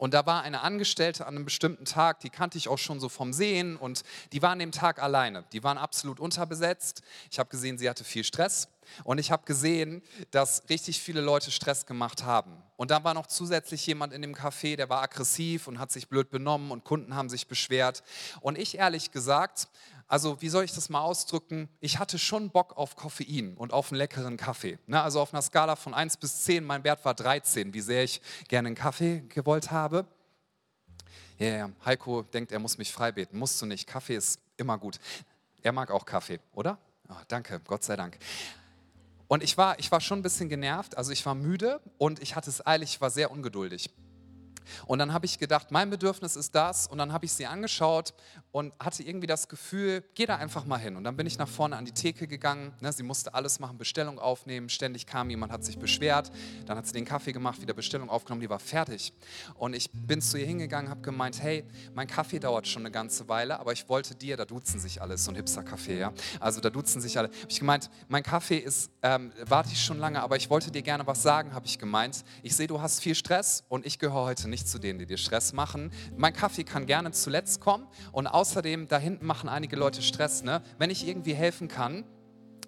Und 0.04 0.12
da 0.12 0.26
war 0.26 0.42
eine 0.42 0.60
Angestellte 0.60 1.26
an 1.26 1.34
einem 1.34 1.46
bestimmten 1.46 1.86
Tag, 1.86 2.20
die 2.20 2.28
kannte 2.28 2.58
ich 2.58 2.68
auch 2.68 2.76
schon 2.76 3.00
so 3.00 3.08
vom 3.08 3.32
Sehen 3.32 3.78
und 3.78 4.02
die 4.34 4.42
war 4.42 4.50
an 4.50 4.58
dem 4.58 4.70
Tag 4.70 5.02
alleine. 5.02 5.44
Die 5.54 5.64
waren 5.64 5.78
absolut 5.78 6.20
unterbesetzt. 6.20 7.00
Ich 7.30 7.38
habe 7.38 7.48
gesehen, 7.48 7.78
sie 7.78 7.88
hatte 7.88 8.04
viel 8.04 8.22
Stress 8.22 8.68
Und 9.04 9.18
ich 9.18 9.30
habe 9.30 9.44
gesehen, 9.44 10.02
dass 10.30 10.62
richtig 10.68 11.00
viele 11.00 11.20
Leute 11.20 11.50
Stress 11.50 11.86
gemacht 11.86 12.24
haben. 12.24 12.52
Und 12.76 12.90
dann 12.90 13.04
war 13.04 13.14
noch 13.14 13.26
zusätzlich 13.26 13.86
jemand 13.86 14.12
in 14.12 14.22
dem 14.22 14.34
Café, 14.34 14.76
der 14.76 14.88
war 14.88 15.02
aggressiv 15.02 15.68
und 15.68 15.78
hat 15.78 15.90
sich 15.90 16.08
blöd 16.08 16.30
benommen 16.30 16.70
und 16.70 16.84
Kunden 16.84 17.14
haben 17.14 17.28
sich 17.28 17.46
beschwert. 17.46 18.02
Und 18.40 18.58
ich 18.58 18.78
ehrlich 18.78 19.10
gesagt, 19.10 19.68
also 20.14 20.40
wie 20.40 20.48
soll 20.48 20.62
ich 20.62 20.72
das 20.72 20.90
mal 20.90 21.00
ausdrücken? 21.00 21.68
Ich 21.80 21.98
hatte 21.98 22.20
schon 22.20 22.50
Bock 22.50 22.76
auf 22.76 22.94
Koffein 22.94 23.56
und 23.56 23.72
auf 23.72 23.90
einen 23.90 23.98
leckeren 23.98 24.36
Kaffee. 24.36 24.78
Ne? 24.86 25.02
Also 25.02 25.20
auf 25.20 25.34
einer 25.34 25.42
Skala 25.42 25.74
von 25.74 25.92
1 25.92 26.18
bis 26.18 26.44
10, 26.44 26.62
mein 26.62 26.84
Wert 26.84 27.04
war 27.04 27.14
13, 27.14 27.74
wie 27.74 27.80
sehr 27.80 28.04
ich 28.04 28.20
gerne 28.46 28.68
einen 28.68 28.76
Kaffee 28.76 29.24
gewollt 29.28 29.72
habe. 29.72 30.06
Ja, 31.36 31.46
yeah, 31.46 31.70
Heiko 31.84 32.22
denkt, 32.22 32.52
er 32.52 32.60
muss 32.60 32.78
mich 32.78 32.92
freibeten. 32.92 33.36
Musst 33.36 33.60
du 33.60 33.66
nicht. 33.66 33.88
Kaffee 33.88 34.14
ist 34.14 34.38
immer 34.56 34.78
gut. 34.78 35.00
Er 35.64 35.72
mag 35.72 35.90
auch 35.90 36.06
Kaffee, 36.06 36.38
oder? 36.52 36.78
Oh, 37.08 37.14
danke, 37.26 37.60
Gott 37.66 37.82
sei 37.82 37.96
Dank. 37.96 38.16
Und 39.26 39.42
ich 39.42 39.58
war, 39.58 39.80
ich 39.80 39.90
war 39.90 40.00
schon 40.00 40.20
ein 40.20 40.22
bisschen 40.22 40.48
genervt, 40.48 40.96
also 40.96 41.10
ich 41.10 41.26
war 41.26 41.34
müde 41.34 41.80
und 41.98 42.22
ich 42.22 42.36
hatte 42.36 42.50
es 42.50 42.64
eilig, 42.64 42.90
ich 42.90 43.00
war 43.00 43.10
sehr 43.10 43.32
ungeduldig. 43.32 43.90
Und 44.86 44.98
dann 44.98 45.12
habe 45.12 45.26
ich 45.26 45.38
gedacht, 45.38 45.70
mein 45.70 45.90
Bedürfnis 45.90 46.36
ist 46.36 46.54
das. 46.54 46.86
Und 46.86 46.98
dann 46.98 47.12
habe 47.12 47.24
ich 47.24 47.32
sie 47.32 47.46
angeschaut 47.46 48.14
und 48.54 48.72
hatte 48.78 49.02
irgendwie 49.02 49.26
das 49.26 49.48
Gefühl, 49.48 50.04
geh 50.14 50.26
da 50.26 50.36
einfach 50.36 50.64
mal 50.64 50.78
hin. 50.78 50.94
Und 50.94 51.02
dann 51.02 51.16
bin 51.16 51.26
ich 51.26 51.38
nach 51.38 51.48
vorne 51.48 51.76
an 51.76 51.86
die 51.86 51.90
Theke 51.90 52.28
gegangen. 52.28 52.72
Ne, 52.80 52.92
sie 52.92 53.02
musste 53.02 53.34
alles 53.34 53.58
machen, 53.58 53.78
Bestellung 53.78 54.20
aufnehmen. 54.20 54.68
Ständig 54.68 55.08
kam 55.08 55.28
jemand, 55.28 55.50
hat 55.50 55.64
sich 55.64 55.76
beschwert. 55.76 56.30
Dann 56.66 56.78
hat 56.78 56.86
sie 56.86 56.92
den 56.92 57.04
Kaffee 57.04 57.32
gemacht, 57.32 57.60
wieder 57.60 57.74
Bestellung 57.74 58.08
aufgenommen, 58.08 58.42
die 58.42 58.48
war 58.48 58.60
fertig. 58.60 59.12
Und 59.56 59.74
ich 59.74 59.90
bin 59.92 60.20
zu 60.20 60.38
ihr 60.38 60.46
hingegangen, 60.46 60.88
habe 60.88 61.00
gemeint, 61.00 61.42
hey, 61.42 61.64
mein 61.94 62.06
Kaffee 62.06 62.38
dauert 62.38 62.68
schon 62.68 62.82
eine 62.82 62.92
ganze 62.92 63.28
Weile, 63.28 63.58
aber 63.58 63.72
ich 63.72 63.88
wollte 63.88 64.14
dir, 64.14 64.36
da 64.36 64.44
duzen 64.44 64.78
sich 64.78 65.02
alle, 65.02 65.18
so 65.18 65.32
ein 65.32 65.34
Hipster-Kaffee, 65.34 65.98
ja. 65.98 66.12
Also 66.38 66.60
da 66.60 66.70
duzen 66.70 67.00
sich 67.00 67.18
alle. 67.18 67.30
Habe 67.30 67.50
ich 67.50 67.58
gemeint, 67.58 67.90
mein 68.06 68.22
Kaffee 68.22 68.58
ist, 68.58 68.88
ähm, 69.02 69.32
warte 69.44 69.70
ich 69.72 69.82
schon 69.82 69.98
lange, 69.98 70.22
aber 70.22 70.36
ich 70.36 70.48
wollte 70.48 70.70
dir 70.70 70.82
gerne 70.82 71.04
was 71.08 71.24
sagen, 71.24 71.54
habe 71.54 71.66
ich 71.66 71.80
gemeint. 71.80 72.24
Ich 72.44 72.54
sehe, 72.54 72.68
du 72.68 72.80
hast 72.80 73.00
viel 73.00 73.16
Stress 73.16 73.64
und 73.68 73.84
ich 73.84 73.98
gehöre 73.98 74.22
heute 74.22 74.48
nicht 74.48 74.68
zu 74.68 74.78
denen, 74.78 75.00
die 75.00 75.06
dir 75.06 75.18
Stress 75.18 75.52
machen. 75.52 75.90
Mein 76.16 76.32
Kaffee 76.32 76.62
kann 76.62 76.86
gerne 76.86 77.10
zuletzt 77.10 77.60
kommen 77.60 77.88
und 78.12 78.28
außerdem, 78.44 78.88
da 78.88 78.98
hinten 78.98 79.24
machen 79.24 79.48
einige 79.48 79.74
Leute 79.74 80.02
Stress. 80.02 80.42
Ne? 80.42 80.60
Wenn 80.76 80.90
ich 80.90 81.08
irgendwie 81.08 81.32
helfen 81.32 81.66
kann, 81.66 82.04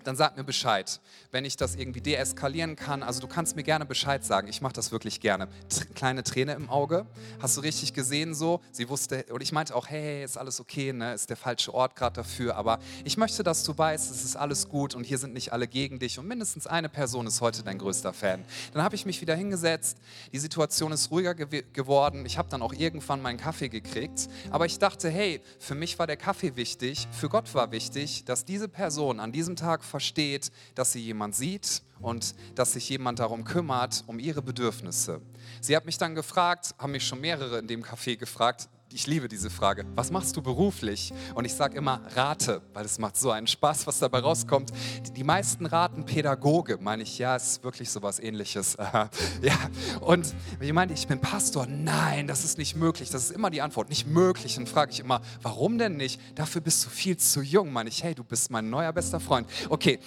dann 0.07 0.17
sag 0.17 0.37
mir 0.37 0.45
Bescheid, 0.45 1.01
wenn 1.33 1.45
ich 1.45 1.57
das 1.57 1.75
irgendwie 1.75 2.01
deeskalieren 2.01 2.77
kann. 2.77 3.03
Also 3.03 3.21
du 3.21 3.27
kannst 3.27 3.57
mir 3.57 3.65
gerne 3.65 3.85
Bescheid 3.85 4.25
sagen. 4.25 4.47
Ich 4.49 4.61
mache 4.61 4.75
das 4.75 4.93
wirklich 4.93 5.21
gerne. 5.21 5.49
T 5.69 5.85
kleine 5.95 6.23
Träne 6.23 6.55
im 6.55 6.71
Auge. 6.71 7.07
Hast 7.41 7.57
du 7.57 7.61
richtig 7.61 7.93
gesehen 7.93 8.35
so? 8.35 8.61
Sie 8.71 8.89
wusste, 8.89 9.25
und 9.31 9.43
ich 9.43 9.53
meinte 9.53 9.75
auch, 9.75 9.89
hey, 9.89 10.23
ist 10.23 10.39
alles 10.39 10.61
okay, 10.61 10.93
ne? 10.93 11.15
ist 11.15 11.31
der 11.31 11.37
falsche 11.37 11.75
Ort 11.75 11.97
gerade 11.97 12.17
dafür. 12.17 12.57
Aber 12.57 12.79
ich 13.05 13.17
möchte, 13.17 13.43
dass 13.43 13.65
du 13.65 13.77
weißt, 13.77 14.11
es 14.11 14.25
ist 14.25 14.37
alles 14.37 14.69
gut 14.69 14.95
und 14.95 15.05
hier 15.05 15.19
sind 15.19 15.35
nicht 15.35 15.53
alle 15.53 15.67
gegen 15.67 15.99
dich. 15.99 16.19
Und 16.19 16.29
mindestens 16.29 16.67
eine 16.67 16.89
Person 16.89 17.27
ist 17.27 17.41
heute 17.41 17.63
dein 17.63 17.79
größter 17.79 18.13
Fan. 18.13 18.45
Dann 18.73 18.83
habe 18.83 18.95
ich 18.95 19.07
mich 19.07 19.21
wieder 19.21 19.35
hingesetzt. 19.35 19.99
Die 20.33 20.39
Situation 20.39 20.93
ist 20.93 21.11
ruhiger 21.11 21.35
ge 21.35 21.65
geworden. 21.73 22.27
Ich 22.27 22.39
habe 22.39 22.49
dann 22.49 22.63
auch 22.63 22.73
irgendwann 22.73 23.21
meinen 23.23 23.39
Kaffee 23.39 23.69
gekriegt. 23.69 24.29
Aber 24.51 24.67
ich 24.67 24.79
dachte, 24.79 25.09
hey, 25.11 25.41
für 25.59 25.75
mich 25.75 25.99
war 25.99 26.07
der 26.07 26.17
Kaffee 26.17 26.55
wichtig. 26.57 27.09
Für 27.11 27.29
Gott 27.29 27.55
war 27.55 27.73
wichtig, 27.73 28.25
dass 28.25 28.45
diese 28.45 28.69
Person 28.69 29.21
an 29.21 29.33
diesem 29.33 29.57
Tag 29.57 29.83
versteht, 29.97 30.53
dass 30.75 30.93
sie 30.93 31.01
jemand 31.01 31.35
sieht 31.35 31.83
und 32.01 32.35
dass 32.55 32.75
sich 32.75 32.87
jemand 32.91 33.19
darum 33.19 33.45
kümmert, 33.45 34.05
um 34.07 34.19
ihre 34.19 34.43
Bedürfnisse. 34.43 35.23
Sie 35.63 35.75
hat 35.75 35.87
mich 35.87 35.97
dann 35.97 36.15
gefragt, 36.15 36.75
haben 36.79 36.93
mich 36.93 37.07
schon 37.07 37.23
mehrere 37.23 37.59
in 37.59 37.67
dem 37.67 37.83
Café 37.83 38.19
gefragt, 38.19 38.69
ich 38.93 39.07
liebe 39.07 39.29
diese 39.29 39.51
Frage. 39.51 39.85
Was 39.95 40.11
machst 40.11 40.37
du 40.37 40.43
beruflich? 40.43 41.13
Und 41.35 41.45
ich 41.45 41.53
sage 41.53 41.77
immer 41.77 42.01
Rate, 42.15 42.63
weil 42.73 42.85
es 42.85 42.99
macht 42.99 43.17
so 43.17 43.31
einen 43.31 43.47
Spaß, 43.47 43.87
was 43.87 43.99
dabei 43.99 44.21
rauskommt. 44.21 44.73
Die, 45.07 45.13
die 45.13 45.25
meisten 45.25 45.67
raten 45.67 46.07
Pädagoge. 46.07 46.79
Meine 46.81 47.03
ich, 47.03 47.19
ja, 47.19 47.37
ist 47.37 47.63
wirklich 47.65 47.91
sowas 47.91 48.21
ähnliches. 48.21 48.77
ja. 49.43 49.59
Und 50.01 50.35
ich 50.61 50.73
meine, 50.73 50.93
ich 50.93 51.07
bin 51.07 51.21
Pastor. 51.21 51.67
Nein, 51.67 52.27
das 52.27 52.45
ist 52.45 52.59
nicht 52.59 52.77
möglich. 52.77 53.11
Das 53.11 53.25
ist 53.25 53.33
immer 53.33 53.51
die 53.51 53.61
Antwort. 53.61 53.89
Nicht 53.89 54.07
möglich. 54.07 54.55
Dann 54.55 54.67
frage 54.67 54.93
ich 54.93 55.01
immer, 55.01 55.21
warum 55.43 55.79
denn 55.79 55.97
nicht? 55.97 56.21
Dafür 56.35 56.61
bist 56.61 56.85
du 56.87 56.89
viel 56.89 57.17
zu 57.17 57.43
jung. 57.43 57.73
Meine 57.73 57.89
ich, 57.91 58.03
hey, 58.03 58.15
du 58.15 58.25
bist 58.25 58.51
mein 58.51 58.71
neuer 58.71 58.93
bester 58.93 59.21
Freund. 59.21 59.49
Okay, 59.69 59.99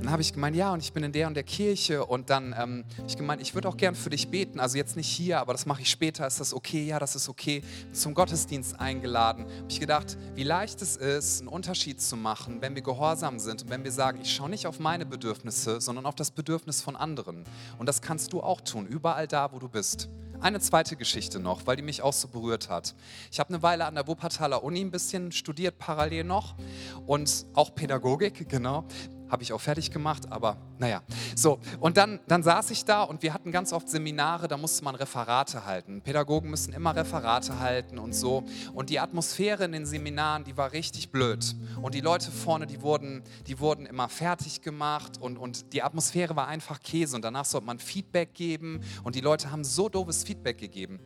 dann 0.00 0.10
habe 0.10 0.22
ich 0.22 0.32
gemeint, 0.32 0.56
ja, 0.56 0.72
und 0.72 0.80
ich 0.82 0.92
bin 0.92 1.04
in 1.04 1.12
der 1.12 1.28
und 1.28 1.34
der 1.34 1.42
Kirche. 1.42 2.04
Und 2.04 2.30
dann 2.30 2.54
ähm, 2.58 2.84
habe 2.98 3.06
ich 3.08 3.16
gemeint, 3.16 3.40
ich 3.40 3.54
würde 3.54 3.68
auch 3.68 3.76
gern 3.76 3.94
für 3.94 4.10
dich 4.10 4.28
beten. 4.28 4.58
Also 4.58 4.76
jetzt 4.76 4.96
nicht 4.96 5.06
hier, 5.06 5.40
aber 5.40 5.52
das 5.52 5.66
mache 5.66 5.82
ich 5.82 5.90
später. 5.90 6.26
Ist 6.26 6.40
das 6.40 6.52
okay? 6.52 6.84
Ja, 6.84 6.98
das 6.98 7.14
ist 7.14 7.28
okay. 7.28 7.62
Zum 7.92 8.14
Gottesdienst 8.14 8.80
eingeladen. 8.80 9.44
Habe 9.44 9.66
ich 9.68 9.80
gedacht, 9.80 10.16
wie 10.34 10.42
leicht 10.42 10.82
es 10.82 10.96
ist, 10.96 11.40
einen 11.40 11.48
Unterschied 11.48 12.00
zu 12.00 12.16
machen, 12.16 12.60
wenn 12.60 12.74
wir 12.74 12.82
gehorsam 12.82 13.38
sind 13.38 13.62
und 13.62 13.70
wenn 13.70 13.84
wir 13.84 13.92
sagen, 13.92 14.18
ich 14.20 14.32
schaue 14.32 14.50
nicht 14.50 14.66
auf 14.66 14.80
meine 14.80 15.06
Bedürfnisse, 15.06 15.80
sondern 15.80 16.06
auf 16.06 16.14
das 16.14 16.30
Bedürfnis 16.30 16.82
von 16.82 16.96
anderen. 16.96 17.44
Und 17.78 17.86
das 17.86 18.02
kannst 18.02 18.32
du 18.32 18.40
auch 18.40 18.60
tun, 18.60 18.86
überall 18.86 19.28
da, 19.28 19.52
wo 19.52 19.58
du 19.58 19.68
bist. 19.68 20.08
Eine 20.40 20.58
zweite 20.58 20.96
Geschichte 20.96 21.38
noch, 21.38 21.68
weil 21.68 21.76
die 21.76 21.82
mich 21.82 22.02
auch 22.02 22.12
so 22.12 22.26
berührt 22.26 22.68
hat. 22.68 22.96
Ich 23.30 23.38
habe 23.38 23.50
eine 23.50 23.62
Weile 23.62 23.84
an 23.84 23.94
der 23.94 24.08
Wuppertaler 24.08 24.64
Uni 24.64 24.80
ein 24.80 24.90
bisschen 24.90 25.30
studiert, 25.30 25.78
parallel 25.78 26.24
noch 26.24 26.56
und 27.06 27.46
auch 27.54 27.72
Pädagogik, 27.76 28.48
genau 28.48 28.84
habe 29.32 29.42
ich 29.42 29.54
auch 29.54 29.60
fertig 29.60 29.90
gemacht, 29.90 30.30
aber 30.30 30.58
naja. 30.78 31.00
So, 31.34 31.58
und 31.80 31.96
dann, 31.96 32.20
dann 32.28 32.42
saß 32.42 32.70
ich 32.70 32.84
da 32.84 33.02
und 33.02 33.22
wir 33.22 33.32
hatten 33.32 33.50
ganz 33.50 33.72
oft 33.72 33.88
Seminare, 33.88 34.46
da 34.46 34.58
musste 34.58 34.84
man 34.84 34.94
Referate 34.94 35.64
halten. 35.64 36.02
Pädagogen 36.02 36.50
müssen 36.50 36.74
immer 36.74 36.94
Referate 36.94 37.58
halten 37.58 37.98
und 37.98 38.14
so. 38.14 38.44
Und 38.74 38.90
die 38.90 39.00
Atmosphäre 39.00 39.64
in 39.64 39.72
den 39.72 39.86
Seminaren, 39.86 40.44
die 40.44 40.58
war 40.58 40.72
richtig 40.72 41.10
blöd. 41.10 41.56
Und 41.80 41.94
die 41.94 42.02
Leute 42.02 42.30
vorne, 42.30 42.66
die 42.66 42.82
wurden, 42.82 43.22
die 43.46 43.58
wurden 43.58 43.86
immer 43.86 44.10
fertig 44.10 44.60
gemacht 44.60 45.16
und, 45.18 45.38
und 45.38 45.72
die 45.72 45.82
Atmosphäre 45.82 46.36
war 46.36 46.46
einfach 46.48 46.80
Käse. 46.82 47.16
Und 47.16 47.22
danach 47.22 47.46
sollte 47.46 47.66
man 47.66 47.78
Feedback 47.78 48.34
geben 48.34 48.82
und 49.02 49.14
die 49.14 49.22
Leute 49.22 49.50
haben 49.50 49.64
so 49.64 49.88
doofes 49.88 50.24
Feedback 50.24 50.58
gegeben. 50.58 51.00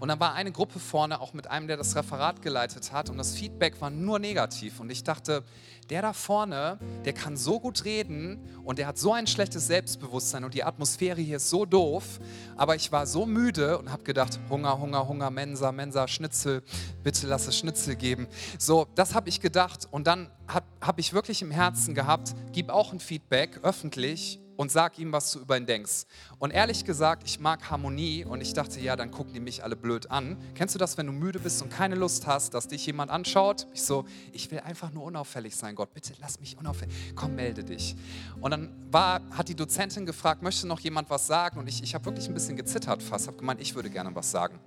Und 0.00 0.08
dann 0.08 0.20
war 0.20 0.34
eine 0.34 0.52
Gruppe 0.52 0.78
vorne 0.78 1.20
auch 1.20 1.32
mit 1.32 1.48
einem, 1.48 1.66
der 1.66 1.76
das 1.76 1.96
Referat 1.96 2.42
geleitet 2.42 2.92
hat 2.92 3.10
und 3.10 3.18
das 3.18 3.34
Feedback 3.34 3.80
war 3.80 3.90
nur 3.90 4.18
negativ. 4.18 4.80
Und 4.80 4.90
ich 4.90 5.04
dachte, 5.04 5.44
der 5.90 6.02
da 6.02 6.12
vorne, 6.12 6.78
der 7.04 7.12
kann 7.12 7.36
so 7.36 7.60
gut 7.60 7.84
reden 7.84 8.38
und 8.64 8.78
der 8.78 8.86
hat 8.86 8.98
so 8.98 9.12
ein 9.12 9.26
schlechtes 9.26 9.66
Selbstbewusstsein 9.66 10.44
und 10.44 10.54
die 10.54 10.64
Atmosphäre 10.64 11.20
hier 11.20 11.36
ist 11.36 11.50
so 11.50 11.64
doof. 11.64 12.20
Aber 12.56 12.76
ich 12.76 12.90
war 12.92 13.06
so 13.06 13.26
müde 13.26 13.78
und 13.78 13.90
habe 13.90 14.02
gedacht, 14.02 14.38
Hunger, 14.50 14.78
Hunger, 14.78 15.06
Hunger, 15.06 15.30
Mensa, 15.30 15.72
Mensa, 15.72 16.08
Schnitzel, 16.08 16.62
bitte 17.02 17.26
lass 17.26 17.46
es 17.46 17.56
Schnitzel 17.56 17.96
geben. 17.96 18.26
So, 18.58 18.86
das 18.94 19.14
habe 19.14 19.28
ich 19.28 19.40
gedacht 19.40 19.86
und 19.90 20.06
dann 20.06 20.30
habe 20.48 20.66
hab 20.80 20.98
ich 20.98 21.12
wirklich 21.12 21.42
im 21.42 21.50
Herzen 21.50 21.94
gehabt, 21.94 22.34
gib 22.52 22.70
auch 22.70 22.92
ein 22.92 23.00
Feedback 23.00 23.60
öffentlich 23.62 24.40
und 24.56 24.70
sag 24.70 24.98
ihm, 24.98 25.12
was 25.12 25.32
du 25.32 25.40
über 25.40 25.56
ihn 25.56 25.66
denkst. 25.66 26.06
Und 26.38 26.50
ehrlich 26.52 26.84
gesagt, 26.84 27.22
ich 27.26 27.40
mag 27.40 27.70
Harmonie 27.70 28.24
und 28.24 28.40
ich 28.40 28.52
dachte, 28.52 28.80
ja, 28.80 28.96
dann 28.96 29.10
gucken 29.10 29.32
die 29.34 29.40
mich 29.40 29.62
alle 29.62 29.76
blöd 29.76 30.10
an. 30.10 30.36
Kennst 30.54 30.74
du 30.74 30.78
das, 30.78 30.96
wenn 30.98 31.06
du 31.06 31.12
müde 31.12 31.38
bist 31.38 31.62
und 31.62 31.70
keine 31.70 31.94
Lust 31.94 32.26
hast, 32.26 32.54
dass 32.54 32.68
dich 32.68 32.86
jemand 32.86 33.10
anschaut? 33.10 33.66
Ich 33.72 33.82
so, 33.82 34.04
ich 34.32 34.50
will 34.50 34.60
einfach 34.60 34.92
nur 34.92 35.04
unauffällig 35.04 35.56
sein, 35.56 35.74
Gott, 35.74 35.92
bitte 35.94 36.14
lass 36.20 36.40
mich 36.40 36.58
unauffällig. 36.58 36.94
Komm, 37.14 37.34
melde 37.34 37.64
dich. 37.64 37.96
Und 38.40 38.50
dann 38.50 38.72
war, 38.90 39.20
hat 39.30 39.48
die 39.48 39.54
Dozentin 39.54 40.06
gefragt, 40.06 40.42
möchte 40.42 40.66
noch 40.66 40.80
jemand 40.80 41.10
was 41.10 41.26
sagen? 41.26 41.58
Und 41.58 41.68
ich, 41.68 41.82
ich 41.82 41.94
habe 41.94 42.04
wirklich 42.06 42.28
ein 42.28 42.34
bisschen 42.34 42.56
gezittert 42.56 43.02
fast, 43.02 43.26
habe 43.26 43.36
gemeint, 43.36 43.60
ich 43.60 43.74
würde 43.74 43.90
gerne 43.90 44.14
was 44.14 44.30
sagen. 44.30 44.58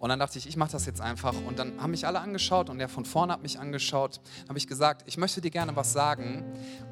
Und 0.00 0.08
dann 0.08 0.18
dachte 0.18 0.38
ich, 0.38 0.48
ich 0.48 0.56
mache 0.56 0.72
das 0.72 0.86
jetzt 0.86 1.02
einfach. 1.02 1.34
Und 1.46 1.58
dann 1.58 1.78
haben 1.80 1.90
mich 1.90 2.06
alle 2.06 2.20
angeschaut 2.20 2.70
und 2.70 2.78
der 2.78 2.88
von 2.88 3.04
vorne 3.04 3.34
hat 3.34 3.42
mich 3.42 3.60
angeschaut. 3.60 4.20
habe 4.48 4.56
ich 4.56 4.66
gesagt, 4.66 5.02
ich 5.04 5.18
möchte 5.18 5.42
dir 5.42 5.50
gerne 5.50 5.76
was 5.76 5.92
sagen. 5.92 6.42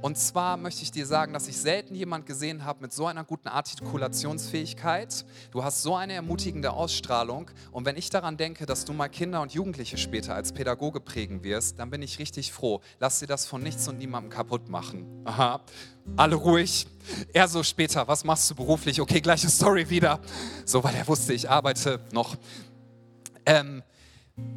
Und 0.02 0.18
zwar 0.18 0.58
möchte 0.58 0.82
ich 0.82 0.90
dir 0.90 1.06
sagen, 1.06 1.32
dass 1.32 1.48
ich 1.48 1.56
selten 1.56 1.94
jemand 1.94 2.26
gesehen 2.26 2.66
habe 2.66 2.82
mit 2.82 2.92
so 2.92 3.06
einer 3.06 3.24
guten 3.24 3.48
Artikulationsfähigkeit. 3.48 5.24
Du 5.50 5.64
hast 5.64 5.82
so 5.82 5.96
eine 5.96 6.12
ermutigende 6.12 6.72
Ausstrahlung. 6.72 7.50
Und 7.72 7.86
wenn 7.86 7.96
ich 7.96 8.10
daran 8.10 8.36
denke, 8.36 8.66
dass 8.66 8.84
du 8.84 8.92
mal 8.92 9.08
Kinder 9.08 9.40
und 9.40 9.54
Jugendliche 9.54 9.96
später 9.96 10.34
als 10.34 10.52
Pädagoge 10.52 11.00
prägen 11.00 11.42
wirst, 11.42 11.78
dann 11.78 11.88
bin 11.88 12.02
ich 12.02 12.18
richtig 12.18 12.52
froh. 12.52 12.82
Lass 13.00 13.20
dir 13.20 13.26
das 13.26 13.46
von 13.46 13.62
nichts 13.62 13.88
und 13.88 13.96
niemandem 13.96 14.30
kaputt 14.30 14.68
machen. 14.68 15.06
Aha 15.24 15.62
alle 16.16 16.36
ruhig. 16.36 16.86
Er 17.32 17.48
so 17.48 17.62
später, 17.62 18.06
was 18.08 18.24
machst 18.24 18.50
du 18.50 18.54
beruflich? 18.54 19.00
Okay, 19.00 19.20
gleiche 19.20 19.48
Story 19.48 19.88
wieder. 19.88 20.20
So, 20.64 20.82
weil 20.84 20.94
er 20.94 21.06
wusste, 21.08 21.32
ich 21.32 21.48
arbeite 21.48 22.00
noch 22.12 22.36
ähm, 23.48 23.82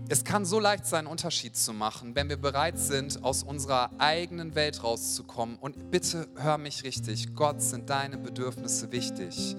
es 0.10 0.24
kann 0.26 0.46
so 0.46 0.60
leicht 0.60 0.86
sein, 0.86 1.00
einen 1.00 1.08
Unterschied 1.08 1.56
zu 1.56 1.74
machen, 1.74 2.14
wenn 2.14 2.30
wir 2.30 2.38
bereit 2.38 2.78
sind, 2.78 3.24
aus 3.24 3.42
unserer 3.42 3.90
eigenen 3.98 4.54
Welt 4.54 4.84
rauszukommen. 4.84 5.58
Und 5.58 5.90
bitte 5.90 6.28
hör 6.36 6.58
mich 6.58 6.84
richtig, 6.84 7.34
Gott 7.34 7.62
sind 7.62 7.90
deine 7.90 8.18
Bedürfnisse 8.18 8.92
wichtig. 8.92 9.56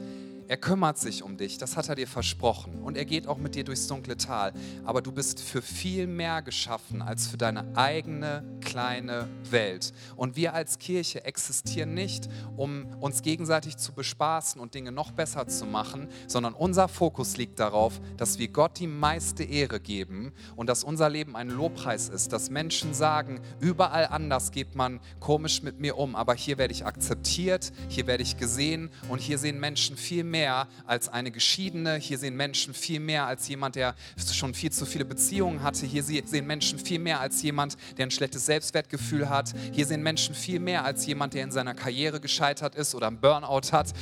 Er 0.52 0.58
kümmert 0.58 0.98
sich 0.98 1.22
um 1.22 1.38
dich, 1.38 1.56
das 1.56 1.78
hat 1.78 1.88
er 1.88 1.94
dir 1.94 2.06
versprochen. 2.06 2.82
Und 2.82 2.98
er 2.98 3.06
geht 3.06 3.26
auch 3.26 3.38
mit 3.38 3.54
dir 3.54 3.64
durchs 3.64 3.86
dunkle 3.86 4.18
Tal. 4.18 4.52
Aber 4.84 5.00
du 5.00 5.10
bist 5.10 5.40
für 5.40 5.62
viel 5.62 6.06
mehr 6.06 6.42
geschaffen 6.42 7.00
als 7.00 7.26
für 7.26 7.38
deine 7.38 7.74
eigene 7.74 8.44
kleine 8.60 9.28
Welt. 9.50 9.94
Und 10.14 10.36
wir 10.36 10.52
als 10.52 10.78
Kirche 10.78 11.24
existieren 11.24 11.94
nicht, 11.94 12.28
um 12.54 12.84
uns 13.00 13.22
gegenseitig 13.22 13.78
zu 13.78 13.94
bespaßen 13.94 14.60
und 14.60 14.74
Dinge 14.74 14.92
noch 14.92 15.12
besser 15.12 15.46
zu 15.46 15.64
machen, 15.64 16.08
sondern 16.26 16.52
unser 16.52 16.86
Fokus 16.88 17.38
liegt 17.38 17.58
darauf, 17.58 17.98
dass 18.18 18.38
wir 18.38 18.48
Gott 18.48 18.78
die 18.78 18.86
meiste 18.86 19.44
Ehre 19.44 19.80
geben 19.80 20.34
und 20.54 20.66
dass 20.66 20.84
unser 20.84 21.08
Leben 21.08 21.34
ein 21.34 21.48
Lobpreis 21.48 22.10
ist, 22.10 22.30
dass 22.30 22.50
Menschen 22.50 22.92
sagen, 22.92 23.40
überall 23.58 24.06
anders 24.06 24.50
geht 24.50 24.74
man 24.74 25.00
komisch 25.18 25.62
mit 25.62 25.80
mir 25.80 25.96
um, 25.96 26.14
aber 26.14 26.34
hier 26.34 26.58
werde 26.58 26.74
ich 26.74 26.84
akzeptiert, 26.84 27.72
hier 27.88 28.06
werde 28.06 28.22
ich 28.22 28.36
gesehen 28.36 28.90
und 29.08 29.22
hier 29.22 29.38
sehen 29.38 29.58
Menschen 29.58 29.96
viel 29.96 30.24
mehr 30.24 30.41
als 30.86 31.08
eine 31.08 31.30
Geschiedene, 31.30 31.96
hier 31.96 32.18
sehen 32.18 32.36
Menschen 32.36 32.74
viel 32.74 33.00
mehr 33.00 33.26
als 33.26 33.48
jemand, 33.48 33.76
der 33.76 33.94
schon 34.32 34.54
viel 34.54 34.70
zu 34.72 34.86
viele 34.86 35.04
Beziehungen 35.04 35.62
hatte, 35.62 35.86
hier 35.86 36.02
sehen 36.02 36.46
Menschen 36.46 36.78
viel 36.78 36.98
mehr 36.98 37.20
als 37.20 37.42
jemand, 37.42 37.76
der 37.96 38.06
ein 38.06 38.10
schlechtes 38.10 38.46
Selbstwertgefühl 38.46 39.28
hat, 39.28 39.52
hier 39.72 39.86
sehen 39.86 40.02
Menschen 40.02 40.34
viel 40.34 40.60
mehr 40.60 40.84
als 40.84 41.06
jemand, 41.06 41.34
der 41.34 41.44
in 41.44 41.52
seiner 41.52 41.74
Karriere 41.74 42.20
gescheitert 42.20 42.74
ist 42.74 42.94
oder 42.94 43.08
einen 43.08 43.20
Burnout 43.20 43.72
hat. 43.72 43.92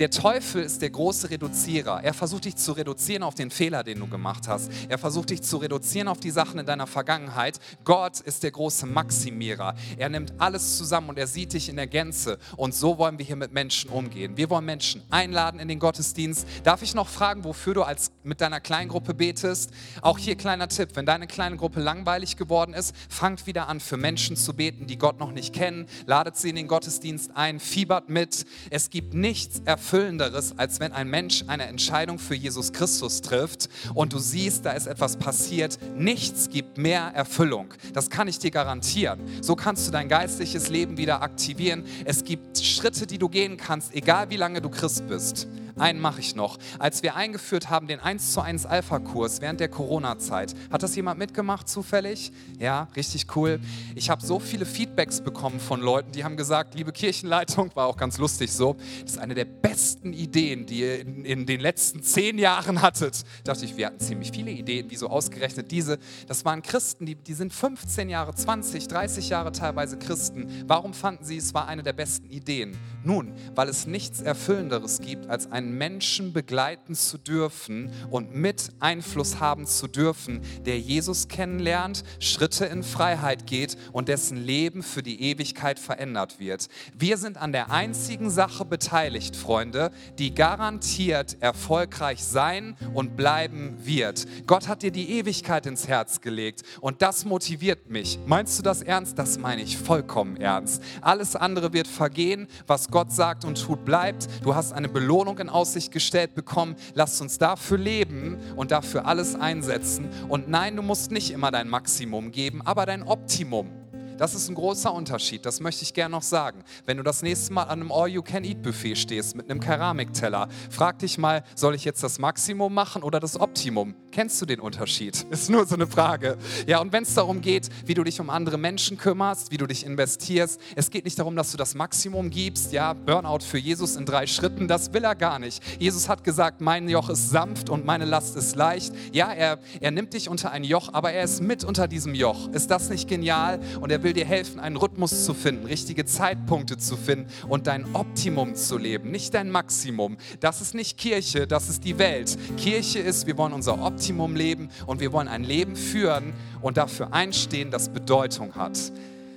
Der 0.00 0.08
Teufel 0.08 0.62
ist 0.62 0.80
der 0.80 0.88
große 0.88 1.28
Reduzierer. 1.28 2.02
Er 2.02 2.14
versucht 2.14 2.46
dich 2.46 2.56
zu 2.56 2.72
reduzieren 2.72 3.22
auf 3.22 3.34
den 3.34 3.50
Fehler, 3.50 3.84
den 3.84 3.98
du 3.98 4.06
gemacht 4.06 4.48
hast. 4.48 4.72
Er 4.88 4.96
versucht 4.96 5.28
dich 5.28 5.42
zu 5.42 5.58
reduzieren 5.58 6.08
auf 6.08 6.18
die 6.18 6.30
Sachen 6.30 6.58
in 6.58 6.64
deiner 6.64 6.86
Vergangenheit. 6.86 7.60
Gott 7.84 8.18
ist 8.20 8.42
der 8.42 8.50
große 8.50 8.86
Maximierer. 8.86 9.74
Er 9.98 10.08
nimmt 10.08 10.32
alles 10.38 10.78
zusammen 10.78 11.10
und 11.10 11.18
er 11.18 11.26
sieht 11.26 11.52
dich 11.52 11.68
in 11.68 11.76
der 11.76 11.86
Gänze. 11.86 12.38
Und 12.56 12.74
so 12.74 12.96
wollen 12.96 13.18
wir 13.18 13.26
hier 13.26 13.36
mit 13.36 13.52
Menschen 13.52 13.90
umgehen. 13.90 14.38
Wir 14.38 14.48
wollen 14.48 14.64
Menschen 14.64 15.02
einladen 15.10 15.60
in 15.60 15.68
den 15.68 15.78
Gottesdienst. 15.78 16.46
Darf 16.64 16.80
ich 16.80 16.94
noch 16.94 17.06
fragen, 17.06 17.44
wofür 17.44 17.74
du 17.74 17.82
als 17.82 18.10
mit 18.22 18.40
deiner 18.40 18.60
Kleingruppe 18.60 19.12
betest? 19.12 19.70
Auch 20.00 20.16
hier 20.16 20.34
kleiner 20.34 20.68
Tipp, 20.68 20.92
wenn 20.94 21.04
deine 21.04 21.26
kleine 21.26 21.58
Gruppe 21.58 21.80
langweilig 21.80 22.38
geworden 22.38 22.72
ist, 22.72 22.94
fangt 23.10 23.46
wieder 23.46 23.68
an 23.68 23.80
für 23.80 23.98
Menschen 23.98 24.36
zu 24.36 24.54
beten, 24.54 24.86
die 24.86 24.96
Gott 24.96 25.20
noch 25.20 25.32
nicht 25.32 25.54
kennen. 25.54 25.86
Ladet 26.06 26.38
sie 26.38 26.48
in 26.48 26.56
den 26.56 26.68
Gottesdienst 26.68 27.32
ein, 27.34 27.60
fiebert 27.60 28.08
mit. 28.08 28.46
Es 28.70 28.88
gibt 28.88 29.12
nichts 29.12 29.60
erfüllendes 29.66 29.89
Erfüllenderes, 29.90 30.54
als 30.56 30.78
wenn 30.78 30.92
ein 30.92 31.08
Mensch 31.08 31.42
eine 31.48 31.66
Entscheidung 31.66 32.20
für 32.20 32.36
Jesus 32.36 32.72
Christus 32.72 33.22
trifft 33.22 33.68
und 33.92 34.12
du 34.12 34.20
siehst, 34.20 34.64
da 34.64 34.70
ist 34.70 34.86
etwas 34.86 35.16
passiert. 35.16 35.80
Nichts 35.96 36.48
gibt 36.48 36.78
mehr 36.78 37.10
Erfüllung. 37.12 37.74
Das 37.92 38.08
kann 38.08 38.28
ich 38.28 38.38
dir 38.38 38.52
garantieren. 38.52 39.18
So 39.40 39.56
kannst 39.56 39.88
du 39.88 39.90
dein 39.90 40.08
geistliches 40.08 40.68
Leben 40.68 40.96
wieder 40.96 41.22
aktivieren. 41.22 41.82
Es 42.04 42.22
gibt 42.22 42.58
Schritte, 42.58 43.04
die 43.08 43.18
du 43.18 43.28
gehen 43.28 43.56
kannst, 43.56 43.92
egal 43.92 44.30
wie 44.30 44.36
lange 44.36 44.62
du 44.62 44.68
Christ 44.68 45.08
bist. 45.08 45.48
Einen 45.80 46.00
mache 46.00 46.20
ich 46.20 46.36
noch. 46.36 46.58
Als 46.78 47.02
wir 47.02 47.16
eingeführt 47.16 47.70
haben 47.70 47.86
den 47.86 48.00
1 48.00 48.32
zu 48.32 48.42
1 48.42 48.66
Alpha-Kurs 48.66 49.40
während 49.40 49.60
der 49.60 49.68
Corona-Zeit, 49.68 50.54
hat 50.70 50.82
das 50.82 50.94
jemand 50.94 51.18
mitgemacht 51.18 51.68
zufällig? 51.68 52.32
Ja, 52.58 52.88
richtig 52.94 53.34
cool. 53.34 53.60
Ich 53.94 54.10
habe 54.10 54.24
so 54.24 54.38
viele 54.38 54.66
Feedbacks 54.66 55.22
bekommen 55.22 55.58
von 55.58 55.80
Leuten, 55.80 56.12
die 56.12 56.22
haben 56.22 56.36
gesagt, 56.36 56.74
liebe 56.74 56.92
Kirchenleitung, 56.92 57.70
war 57.74 57.86
auch 57.86 57.96
ganz 57.96 58.18
lustig 58.18 58.52
so, 58.52 58.76
das 59.02 59.12
ist 59.12 59.18
eine 59.18 59.34
der 59.34 59.46
besten 59.46 60.12
Ideen, 60.12 60.66
die 60.66 60.80
ihr 60.80 61.00
in, 61.00 61.24
in 61.24 61.46
den 61.46 61.60
letzten 61.60 62.02
zehn 62.02 62.38
Jahren 62.38 62.82
hattet. 62.82 63.22
Da 63.44 63.52
dachte 63.52 63.64
ich, 63.64 63.76
wir 63.76 63.86
hatten 63.86 64.00
ziemlich 64.00 64.32
viele 64.32 64.50
Ideen, 64.50 64.86
wieso 64.90 65.08
ausgerechnet 65.08 65.70
diese. 65.70 65.98
Das 66.26 66.44
waren 66.44 66.62
Christen, 66.62 67.06
die, 67.06 67.14
die 67.14 67.34
sind 67.34 67.52
15 67.52 68.10
Jahre, 68.10 68.34
20, 68.34 68.86
30 68.86 69.30
Jahre 69.30 69.52
teilweise 69.52 69.98
Christen. 69.98 70.64
Warum 70.66 70.92
fanden 70.92 71.24
sie, 71.24 71.38
es 71.38 71.54
war 71.54 71.66
eine 71.68 71.82
der 71.82 71.94
besten 71.94 72.28
Ideen? 72.28 72.76
Nun, 73.02 73.32
weil 73.54 73.68
es 73.68 73.86
nichts 73.86 74.20
Erfüllenderes 74.20 75.00
gibt, 75.00 75.28
als 75.28 75.50
einen 75.50 75.76
Menschen 75.76 76.32
begleiten 76.34 76.94
zu 76.94 77.16
dürfen 77.16 77.90
und 78.10 78.34
mit 78.34 78.72
Einfluss 78.78 79.40
haben 79.40 79.66
zu 79.66 79.88
dürfen, 79.88 80.42
der 80.66 80.78
Jesus 80.78 81.28
kennenlernt, 81.28 82.04
Schritte 82.18 82.66
in 82.66 82.82
Freiheit 82.82 83.46
geht 83.46 83.78
und 83.92 84.08
dessen 84.08 84.36
Leben 84.36 84.82
für 84.82 85.02
die 85.02 85.22
Ewigkeit 85.22 85.78
verändert 85.78 86.38
wird. 86.38 86.68
Wir 86.94 87.16
sind 87.16 87.38
an 87.38 87.52
der 87.52 87.70
einzigen 87.70 88.28
Sache 88.28 88.66
beteiligt, 88.66 89.34
Freunde, 89.34 89.90
die 90.18 90.34
garantiert 90.34 91.38
erfolgreich 91.40 92.22
sein 92.22 92.76
und 92.92 93.16
bleiben 93.16 93.78
wird. 93.80 94.26
Gott 94.46 94.68
hat 94.68 94.82
dir 94.82 94.90
die 94.90 95.18
Ewigkeit 95.18 95.64
ins 95.64 95.88
Herz 95.88 96.20
gelegt 96.20 96.62
und 96.80 97.00
das 97.00 97.24
motiviert 97.24 97.88
mich. 97.88 98.18
Meinst 98.26 98.58
du 98.58 98.62
das 98.62 98.82
ernst? 98.82 99.18
Das 99.18 99.38
meine 99.38 99.62
ich 99.62 99.78
vollkommen 99.78 100.36
ernst. 100.36 100.82
Alles 101.00 101.34
andere 101.34 101.72
wird 101.72 101.88
vergehen, 101.88 102.46
was 102.66 102.89
Gott 102.90 103.12
sagt 103.12 103.44
und 103.44 103.60
tut, 103.60 103.84
bleibt. 103.84 104.28
Du 104.42 104.54
hast 104.54 104.72
eine 104.72 104.88
Belohnung 104.88 105.38
in 105.38 105.48
Aussicht 105.48 105.92
gestellt 105.92 106.34
bekommen. 106.34 106.76
Lasst 106.94 107.20
uns 107.20 107.38
dafür 107.38 107.78
leben 107.78 108.38
und 108.56 108.70
dafür 108.70 109.06
alles 109.06 109.34
einsetzen. 109.34 110.08
Und 110.28 110.48
nein, 110.48 110.76
du 110.76 110.82
musst 110.82 111.10
nicht 111.10 111.30
immer 111.30 111.50
dein 111.50 111.68
Maximum 111.68 112.30
geben, 112.30 112.62
aber 112.64 112.86
dein 112.86 113.02
Optimum. 113.02 113.79
Das 114.20 114.34
ist 114.34 114.50
ein 114.50 114.54
großer 114.54 114.92
Unterschied, 114.92 115.46
das 115.46 115.60
möchte 115.60 115.82
ich 115.82 115.94
gerne 115.94 116.12
noch 116.12 116.20
sagen. 116.20 116.62
Wenn 116.84 116.98
du 116.98 117.02
das 117.02 117.22
nächste 117.22 117.54
Mal 117.54 117.62
an 117.62 117.80
einem 117.80 117.90
All-You-Can-Eat-Buffet 117.90 118.96
stehst 118.96 119.34
mit 119.34 119.50
einem 119.50 119.60
Keramikteller, 119.60 120.50
frag 120.68 120.98
dich 120.98 121.16
mal, 121.16 121.42
soll 121.54 121.74
ich 121.74 121.86
jetzt 121.86 122.02
das 122.02 122.18
Maximum 122.18 122.74
machen 122.74 123.02
oder 123.02 123.18
das 123.18 123.40
Optimum? 123.40 123.94
Kennst 124.12 124.42
du 124.42 124.44
den 124.44 124.60
Unterschied? 124.60 125.22
Ist 125.30 125.48
nur 125.48 125.64
so 125.64 125.74
eine 125.74 125.86
Frage. 125.86 126.36
Ja, 126.66 126.80
und 126.80 126.92
wenn 126.92 127.04
es 127.04 127.14
darum 127.14 127.40
geht, 127.40 127.70
wie 127.86 127.94
du 127.94 128.04
dich 128.04 128.20
um 128.20 128.28
andere 128.28 128.58
Menschen 128.58 128.98
kümmerst, 128.98 129.52
wie 129.52 129.56
du 129.56 129.66
dich 129.66 129.86
investierst, 129.86 130.60
es 130.76 130.90
geht 130.90 131.06
nicht 131.06 131.18
darum, 131.18 131.34
dass 131.34 131.50
du 131.52 131.56
das 131.56 131.74
Maximum 131.74 132.28
gibst, 132.28 132.72
ja, 132.72 132.92
Burnout 132.92 133.40
für 133.40 133.56
Jesus 133.56 133.96
in 133.96 134.04
drei 134.04 134.26
Schritten, 134.26 134.68
das 134.68 134.92
will 134.92 135.04
er 135.04 135.14
gar 135.14 135.38
nicht. 135.38 135.62
Jesus 135.80 136.10
hat 136.10 136.24
gesagt, 136.24 136.60
mein 136.60 136.90
Joch 136.90 137.08
ist 137.08 137.30
sanft 137.30 137.70
und 137.70 137.86
meine 137.86 138.04
Last 138.04 138.36
ist 138.36 138.54
leicht. 138.54 138.92
Ja, 139.14 139.32
er, 139.32 139.60
er 139.80 139.90
nimmt 139.92 140.12
dich 140.12 140.28
unter 140.28 140.50
ein 140.50 140.62
Joch, 140.62 140.92
aber 140.92 141.10
er 141.10 141.24
ist 141.24 141.40
mit 141.40 141.64
unter 141.64 141.88
diesem 141.88 142.14
Joch. 142.14 142.48
Ist 142.48 142.70
das 142.70 142.90
nicht 142.90 143.08
genial? 143.08 143.60
Und 143.80 143.90
er 143.90 144.02
will 144.02 144.09
will 144.10 144.14
dir 144.14 144.26
helfen, 144.26 144.58
einen 144.58 144.74
Rhythmus 144.74 145.24
zu 145.24 145.34
finden, 145.34 145.66
richtige 145.66 146.04
Zeitpunkte 146.04 146.76
zu 146.76 146.96
finden 146.96 147.28
und 147.48 147.68
dein 147.68 147.94
Optimum 147.94 148.56
zu 148.56 148.76
leben, 148.76 149.12
nicht 149.12 149.34
dein 149.34 149.52
Maximum. 149.52 150.16
Das 150.40 150.60
ist 150.60 150.74
nicht 150.74 150.98
Kirche, 150.98 151.46
das 151.46 151.68
ist 151.68 151.84
die 151.84 151.96
Welt. 151.96 152.36
Kirche 152.56 152.98
ist, 152.98 153.28
wir 153.28 153.38
wollen 153.38 153.52
unser 153.52 153.80
Optimum 153.80 154.34
leben 154.34 154.68
und 154.86 154.98
wir 154.98 155.12
wollen 155.12 155.28
ein 155.28 155.44
Leben 155.44 155.76
führen 155.76 156.32
und 156.60 156.76
dafür 156.76 157.14
einstehen, 157.14 157.70
das 157.70 157.88
Bedeutung 157.88 158.56
hat. 158.56 158.80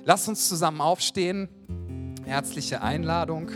Lass 0.04 0.26
uns 0.26 0.48
zusammen 0.48 0.80
aufstehen. 0.80 1.48
Herzliche 2.24 2.82
Einladung. 2.82 3.52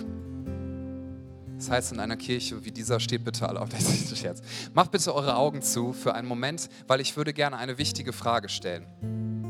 Das 1.56 1.68
heißt, 1.68 1.92
in 1.94 1.98
einer 1.98 2.16
Kirche 2.16 2.64
wie 2.64 2.70
dieser 2.70 3.00
steht 3.00 3.24
bitte 3.24 3.48
alle 3.48 3.60
auf. 3.60 3.70
Das 3.70 3.82
ist 3.82 4.16
Scherz. 4.16 4.40
Macht 4.72 4.92
bitte 4.92 5.12
eure 5.12 5.34
Augen 5.34 5.62
zu 5.62 5.92
für 5.92 6.14
einen 6.14 6.28
Moment, 6.28 6.68
weil 6.86 7.00
ich 7.00 7.16
würde 7.16 7.32
gerne 7.32 7.56
eine 7.56 7.76
wichtige 7.76 8.12
Frage 8.12 8.48
stellen. 8.48 9.47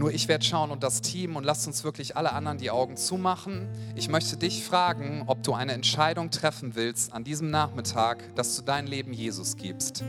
Nur 0.00 0.14
ich 0.14 0.28
werde 0.28 0.42
schauen 0.42 0.70
und 0.70 0.82
das 0.82 1.02
Team 1.02 1.36
und 1.36 1.44
lasst 1.44 1.66
uns 1.66 1.84
wirklich 1.84 2.16
alle 2.16 2.32
anderen 2.32 2.56
die 2.56 2.70
Augen 2.70 2.96
zumachen. 2.96 3.68
Ich 3.94 4.08
möchte 4.08 4.38
dich 4.38 4.64
fragen, 4.64 5.24
ob 5.26 5.42
du 5.42 5.52
eine 5.52 5.72
Entscheidung 5.72 6.30
treffen 6.30 6.74
willst 6.74 7.12
an 7.12 7.22
diesem 7.22 7.50
Nachmittag, 7.50 8.34
dass 8.34 8.56
du 8.56 8.62
dein 8.62 8.86
Leben 8.86 9.12
Jesus 9.12 9.58
gibst. 9.58 10.02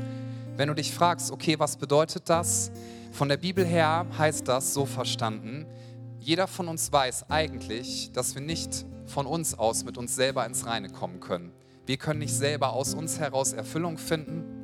Wenn 0.56 0.70
du 0.70 0.76
dich 0.76 0.94
fragst, 0.94 1.30
okay, 1.30 1.60
was 1.60 1.76
bedeutet 1.76 2.30
das? 2.30 2.72
Von 3.12 3.28
der 3.28 3.36
Bibel 3.36 3.66
her 3.66 4.06
heißt 4.18 4.48
das 4.48 4.74
so 4.74 4.86
verstanden, 4.86 5.66
jeder 6.22 6.48
von 6.48 6.70
uns 6.70 6.90
weiß 6.90 7.30
eigentlich, 7.30 8.14
dass 8.14 8.34
wir 8.34 8.42
nicht 8.42 8.86
von 9.08 9.26
uns 9.26 9.60
aus 9.60 9.84
mit 9.84 9.98
uns 9.98 10.16
selber 10.16 10.46
ins 10.46 10.66
Reine 10.66 10.88
kommen 10.88 11.20
können. 11.20 11.52
Wir 11.86 11.98
können 11.98 12.20
nicht 12.20 12.34
selber 12.34 12.72
aus 12.72 12.94
uns 12.94 13.20
heraus 13.20 13.52
Erfüllung 13.52 13.98
finden. 13.98 14.61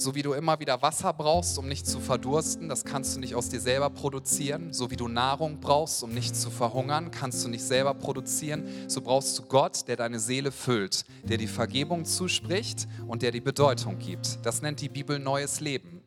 So 0.00 0.14
wie 0.14 0.22
du 0.22 0.32
immer 0.32 0.58
wieder 0.58 0.80
Wasser 0.80 1.12
brauchst, 1.12 1.58
um 1.58 1.68
nicht 1.68 1.86
zu 1.86 2.00
verdursten, 2.00 2.70
das 2.70 2.86
kannst 2.86 3.14
du 3.14 3.20
nicht 3.20 3.34
aus 3.34 3.50
dir 3.50 3.60
selber 3.60 3.90
produzieren. 3.90 4.72
So 4.72 4.90
wie 4.90 4.96
du 4.96 5.08
Nahrung 5.08 5.60
brauchst, 5.60 6.02
um 6.02 6.14
nicht 6.14 6.34
zu 6.34 6.48
verhungern, 6.48 7.10
kannst 7.10 7.44
du 7.44 7.50
nicht 7.50 7.62
selber 7.62 7.92
produzieren. 7.92 8.64
So 8.88 9.02
brauchst 9.02 9.38
du 9.38 9.42
Gott, 9.42 9.86
der 9.88 9.96
deine 9.96 10.18
Seele 10.18 10.52
füllt, 10.52 11.04
der 11.24 11.36
die 11.36 11.46
Vergebung 11.46 12.06
zuspricht 12.06 12.88
und 13.08 13.20
der 13.20 13.30
die 13.30 13.42
Bedeutung 13.42 13.98
gibt. 13.98 14.38
Das 14.42 14.62
nennt 14.62 14.80
die 14.80 14.88
Bibel 14.88 15.18
neues 15.18 15.60
Leben. 15.60 16.00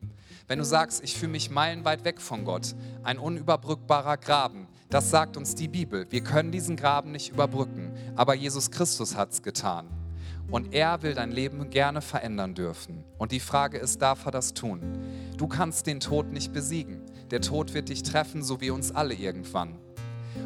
Wenn 0.48 0.58
du 0.58 0.64
sagst, 0.64 1.04
ich 1.04 1.14
fühle 1.14 1.30
mich 1.30 1.50
meilenweit 1.50 2.04
weg 2.04 2.20
von 2.20 2.44
Gott, 2.44 2.74
ein 3.04 3.16
unüberbrückbarer 3.16 4.16
Graben, 4.16 4.66
das 4.90 5.10
sagt 5.10 5.36
uns 5.36 5.54
die 5.54 5.68
Bibel. 5.68 6.10
Wir 6.10 6.24
können 6.24 6.50
diesen 6.50 6.74
Graben 6.74 7.12
nicht 7.12 7.30
überbrücken, 7.30 7.92
aber 8.16 8.34
Jesus 8.34 8.72
Christus 8.72 9.14
hat 9.14 9.30
es 9.30 9.42
getan. 9.44 9.86
Und 10.50 10.74
er 10.74 11.02
will 11.02 11.14
dein 11.14 11.32
Leben 11.32 11.70
gerne 11.70 12.00
verändern 12.00 12.54
dürfen. 12.54 13.04
Und 13.18 13.32
die 13.32 13.40
Frage 13.40 13.78
ist, 13.78 14.02
darf 14.02 14.26
er 14.26 14.30
das 14.30 14.54
tun? 14.54 14.80
Du 15.36 15.48
kannst 15.48 15.86
den 15.86 16.00
Tod 16.00 16.32
nicht 16.32 16.52
besiegen. 16.52 17.02
Der 17.30 17.40
Tod 17.40 17.74
wird 17.74 17.88
dich 17.88 18.02
treffen, 18.02 18.42
so 18.42 18.60
wie 18.60 18.70
uns 18.70 18.92
alle 18.92 19.14
irgendwann. 19.14 19.78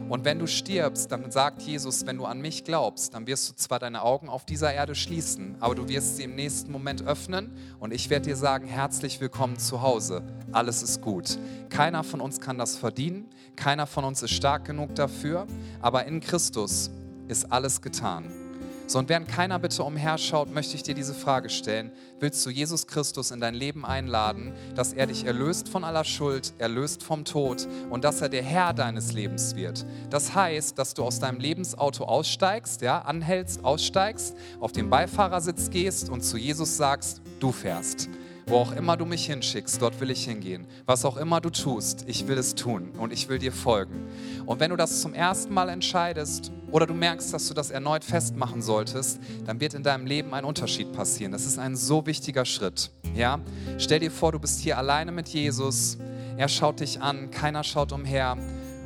Und 0.09 0.25
wenn 0.25 0.39
du 0.39 0.47
stirbst, 0.47 1.13
dann 1.13 1.31
sagt 1.31 1.63
Jesus, 1.63 2.07
wenn 2.07 2.17
du 2.17 2.25
an 2.25 2.41
mich 2.41 2.65
glaubst, 2.65 3.15
dann 3.15 3.27
wirst 3.27 3.51
du 3.51 3.55
zwar 3.55 3.79
deine 3.79 4.03
Augen 4.03 4.29
auf 4.29 4.47
dieser 4.47 4.73
Erde 4.73 4.95
schließen, 4.95 5.57
aber 5.61 5.75
du 5.75 5.89
wirst 5.89 6.17
sie 6.17 6.25
im 6.25 6.35
nächsten 6.35 6.73
Moment 6.73 7.07
öffnen 7.07 7.53
und 7.79 7.93
ich 7.93 8.09
werde 8.09 8.27
dir 8.27 8.37
sagen, 8.37 8.67
herzlich 8.67 9.21
willkommen 9.21 9.59
zu 9.59 9.83
Hause. 9.83 10.23
Alles 10.53 10.83
ist 10.83 11.03
gut. 11.03 11.39
Keiner 11.69 12.05
von 12.05 12.21
uns 12.21 12.41
kann 12.41 12.59
das 12.59 12.77
verdienen, 12.77 13.29
keiner 13.57 13.87
von 13.87 14.05
uns 14.05 14.23
ist 14.23 14.33
stark 14.33 14.65
genug 14.65 14.95
dafür, 14.95 15.47
aber 15.81 16.07
in 16.07 16.21
Christus 16.21 16.91
ist 17.29 17.53
alles 17.53 17.83
getan. 17.83 18.48
So, 18.89 18.99
und 18.99 19.11
während 19.11 19.29
keiner 19.29 19.59
bitte 19.59 19.85
umherschaut, 19.85 20.51
möchte 20.51 20.75
ich 20.75 20.83
dir 20.83 20.95
diese 20.95 21.13
Frage 21.13 21.51
stellen. 21.51 21.93
Willst 22.21 22.45
du 22.47 22.49
Jesus 22.49 22.87
Christus 22.87 23.31
in 23.31 23.39
dein 23.39 23.53
Leben 23.55 23.85
einladen, 23.85 24.55
dass 24.75 24.95
er 24.95 25.07
dich 25.07 25.27
erlöst 25.27 25.69
von 25.69 25.85
aller 25.85 26.05
Schuld, 26.05 26.55
erlöst 26.57 27.03
vom 27.03 27.27
Tod 27.27 27.69
und 27.91 28.03
dass 28.03 28.23
er 28.23 28.31
der 28.31 28.43
Herr 28.43 28.73
deines 28.73 29.13
Lebens 29.13 29.57
wird? 29.57 29.85
Das 30.09 30.35
heißt, 30.35 30.79
dass 30.79 30.95
du 30.95 31.05
aus 31.05 31.21
deinem 31.21 31.39
Lebensauto 31.39 32.05
aussteigst, 32.05 32.81
ja, 32.81 33.01
anhältst, 33.01 33.63
aussteigst, 33.63 34.35
auf 34.59 34.73
den 34.73 34.89
Beifahrersitz 34.89 35.69
gehst 35.69 36.09
und 36.09 36.23
zu 36.23 36.39
Jesus 36.39 36.79
sagst, 36.79 37.21
du 37.41 37.53
fährst. 37.53 38.09
Wo 38.49 38.57
auch 38.57 38.73
immer 38.73 38.97
du 38.97 39.05
mich 39.05 39.27
hinschickst, 39.27 39.83
dort 39.83 40.01
will 40.01 40.11
ich 40.11 40.25
hingehen. 40.25 40.67
Was 40.87 41.05
auch 41.05 41.19
immer 41.19 41.39
du 41.39 41.51
tust, 41.51 42.07
ich 42.09 42.27
will 42.29 42.39
es 42.39 42.55
tun 42.55 42.93
und 42.99 43.13
ich 43.13 43.29
will 43.29 43.39
dir 43.39 43.53
folgen. 43.53 44.09
Und 44.47 44.59
wenn 44.59 44.71
du 44.71 44.77
das 44.77 45.03
zum 45.03 45.13
ersten 45.13 45.53
Mal 45.53 45.69
entscheidest 45.69 46.51
oder 46.73 46.87
du 46.87 46.95
merkst, 46.95 47.31
dass 47.35 47.47
du 47.47 47.53
das 47.53 47.71
erneut 47.71 48.05
festmachen 48.05 48.63
solltest, 48.63 49.21
dann 49.45 49.61
wird 49.61 49.75
in 49.75 49.83
deinem 49.83 50.07
Leben 50.07 50.33
ein 50.33 50.47
Unterschied 50.47 50.95
passieren. 50.95 51.31
Das 51.31 51.45
ist 51.45 51.59
ein 51.59 51.77
so 51.77 52.07
wichtiger 52.07 52.47
Schritt. 52.47 52.91
Ja? 53.15 53.39
Stell 53.77 54.01
dir 54.01 54.11
vor, 54.11 54.33
du 54.33 54.39
bist 54.39 54.61
hier 54.61 54.79
alleine 54.79 55.13
mit 55.13 55.29
Jesus. 55.29 55.99
Er 56.39 56.49
schaut 56.49 56.81
dich 56.81 57.03
an, 57.03 57.31
keiner 57.31 57.65
schaut 57.65 57.93
umher. 57.93 58.39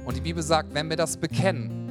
Und 0.05 0.17
die 0.17 0.23
Bibel 0.23 0.43
sagt, 0.43 0.75
wenn 0.75 0.91
wir 0.91 0.97
das 0.97 1.17
bekennen, 1.17 1.82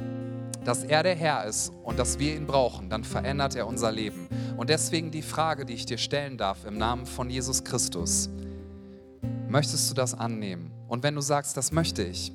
dass 0.64 0.84
er 0.84 1.02
der 1.02 1.14
Herr 1.14 1.44
ist 1.44 1.72
und 1.82 1.98
dass 1.98 2.18
wir 2.18 2.36
ihn 2.36 2.46
brauchen, 2.46 2.88
dann 2.88 3.04
verändert 3.04 3.56
er 3.56 3.66
unser 3.66 3.92
Leben. 3.92 4.28
Und 4.56 4.70
deswegen 4.70 5.10
die 5.10 5.22
Frage, 5.22 5.64
die 5.64 5.74
ich 5.74 5.86
dir 5.86 5.98
stellen 5.98 6.36
darf 6.36 6.64
im 6.64 6.78
Namen 6.78 7.06
von 7.06 7.30
Jesus 7.30 7.64
Christus. 7.64 8.30
Möchtest 9.48 9.90
du 9.90 9.94
das 9.94 10.14
annehmen? 10.14 10.70
Und 10.88 11.02
wenn 11.02 11.14
du 11.14 11.20
sagst, 11.20 11.56
das 11.56 11.72
möchte 11.72 12.02
ich, 12.02 12.32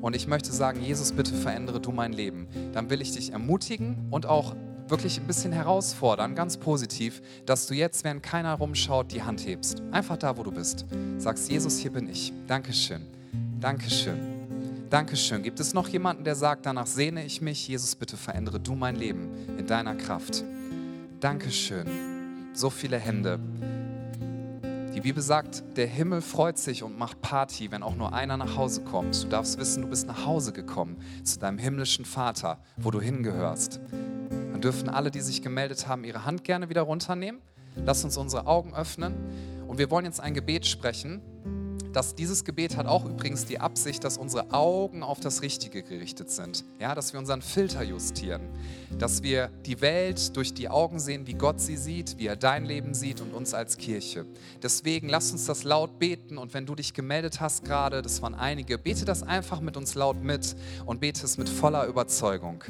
und 0.00 0.14
ich 0.14 0.26
möchte 0.26 0.52
sagen, 0.52 0.80
Jesus, 0.82 1.12
bitte 1.12 1.34
verändere 1.34 1.80
du 1.80 1.90
mein 1.90 2.12
Leben, 2.12 2.46
dann 2.72 2.88
will 2.90 3.00
ich 3.00 3.12
dich 3.12 3.32
ermutigen 3.32 4.06
und 4.10 4.26
auch 4.26 4.54
wirklich 4.86 5.18
ein 5.18 5.26
bisschen 5.26 5.52
herausfordern, 5.52 6.34
ganz 6.34 6.56
positiv, 6.56 7.20
dass 7.46 7.66
du 7.66 7.74
jetzt, 7.74 8.04
während 8.04 8.22
keiner 8.22 8.54
rumschaut, 8.54 9.12
die 9.12 9.22
Hand 9.22 9.46
hebst. 9.46 9.82
Einfach 9.90 10.16
da, 10.16 10.36
wo 10.36 10.42
du 10.42 10.52
bist. 10.52 10.86
Sagst, 11.18 11.50
Jesus, 11.50 11.78
hier 11.78 11.92
bin 11.92 12.08
ich. 12.08 12.32
Dankeschön. 12.46 13.02
Dankeschön. 13.60 14.37
Dankeschön. 14.90 15.42
Gibt 15.42 15.60
es 15.60 15.74
noch 15.74 15.86
jemanden, 15.88 16.24
der 16.24 16.34
sagt, 16.34 16.64
danach 16.64 16.86
sehne 16.86 17.22
ich 17.22 17.42
mich? 17.42 17.68
Jesus, 17.68 17.94
bitte 17.94 18.16
verändere 18.16 18.58
du 18.58 18.74
mein 18.74 18.96
Leben 18.96 19.28
in 19.58 19.66
deiner 19.66 19.94
Kraft. 19.94 20.42
Dankeschön. 21.20 21.86
So 22.54 22.70
viele 22.70 22.98
Hände. 22.98 23.38
Die 24.94 25.02
Bibel 25.02 25.22
sagt, 25.22 25.62
der 25.76 25.86
Himmel 25.86 26.22
freut 26.22 26.56
sich 26.56 26.82
und 26.82 26.98
macht 26.98 27.20
Party, 27.20 27.70
wenn 27.70 27.82
auch 27.82 27.96
nur 27.96 28.14
einer 28.14 28.38
nach 28.38 28.56
Hause 28.56 28.80
kommt. 28.80 29.22
Du 29.22 29.28
darfst 29.28 29.58
wissen, 29.58 29.82
du 29.82 29.88
bist 29.88 30.06
nach 30.06 30.24
Hause 30.24 30.54
gekommen, 30.54 30.96
zu 31.22 31.38
deinem 31.38 31.58
himmlischen 31.58 32.06
Vater, 32.06 32.58
wo 32.78 32.90
du 32.90 32.98
hingehörst. 32.98 33.80
Dann 33.90 34.60
dürfen 34.62 34.88
alle, 34.88 35.10
die 35.10 35.20
sich 35.20 35.42
gemeldet 35.42 35.86
haben, 35.86 36.02
ihre 36.04 36.24
Hand 36.24 36.44
gerne 36.44 36.70
wieder 36.70 36.82
runternehmen. 36.82 37.42
Lass 37.76 38.04
uns 38.04 38.16
unsere 38.16 38.46
Augen 38.46 38.74
öffnen. 38.74 39.14
Und 39.68 39.76
wir 39.76 39.90
wollen 39.90 40.06
jetzt 40.06 40.20
ein 40.20 40.32
Gebet 40.32 40.66
sprechen 40.66 41.20
dass 41.92 42.14
dieses 42.14 42.44
Gebet 42.44 42.76
hat 42.76 42.86
auch 42.86 43.04
übrigens 43.04 43.44
die 43.46 43.60
Absicht, 43.60 44.04
dass 44.04 44.18
unsere 44.18 44.52
Augen 44.52 45.02
auf 45.02 45.20
das 45.20 45.42
Richtige 45.42 45.82
gerichtet 45.82 46.30
sind. 46.30 46.64
Ja, 46.78 46.94
dass 46.94 47.12
wir 47.12 47.20
unseren 47.20 47.42
Filter 47.42 47.82
justieren. 47.82 48.42
Dass 48.98 49.22
wir 49.22 49.48
die 49.66 49.80
Welt 49.80 50.36
durch 50.36 50.54
die 50.54 50.68
Augen 50.68 51.00
sehen, 51.00 51.26
wie 51.26 51.34
Gott 51.34 51.60
sie 51.60 51.76
sieht, 51.76 52.18
wie 52.18 52.26
er 52.26 52.36
dein 52.36 52.64
Leben 52.64 52.94
sieht 52.94 53.20
und 53.20 53.32
uns 53.32 53.54
als 53.54 53.76
Kirche. 53.76 54.26
Deswegen 54.62 55.08
lass 55.08 55.32
uns 55.32 55.46
das 55.46 55.64
laut 55.64 55.98
beten 55.98 56.38
und 56.38 56.54
wenn 56.54 56.66
du 56.66 56.74
dich 56.74 56.94
gemeldet 56.94 57.40
hast 57.40 57.64
gerade, 57.64 58.02
das 58.02 58.22
waren 58.22 58.34
einige, 58.34 58.78
bete 58.78 59.04
das 59.04 59.22
einfach 59.22 59.60
mit 59.60 59.76
uns 59.76 59.94
laut 59.94 60.22
mit 60.22 60.56
und 60.86 61.00
bete 61.00 61.24
es 61.24 61.38
mit 61.38 61.48
voller 61.48 61.86
Überzeugung. 61.86 62.64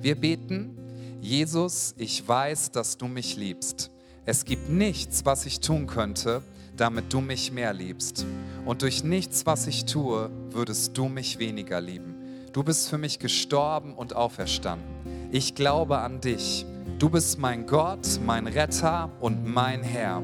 Wir 0.00 0.14
beten, 0.14 0.76
Jesus, 1.20 1.94
ich 1.98 2.26
weiß, 2.26 2.72
dass 2.72 2.96
du 2.96 3.06
mich 3.06 3.36
liebst. 3.36 3.90
Es 4.24 4.44
gibt 4.44 4.68
nichts, 4.68 5.24
was 5.24 5.46
ich 5.46 5.60
tun 5.60 5.86
könnte, 5.86 6.42
damit 6.76 7.12
du 7.12 7.20
mich 7.20 7.52
mehr 7.52 7.72
liebst. 7.72 8.26
Und 8.64 8.82
durch 8.82 9.04
nichts, 9.04 9.46
was 9.46 9.66
ich 9.66 9.84
tue, 9.84 10.30
würdest 10.50 10.96
du 10.96 11.08
mich 11.08 11.38
weniger 11.38 11.80
lieben. 11.80 12.14
Du 12.52 12.62
bist 12.62 12.88
für 12.88 12.98
mich 12.98 13.18
gestorben 13.18 13.94
und 13.94 14.14
auferstanden. 14.14 14.86
Ich 15.30 15.54
glaube 15.54 15.98
an 15.98 16.20
dich. 16.20 16.66
Du 16.98 17.08
bist 17.08 17.38
mein 17.38 17.66
Gott, 17.66 18.20
mein 18.24 18.46
Retter 18.46 19.10
und 19.20 19.46
mein 19.46 19.82
Herr. 19.82 20.22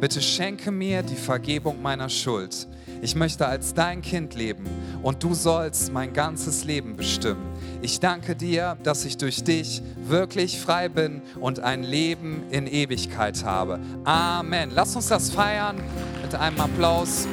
Bitte 0.00 0.20
schenke 0.20 0.70
mir 0.70 1.02
die 1.02 1.16
Vergebung 1.16 1.82
meiner 1.82 2.08
Schuld. 2.08 2.68
Ich 3.02 3.14
möchte 3.14 3.46
als 3.46 3.74
dein 3.74 4.02
Kind 4.02 4.34
leben 4.34 4.64
und 5.02 5.22
du 5.22 5.34
sollst 5.34 5.92
mein 5.92 6.12
ganzes 6.12 6.64
Leben 6.64 6.96
bestimmen. 6.96 7.49
Ich 7.82 7.98
danke 7.98 8.36
dir, 8.36 8.76
dass 8.82 9.06
ich 9.06 9.16
durch 9.16 9.42
dich 9.42 9.82
wirklich 10.04 10.60
frei 10.60 10.90
bin 10.90 11.22
und 11.40 11.60
ein 11.60 11.82
Leben 11.82 12.42
in 12.50 12.66
Ewigkeit 12.66 13.42
habe. 13.44 13.80
Amen. 14.04 14.70
Lass 14.74 14.96
uns 14.96 15.08
das 15.08 15.30
feiern 15.30 15.76
mit 16.22 16.34
einem 16.34 16.60
Applaus. 16.60 17.26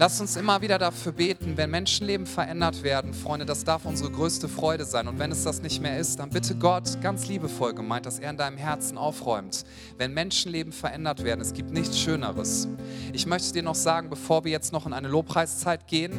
Lasst 0.00 0.20
uns 0.20 0.34
immer 0.34 0.60
wieder 0.60 0.78
dafür 0.78 1.12
beten, 1.12 1.56
wenn 1.56 1.70
Menschenleben 1.70 2.26
verändert 2.26 2.82
werden, 2.82 3.14
Freunde, 3.14 3.46
das 3.46 3.62
darf 3.62 3.84
unsere 3.84 4.10
größte 4.10 4.48
Freude 4.48 4.84
sein. 4.84 5.06
Und 5.06 5.20
wenn 5.20 5.30
es 5.30 5.44
das 5.44 5.62
nicht 5.62 5.80
mehr 5.80 5.98
ist, 5.98 6.18
dann 6.18 6.30
bitte 6.30 6.56
Gott, 6.56 7.00
ganz 7.00 7.28
liebevoll 7.28 7.74
gemeint, 7.74 8.04
dass 8.04 8.18
er 8.18 8.30
in 8.30 8.36
deinem 8.36 8.56
Herzen 8.56 8.98
aufräumt. 8.98 9.64
Wenn 9.96 10.12
Menschenleben 10.12 10.72
verändert 10.72 11.22
werden, 11.22 11.40
es 11.40 11.52
gibt 11.52 11.70
nichts 11.70 11.96
Schöneres. 11.96 12.66
Ich 13.12 13.26
möchte 13.26 13.52
dir 13.52 13.62
noch 13.62 13.76
sagen, 13.76 14.10
bevor 14.10 14.44
wir 14.44 14.50
jetzt 14.50 14.72
noch 14.72 14.84
in 14.84 14.92
eine 14.92 15.06
Lobpreiszeit 15.06 15.86
gehen, 15.86 16.12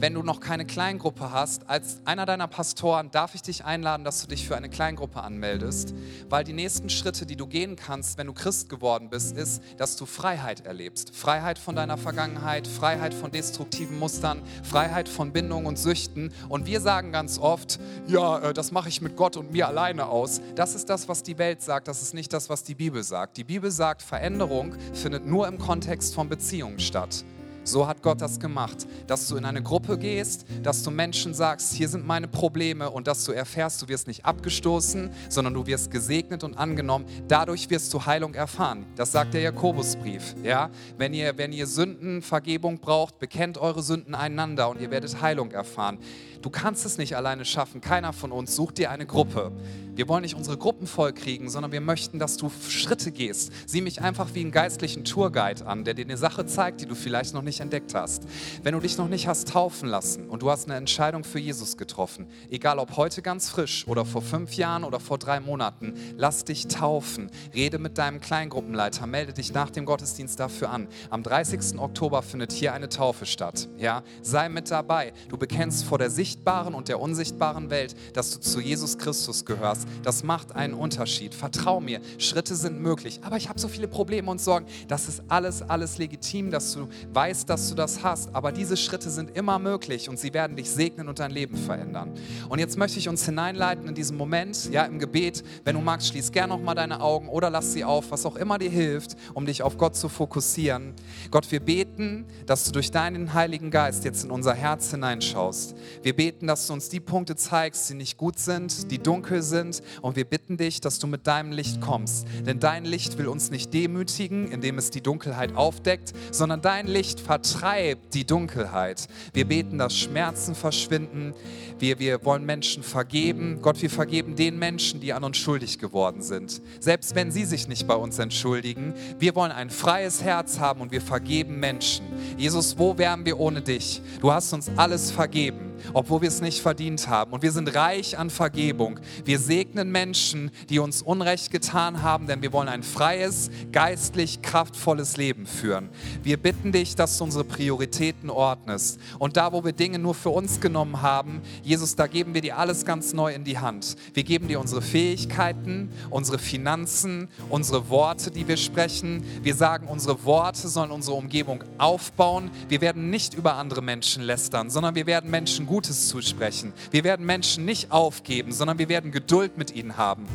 wenn 0.00 0.14
du 0.14 0.22
noch 0.22 0.38
keine 0.38 0.64
Kleingruppe 0.64 1.32
hast, 1.32 1.68
als 1.68 1.98
einer 2.04 2.24
deiner 2.24 2.46
Pastoren 2.46 3.10
darf 3.10 3.34
ich 3.34 3.42
dich 3.42 3.64
einladen, 3.64 4.04
dass 4.04 4.20
du 4.20 4.28
dich 4.28 4.46
für 4.46 4.56
eine 4.56 4.68
Kleingruppe 4.68 5.20
anmeldest, 5.22 5.92
weil 6.28 6.44
die 6.44 6.52
nächsten 6.52 6.88
Schritte, 6.88 7.26
die 7.26 7.34
du 7.34 7.46
gehen 7.46 7.74
kannst, 7.74 8.16
wenn 8.16 8.28
du 8.28 8.32
Christ 8.32 8.68
geworden 8.68 9.10
bist, 9.10 9.36
ist, 9.36 9.60
dass 9.76 9.96
du 9.96 10.06
Freiheit 10.06 10.66
erlebst. 10.66 11.16
Freiheit 11.16 11.58
von 11.58 11.74
deiner 11.74 11.98
Vergangenheit, 11.98 12.68
Freiheit 12.68 13.12
von 13.12 13.32
destruktiven 13.32 13.98
Mustern, 13.98 14.42
Freiheit 14.62 15.08
von 15.08 15.32
Bindungen 15.32 15.66
und 15.66 15.78
Süchten. 15.78 16.32
Und 16.48 16.66
wir 16.66 16.80
sagen 16.80 17.10
ganz 17.10 17.38
oft, 17.38 17.80
ja, 18.06 18.38
äh, 18.38 18.54
das 18.54 18.70
mache 18.70 18.88
ich 18.88 19.00
mit 19.00 19.16
Gott 19.16 19.36
und 19.36 19.50
mir 19.52 19.66
alleine 19.66 20.06
aus. 20.06 20.40
Das 20.54 20.74
ist 20.76 20.88
das, 20.88 21.08
was 21.08 21.24
die 21.24 21.38
Welt 21.38 21.60
sagt, 21.60 21.88
das 21.88 22.02
ist 22.02 22.14
nicht 22.14 22.32
das, 22.32 22.48
was 22.48 22.62
die 22.62 22.74
Bibel 22.76 23.02
sagt. 23.02 23.36
Die 23.36 23.44
Bibel 23.44 23.70
sagt, 23.70 24.02
Veränderung 24.02 24.74
findet 24.92 25.26
nur 25.26 25.48
im 25.48 25.58
Kontext 25.58 26.14
von 26.14 26.28
Beziehungen 26.28 26.78
statt. 26.78 27.24
So 27.68 27.86
hat 27.86 28.02
Gott 28.02 28.22
das 28.22 28.40
gemacht, 28.40 28.86
dass 29.06 29.28
du 29.28 29.36
in 29.36 29.44
eine 29.44 29.62
Gruppe 29.62 29.98
gehst, 29.98 30.46
dass 30.62 30.82
du 30.82 30.90
Menschen 30.90 31.34
sagst, 31.34 31.74
hier 31.74 31.90
sind 31.90 32.06
meine 32.06 32.26
Probleme 32.26 32.88
und 32.88 33.06
dass 33.06 33.26
du 33.26 33.32
erfährst, 33.32 33.82
du 33.82 33.88
wirst 33.88 34.06
nicht 34.08 34.24
abgestoßen, 34.24 35.10
sondern 35.28 35.52
du 35.52 35.66
wirst 35.66 35.90
gesegnet 35.90 36.44
und 36.44 36.56
angenommen. 36.56 37.04
Dadurch 37.28 37.68
wirst 37.68 37.92
du 37.92 38.06
Heilung 38.06 38.32
erfahren. 38.32 38.86
Das 38.96 39.12
sagt 39.12 39.34
der 39.34 39.42
Jakobusbrief. 39.42 40.34
Ja? 40.42 40.70
Wenn, 40.96 41.12
ihr, 41.12 41.36
wenn 41.36 41.52
ihr 41.52 41.66
Sündenvergebung 41.66 42.78
braucht, 42.78 43.18
bekennt 43.18 43.58
eure 43.58 43.82
Sünden 43.82 44.14
einander 44.14 44.70
und 44.70 44.80
ihr 44.80 44.90
werdet 44.90 45.20
Heilung 45.20 45.50
erfahren. 45.50 45.98
Du 46.42 46.50
kannst 46.50 46.86
es 46.86 46.98
nicht 46.98 47.16
alleine 47.16 47.44
schaffen. 47.44 47.80
Keiner 47.80 48.12
von 48.12 48.32
uns 48.32 48.54
sucht 48.54 48.78
dir 48.78 48.90
eine 48.90 49.06
Gruppe. 49.06 49.52
Wir 49.98 50.06
wollen 50.06 50.22
nicht 50.22 50.36
unsere 50.36 50.56
Gruppen 50.56 50.86
voll 50.86 51.12
kriegen, 51.12 51.50
sondern 51.50 51.72
wir 51.72 51.80
möchten, 51.80 52.20
dass 52.20 52.36
du 52.36 52.52
Schritte 52.68 53.10
gehst. 53.10 53.50
Sieh 53.66 53.80
mich 53.80 54.00
einfach 54.00 54.28
wie 54.32 54.42
einen 54.42 54.52
geistlichen 54.52 55.04
Tourguide 55.04 55.66
an, 55.66 55.82
der 55.82 55.94
dir 55.94 56.04
eine 56.04 56.16
Sache 56.16 56.46
zeigt, 56.46 56.80
die 56.80 56.86
du 56.86 56.94
vielleicht 56.94 57.34
noch 57.34 57.42
nicht 57.42 57.58
entdeckt 57.58 57.94
hast. 57.94 58.22
Wenn 58.62 58.74
du 58.74 58.80
dich 58.80 58.96
noch 58.96 59.08
nicht 59.08 59.26
hast 59.26 59.48
taufen 59.48 59.88
lassen 59.88 60.28
und 60.28 60.42
du 60.42 60.50
hast 60.52 60.66
eine 60.66 60.76
Entscheidung 60.76 61.24
für 61.24 61.40
Jesus 61.40 61.76
getroffen, 61.76 62.28
egal 62.48 62.78
ob 62.78 62.96
heute 62.96 63.22
ganz 63.22 63.50
frisch 63.50 63.88
oder 63.88 64.04
vor 64.04 64.22
fünf 64.22 64.52
Jahren 64.54 64.84
oder 64.84 65.00
vor 65.00 65.18
drei 65.18 65.40
Monaten, 65.40 65.94
lass 66.16 66.44
dich 66.44 66.68
taufen. 66.68 67.28
Rede 67.52 67.80
mit 67.80 67.98
deinem 67.98 68.20
Kleingruppenleiter, 68.20 69.04
melde 69.08 69.32
dich 69.32 69.52
nach 69.52 69.70
dem 69.70 69.84
Gottesdienst 69.84 70.38
dafür 70.38 70.70
an. 70.70 70.86
Am 71.10 71.24
30. 71.24 71.76
Oktober 71.76 72.22
findet 72.22 72.52
hier 72.52 72.72
eine 72.72 72.88
Taufe 72.88 73.26
statt. 73.26 73.68
Ja, 73.78 74.04
sei 74.22 74.48
mit 74.48 74.70
dabei. 74.70 75.12
Du 75.28 75.36
bekennst 75.36 75.84
vor 75.84 75.98
der 75.98 76.10
sichtbaren 76.28 76.74
und 76.74 76.88
der 76.88 77.00
unsichtbaren 77.00 77.70
Welt, 77.70 77.94
dass 78.12 78.32
du 78.32 78.40
zu 78.40 78.60
Jesus 78.60 78.98
Christus 78.98 79.44
gehörst 79.44 79.88
das 80.02 80.22
macht 80.22 80.54
einen 80.54 80.74
Unterschied. 80.74 81.34
Vertrau 81.34 81.80
mir, 81.80 82.00
Schritte 82.18 82.54
sind 82.54 82.80
möglich. 82.80 83.20
Aber 83.22 83.36
ich 83.36 83.48
habe 83.48 83.58
so 83.58 83.68
viele 83.68 83.88
Probleme 83.88 84.30
und 84.30 84.40
Sorgen. 84.40 84.66
Das 84.86 85.08
ist 85.08 85.22
alles, 85.28 85.62
alles 85.62 85.98
legitim, 85.98 86.50
dass 86.50 86.72
du 86.72 86.88
weißt, 87.12 87.48
dass 87.48 87.68
du 87.68 87.74
das 87.74 88.02
hast. 88.02 88.34
Aber 88.34 88.52
diese 88.52 88.76
Schritte 88.76 89.10
sind 89.10 89.36
immer 89.36 89.58
möglich 89.58 90.08
und 90.08 90.18
sie 90.18 90.32
werden 90.34 90.56
dich 90.56 90.70
segnen 90.70 91.08
und 91.08 91.18
dein 91.18 91.30
Leben 91.30 91.56
verändern. 91.56 92.12
Und 92.48 92.58
jetzt 92.58 92.78
möchte 92.78 92.98
ich 92.98 93.08
uns 93.08 93.24
hineinleiten 93.24 93.88
in 93.88 93.94
diesen 93.94 94.16
Moment, 94.16 94.70
ja, 94.72 94.84
im 94.84 94.98
Gebet. 94.98 95.42
Wenn 95.64 95.74
du 95.74 95.82
magst, 95.82 96.08
schließ 96.08 96.32
gerne 96.32 96.54
noch 96.54 96.62
mal 96.62 96.74
deine 96.74 97.00
Augen 97.00 97.28
oder 97.28 97.50
lass 97.50 97.72
sie 97.72 97.84
auf, 97.84 98.10
was 98.10 98.24
auch 98.24 98.36
immer 98.36 98.58
dir 98.58 98.70
hilft, 98.70 99.16
um 99.34 99.46
dich 99.46 99.62
auf 99.62 99.76
Gott 99.76 99.96
zu 99.96 100.08
fokussieren. 100.08 100.94
Gott, 101.30 101.50
wir 101.50 101.60
beten, 101.60 102.26
dass 102.46 102.64
du 102.64 102.72
durch 102.72 102.90
deinen 102.90 103.34
Heiligen 103.34 103.70
Geist 103.70 104.04
jetzt 104.04 104.24
in 104.24 104.30
unser 104.30 104.54
Herz 104.54 104.90
hineinschaust. 104.90 105.74
Wir 106.02 106.16
beten, 106.18 106.48
dass 106.48 106.66
du 106.66 106.72
uns 106.72 106.88
die 106.88 106.98
Punkte 106.98 107.36
zeigst, 107.36 107.88
die 107.88 107.94
nicht 107.94 108.18
gut 108.18 108.40
sind, 108.40 108.90
die 108.90 108.98
dunkel 108.98 109.40
sind, 109.40 109.82
und 110.02 110.16
wir 110.16 110.24
bitten 110.24 110.56
dich, 110.56 110.80
dass 110.80 110.98
du 110.98 111.06
mit 111.06 111.28
deinem 111.28 111.52
Licht 111.52 111.80
kommst. 111.80 112.26
Denn 112.44 112.58
dein 112.58 112.84
Licht 112.84 113.18
will 113.18 113.28
uns 113.28 113.52
nicht 113.52 113.72
demütigen, 113.72 114.50
indem 114.50 114.78
es 114.78 114.90
die 114.90 115.00
Dunkelheit 115.00 115.54
aufdeckt, 115.54 116.12
sondern 116.32 116.60
dein 116.60 116.88
Licht 116.88 117.20
vertreib 117.20 118.10
die 118.10 118.26
Dunkelheit. 118.26 119.06
Wir 119.32 119.44
beten, 119.44 119.78
dass 119.78 119.96
Schmerzen 119.96 120.56
verschwinden. 120.56 121.34
Wir, 121.78 122.00
wir 122.00 122.24
wollen 122.24 122.44
Menschen 122.44 122.82
vergeben. 122.82 123.60
Gott, 123.62 123.80
wir 123.80 123.90
vergeben 123.90 124.34
den 124.34 124.58
Menschen, 124.58 125.00
die 125.00 125.12
an 125.12 125.22
uns 125.22 125.36
schuldig 125.36 125.78
geworden 125.78 126.22
sind. 126.22 126.60
Selbst 126.80 127.14
wenn 127.14 127.30
sie 127.30 127.44
sich 127.44 127.68
nicht 127.68 127.86
bei 127.86 127.94
uns 127.94 128.18
entschuldigen. 128.18 128.92
Wir 129.20 129.36
wollen 129.36 129.52
ein 129.52 129.70
freies 129.70 130.24
Herz 130.24 130.58
haben 130.58 130.80
und 130.80 130.90
wir 130.90 131.00
vergeben 131.00 131.60
Menschen. 131.60 132.06
Jesus, 132.36 132.76
wo 132.76 132.98
wären 132.98 133.24
wir 133.24 133.38
ohne 133.38 133.62
dich? 133.62 134.02
Du 134.20 134.32
hast 134.32 134.52
uns 134.52 134.68
alles 134.76 135.12
vergeben 135.12 135.68
obwohl 136.08 136.22
wir 136.22 136.28
es 136.28 136.40
nicht 136.40 136.62
verdient 136.62 137.06
haben. 137.08 137.34
Und 137.34 137.42
wir 137.42 137.52
sind 137.52 137.74
reich 137.74 138.16
an 138.16 138.30
Vergebung. 138.30 138.98
Wir 139.26 139.38
segnen 139.38 139.92
Menschen, 139.92 140.50
die 140.70 140.78
uns 140.78 141.02
Unrecht 141.02 141.50
getan 141.50 142.02
haben, 142.02 142.26
denn 142.26 142.40
wir 142.40 142.50
wollen 142.54 142.70
ein 142.70 142.82
freies, 142.82 143.50
geistlich 143.72 144.40
kraftvolles 144.40 145.18
Leben 145.18 145.44
führen. 145.44 145.90
Wir 146.22 146.38
bitten 146.38 146.72
dich, 146.72 146.94
dass 146.94 147.18
du 147.18 147.24
unsere 147.24 147.44
Prioritäten 147.44 148.30
ordnest. 148.30 148.98
Und 149.18 149.36
da, 149.36 149.52
wo 149.52 149.66
wir 149.66 149.72
Dinge 149.72 149.98
nur 149.98 150.14
für 150.14 150.30
uns 150.30 150.62
genommen 150.62 151.02
haben, 151.02 151.42
Jesus, 151.62 151.94
da 151.94 152.06
geben 152.06 152.32
wir 152.32 152.40
dir 152.40 152.56
alles 152.56 152.86
ganz 152.86 153.12
neu 153.12 153.34
in 153.34 153.44
die 153.44 153.58
Hand. 153.58 153.96
Wir 154.14 154.24
geben 154.24 154.48
dir 154.48 154.60
unsere 154.60 154.80
Fähigkeiten, 154.80 155.90
unsere 156.08 156.38
Finanzen, 156.38 157.28
unsere 157.50 157.90
Worte, 157.90 158.30
die 158.30 158.48
wir 158.48 158.56
sprechen. 158.56 159.22
Wir 159.42 159.54
sagen, 159.54 159.86
unsere 159.86 160.24
Worte 160.24 160.68
sollen 160.68 160.90
unsere 160.90 161.18
Umgebung 161.18 161.64
aufbauen. 161.76 162.50
Wir 162.70 162.80
werden 162.80 163.10
nicht 163.10 163.34
über 163.34 163.56
andere 163.56 163.82
Menschen 163.82 164.22
lästern, 164.22 164.70
sondern 164.70 164.94
wir 164.94 165.04
werden 165.04 165.30
Menschen 165.30 165.66
Gutes 165.66 165.97
zusprechen. 166.06 166.72
Wir 166.92 167.02
werden 167.02 167.26
Menschen 167.26 167.64
nicht 167.64 167.90
aufgeben, 167.90 168.52
sondern 168.52 168.78
wir 168.78 168.88
werden 168.88 169.10
Geduld 169.10 169.58
mit 169.58 169.74
ihnen 169.74 169.96
haben 169.96 170.26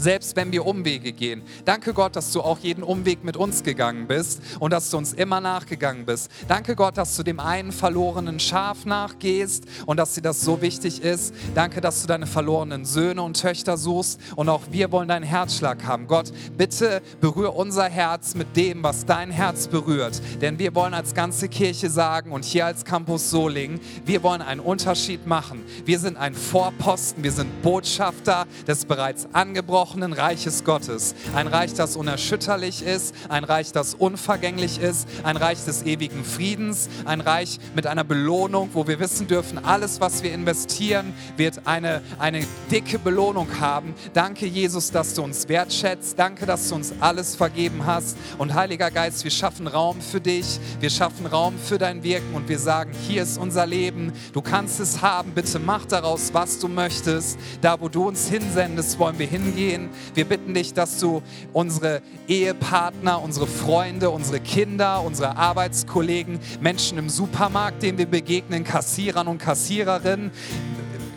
selbst 0.00 0.34
wenn 0.36 0.50
wir 0.52 0.66
Umwege 0.66 1.12
gehen. 1.12 1.42
Danke 1.64 1.92
Gott, 1.92 2.16
dass 2.16 2.32
du 2.32 2.40
auch 2.40 2.58
jeden 2.58 2.82
Umweg 2.82 3.22
mit 3.22 3.36
uns 3.36 3.62
gegangen 3.62 4.06
bist 4.06 4.40
und 4.58 4.72
dass 4.72 4.90
du 4.90 4.96
uns 4.96 5.12
immer 5.12 5.40
nachgegangen 5.40 6.06
bist. 6.06 6.30
Danke 6.48 6.74
Gott, 6.74 6.96
dass 6.96 7.16
du 7.16 7.22
dem 7.22 7.38
einen 7.38 7.72
verlorenen 7.72 8.40
Schaf 8.40 8.84
nachgehst 8.86 9.64
und 9.86 9.98
dass 9.98 10.14
dir 10.14 10.22
das 10.22 10.40
so 10.40 10.62
wichtig 10.62 11.02
ist. 11.02 11.34
Danke, 11.54 11.80
dass 11.80 12.00
du 12.00 12.06
deine 12.06 12.26
verlorenen 12.26 12.84
Söhne 12.84 13.22
und 13.22 13.40
Töchter 13.40 13.76
suchst 13.76 14.20
und 14.36 14.48
auch 14.48 14.62
wir 14.70 14.90
wollen 14.90 15.08
deinen 15.08 15.24
Herzschlag 15.24 15.84
haben. 15.84 16.06
Gott, 16.06 16.32
bitte 16.56 17.02
berühre 17.20 17.52
unser 17.52 17.88
Herz 17.88 18.34
mit 18.34 18.56
dem, 18.56 18.82
was 18.82 19.04
dein 19.04 19.30
Herz 19.30 19.68
berührt. 19.68 20.20
Denn 20.40 20.58
wir 20.58 20.74
wollen 20.74 20.94
als 20.94 21.14
ganze 21.14 21.48
Kirche 21.48 21.90
sagen 21.90 22.32
und 22.32 22.44
hier 22.44 22.66
als 22.66 22.84
Campus 22.84 23.30
Solingen, 23.30 23.80
wir 24.06 24.22
wollen 24.22 24.42
einen 24.42 24.60
Unterschied 24.60 25.26
machen. 25.26 25.62
Wir 25.84 25.98
sind 25.98 26.16
ein 26.16 26.34
Vorposten, 26.34 27.22
wir 27.22 27.32
sind 27.32 27.62
Botschafter 27.62 28.46
des 28.66 28.84
bereits 28.86 29.28
angebrochenen 29.32 29.89
versprochenen 29.90 30.12
Reiches 30.12 30.62
Gottes. 30.62 31.16
Ein 31.34 31.48
Reich, 31.48 31.74
das 31.74 31.96
unerschütterlich 31.96 32.82
ist, 32.82 33.12
ein 33.28 33.42
Reich, 33.42 33.72
das 33.72 33.94
unvergänglich 33.94 34.78
ist, 34.78 35.08
ein 35.24 35.36
Reich 35.36 35.64
des 35.64 35.82
ewigen 35.82 36.24
Friedens, 36.24 36.88
ein 37.06 37.20
Reich 37.20 37.58
mit 37.74 37.88
einer 37.88 38.04
Belohnung, 38.04 38.70
wo 38.72 38.86
wir 38.86 39.00
wissen 39.00 39.26
dürfen, 39.26 39.58
alles, 39.64 40.00
was 40.00 40.22
wir 40.22 40.32
investieren, 40.32 41.12
wird 41.36 41.66
eine, 41.66 42.02
eine 42.20 42.46
dicke 42.70 43.00
Belohnung 43.00 43.48
haben. 43.58 43.94
Danke, 44.12 44.46
Jesus, 44.46 44.92
dass 44.92 45.14
du 45.14 45.22
uns 45.22 45.48
wertschätzt. 45.48 46.16
Danke, 46.16 46.46
dass 46.46 46.68
du 46.68 46.76
uns 46.76 46.94
alles 47.00 47.34
vergeben 47.34 47.84
hast. 47.84 48.16
Und 48.38 48.54
Heiliger 48.54 48.92
Geist, 48.92 49.24
wir 49.24 49.32
schaffen 49.32 49.66
Raum 49.66 50.00
für 50.00 50.20
dich. 50.20 50.60
Wir 50.78 50.90
schaffen 50.90 51.26
Raum 51.26 51.54
für 51.58 51.78
dein 51.78 52.04
Wirken 52.04 52.34
und 52.34 52.48
wir 52.48 52.60
sagen, 52.60 52.92
hier 53.08 53.24
ist 53.24 53.38
unser 53.38 53.66
Leben. 53.66 54.12
Du 54.32 54.40
kannst 54.40 54.78
es 54.78 55.02
haben. 55.02 55.32
Bitte 55.32 55.58
mach 55.58 55.84
daraus, 55.86 56.32
was 56.32 56.60
du 56.60 56.68
möchtest. 56.68 57.38
Da, 57.60 57.80
wo 57.80 57.88
du 57.88 58.06
uns 58.06 58.28
hinsendest, 58.28 58.96
wollen 59.00 59.18
wir 59.18 59.26
hingehen 59.26 59.69
sehen. 59.70 59.88
Wir 60.14 60.24
bitten 60.24 60.54
dich, 60.54 60.74
dass 60.74 60.98
du 60.98 61.22
unsere 61.52 62.02
Ehepartner, 62.28 63.22
unsere 63.22 63.46
Freunde, 63.46 64.10
unsere 64.10 64.40
Kinder, 64.40 65.02
unsere 65.02 65.36
Arbeitskollegen, 65.36 66.40
Menschen 66.60 66.98
im 66.98 67.08
Supermarkt, 67.08 67.82
denen 67.82 67.98
wir 67.98 68.06
begegnen, 68.06 68.64
Kassierern 68.64 69.28
und 69.28 69.38
Kassiererinnen, 69.38 70.30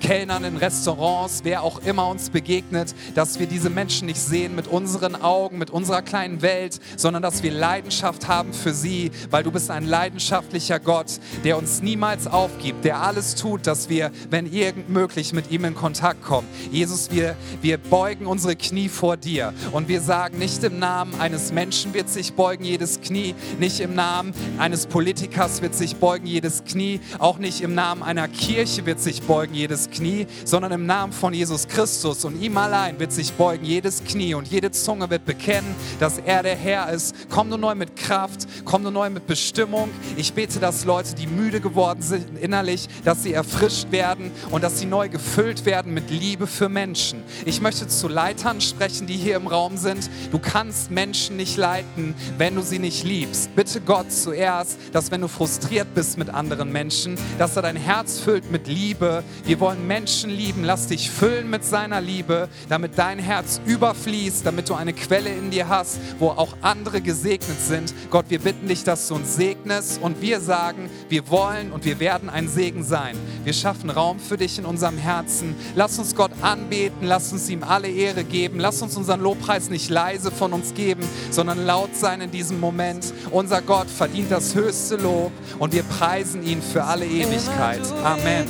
Kellnern 0.04 0.44
in 0.44 0.58
Restaurants, 0.58 1.40
wer 1.44 1.64
auch 1.64 1.80
immer 1.80 2.10
uns 2.10 2.30
begegnet, 2.30 2.94
dass 3.16 3.40
wir 3.40 3.48
diese 3.48 3.70
Menschen 3.70 4.06
nicht 4.06 4.20
sehen 4.20 4.54
mit 4.54 4.68
unseren 4.68 5.16
Augen, 5.16 5.58
mit 5.58 5.70
unserer 5.70 6.02
kleinen 6.02 6.42
Welt, 6.42 6.82
sondern 6.98 7.24
dass 7.24 7.42
wir 7.42 7.52
Leidenschaft 7.52 8.28
haben 8.28 8.54
für 8.54 8.74
sie, 8.74 9.12
weil 9.32 9.44
du 9.44 9.52
bist 9.52 9.72
ein 9.72 9.86
leidenschaftlicher 9.86 10.82
Gott, 10.82 11.20
der 11.46 11.58
uns 11.58 11.82
niemals 11.82 12.28
aufgibt, 12.28 12.84
der 12.84 13.02
alles 13.02 13.36
tut, 13.36 13.66
dass 13.66 13.88
wir, 13.88 14.12
wenn 14.30 14.52
irgend 14.52 14.90
möglich, 14.90 15.32
mit 15.32 15.50
ihm 15.52 15.64
in 15.64 15.74
Kontakt 15.74 16.22
kommen. 16.22 16.50
Jesus, 16.70 17.10
wir, 17.10 17.38
wir 17.62 17.78
beugen 17.78 18.26
unsere 18.26 18.58
Knie 18.58 18.90
vor 18.90 19.16
dir 19.16 19.54
und 19.72 19.88
wir 19.88 20.02
sagen, 20.02 20.38
nicht 20.38 20.66
im 20.66 20.80
Namen 20.80 21.18
eines 21.22 21.54
Menschen 21.54 21.94
wird 21.94 22.10
sich 22.10 22.34
beugen 22.34 22.66
jedes 22.66 23.00
Knie, 23.00 23.36
nicht 23.58 23.80
im 23.80 23.96
Namen 23.96 24.34
eines 24.58 24.86
Politikers 24.86 25.62
wird 25.62 25.76
sich 25.76 25.96
beugen 25.96 26.28
jedes 26.28 26.66
Knie, 26.66 27.00
auch 27.20 27.38
nicht 27.38 27.62
im 27.62 27.74
Namen 27.74 28.04
einer 28.04 28.28
Kirche 28.28 28.86
wird 28.86 29.00
sich 29.00 29.22
beugen 29.22 29.54
jedes 29.54 29.86
Knie. 29.86 29.93
Knie, 29.94 30.28
sondern 30.44 30.72
im 30.72 30.86
Namen 30.86 31.14
von 31.14 31.34
Jesus 31.34 31.68
Christus 31.68 32.26
und 32.26 32.42
ihm 32.42 32.58
allein 32.58 33.00
wird 33.00 33.12
sich 33.12 33.32
beugen 33.34 33.64
jedes 33.64 34.04
Knie 34.04 34.34
und 34.34 34.48
jede 34.48 34.72
Zunge 34.72 35.10
wird 35.10 35.26
bekennen, 35.26 35.76
dass 36.00 36.18
er 36.18 36.44
der 36.44 36.56
Herr 36.56 36.90
ist. 36.92 37.16
Komm 37.30 37.50
nur 37.50 37.58
neu 37.58 37.76
mit 37.76 37.96
Kraft, 37.96 38.48
komm 38.66 38.84
nur 38.84 38.92
neu 38.92 39.10
mit 39.10 39.28
Bestimmung. 39.28 39.90
Ich 40.18 40.34
bete, 40.34 40.60
dass 40.60 40.86
Leute, 40.86 41.16
die 41.16 41.28
müde 41.28 41.62
geworden 41.62 42.02
sind 42.02 42.38
innerlich, 42.40 42.88
dass 43.06 43.24
sie 43.24 43.34
erfrischt 43.34 43.92
werden 43.92 44.32
und 44.52 44.64
dass 44.64 44.80
sie 44.80 44.86
neu 44.86 45.10
gefüllt 45.10 45.66
werden 45.66 45.94
mit 45.94 46.10
Liebe 46.10 46.48
für 46.48 46.70
Menschen. 46.70 47.24
Ich 47.46 47.62
möchte 47.62 47.88
zu 47.88 48.08
Leitern 48.08 48.60
sprechen, 48.62 49.08
die 49.08 49.16
hier 49.16 49.36
im 49.36 49.48
Raum 49.48 49.78
sind. 49.78 50.10
Du 50.32 50.40
kannst 50.40 50.92
Menschen 50.92 51.38
nicht 51.38 51.58
leiten, 51.58 52.16
wenn 52.38 52.56
du 52.56 52.62
sie 52.62 52.80
nicht 52.80 53.04
liebst. 53.04 53.56
Bitte 53.56 53.80
Gott 53.82 54.12
zuerst, 54.12 54.78
dass 54.92 55.12
wenn 55.12 55.22
du 55.22 55.28
frustriert 55.28 55.94
bist 55.94 56.18
mit 56.18 56.30
anderen 56.30 56.72
Menschen, 56.72 57.18
dass 57.38 57.56
er 57.56 57.62
dein 57.62 57.76
Herz 57.76 58.20
füllt 58.20 58.52
mit 58.52 58.68
Liebe. 58.68 59.24
Wir 59.46 59.60
wollen 59.60 59.83
Menschen 59.84 60.30
lieben. 60.30 60.64
Lass 60.64 60.88
dich 60.88 61.10
füllen 61.10 61.50
mit 61.50 61.64
seiner 61.64 62.02
Liebe, 62.02 62.50
damit 62.70 62.98
dein 62.98 63.20
Herz 63.20 63.62
überfließt, 63.66 64.46
damit 64.46 64.70
du 64.70 64.74
eine 64.74 64.94
Quelle 64.94 65.30
in 65.30 65.52
dir 65.52 65.70
hast, 65.70 66.00
wo 66.20 66.30
auch 66.30 66.56
andere 66.62 67.02
gesegnet 67.02 67.60
sind. 67.60 67.94
Gott, 68.10 68.26
wir 68.30 68.40
bitten 68.40 68.68
dich, 68.68 68.84
dass 68.84 69.08
du 69.08 69.16
uns 69.16 69.36
segnest 69.36 70.02
und 70.02 70.22
wir 70.22 70.40
sagen, 70.40 70.90
wir 71.10 71.30
wollen 71.30 71.72
und 71.72 71.86
wir 71.86 72.00
werden 72.00 72.30
ein 72.30 72.48
Segen 72.48 72.84
sein. 72.84 73.18
Wir 73.44 73.54
schaffen 73.54 73.90
Raum 73.90 74.20
für 74.20 74.38
dich 74.38 74.58
in 74.58 74.66
unserem 74.66 74.98
Herzen. 74.98 75.56
Lass 75.76 76.00
uns 76.00 76.16
Gott 76.16 76.32
anbeten, 76.42 77.08
lass 77.08 77.32
uns 77.32 77.50
ihm 77.50 77.64
alle 77.64 77.90
Ehre 77.90 78.24
geben. 78.24 78.60
Lass 78.60 78.82
uns 78.82 78.98
unseren 78.98 79.22
Lobpreis 79.22 79.70
nicht 79.70 79.90
leise 79.90 80.32
von 80.32 80.54
uns 80.54 80.74
geben, 80.74 81.04
sondern 81.32 81.66
laut 81.66 81.96
sein 81.96 82.22
in 82.22 82.32
diesem 82.32 82.60
Moment. 82.60 83.14
Unser 83.32 83.62
Gott 83.62 83.90
verdient 83.90 84.32
das 84.32 84.56
höchste 84.56 84.96
Lob 84.96 85.32
und 85.60 85.74
wir 85.74 85.84
preisen 85.84 86.46
ihn 86.46 86.62
für 86.62 86.84
alle 86.84 87.06
Ewigkeit. 87.06 87.82
Amen. 88.04 88.48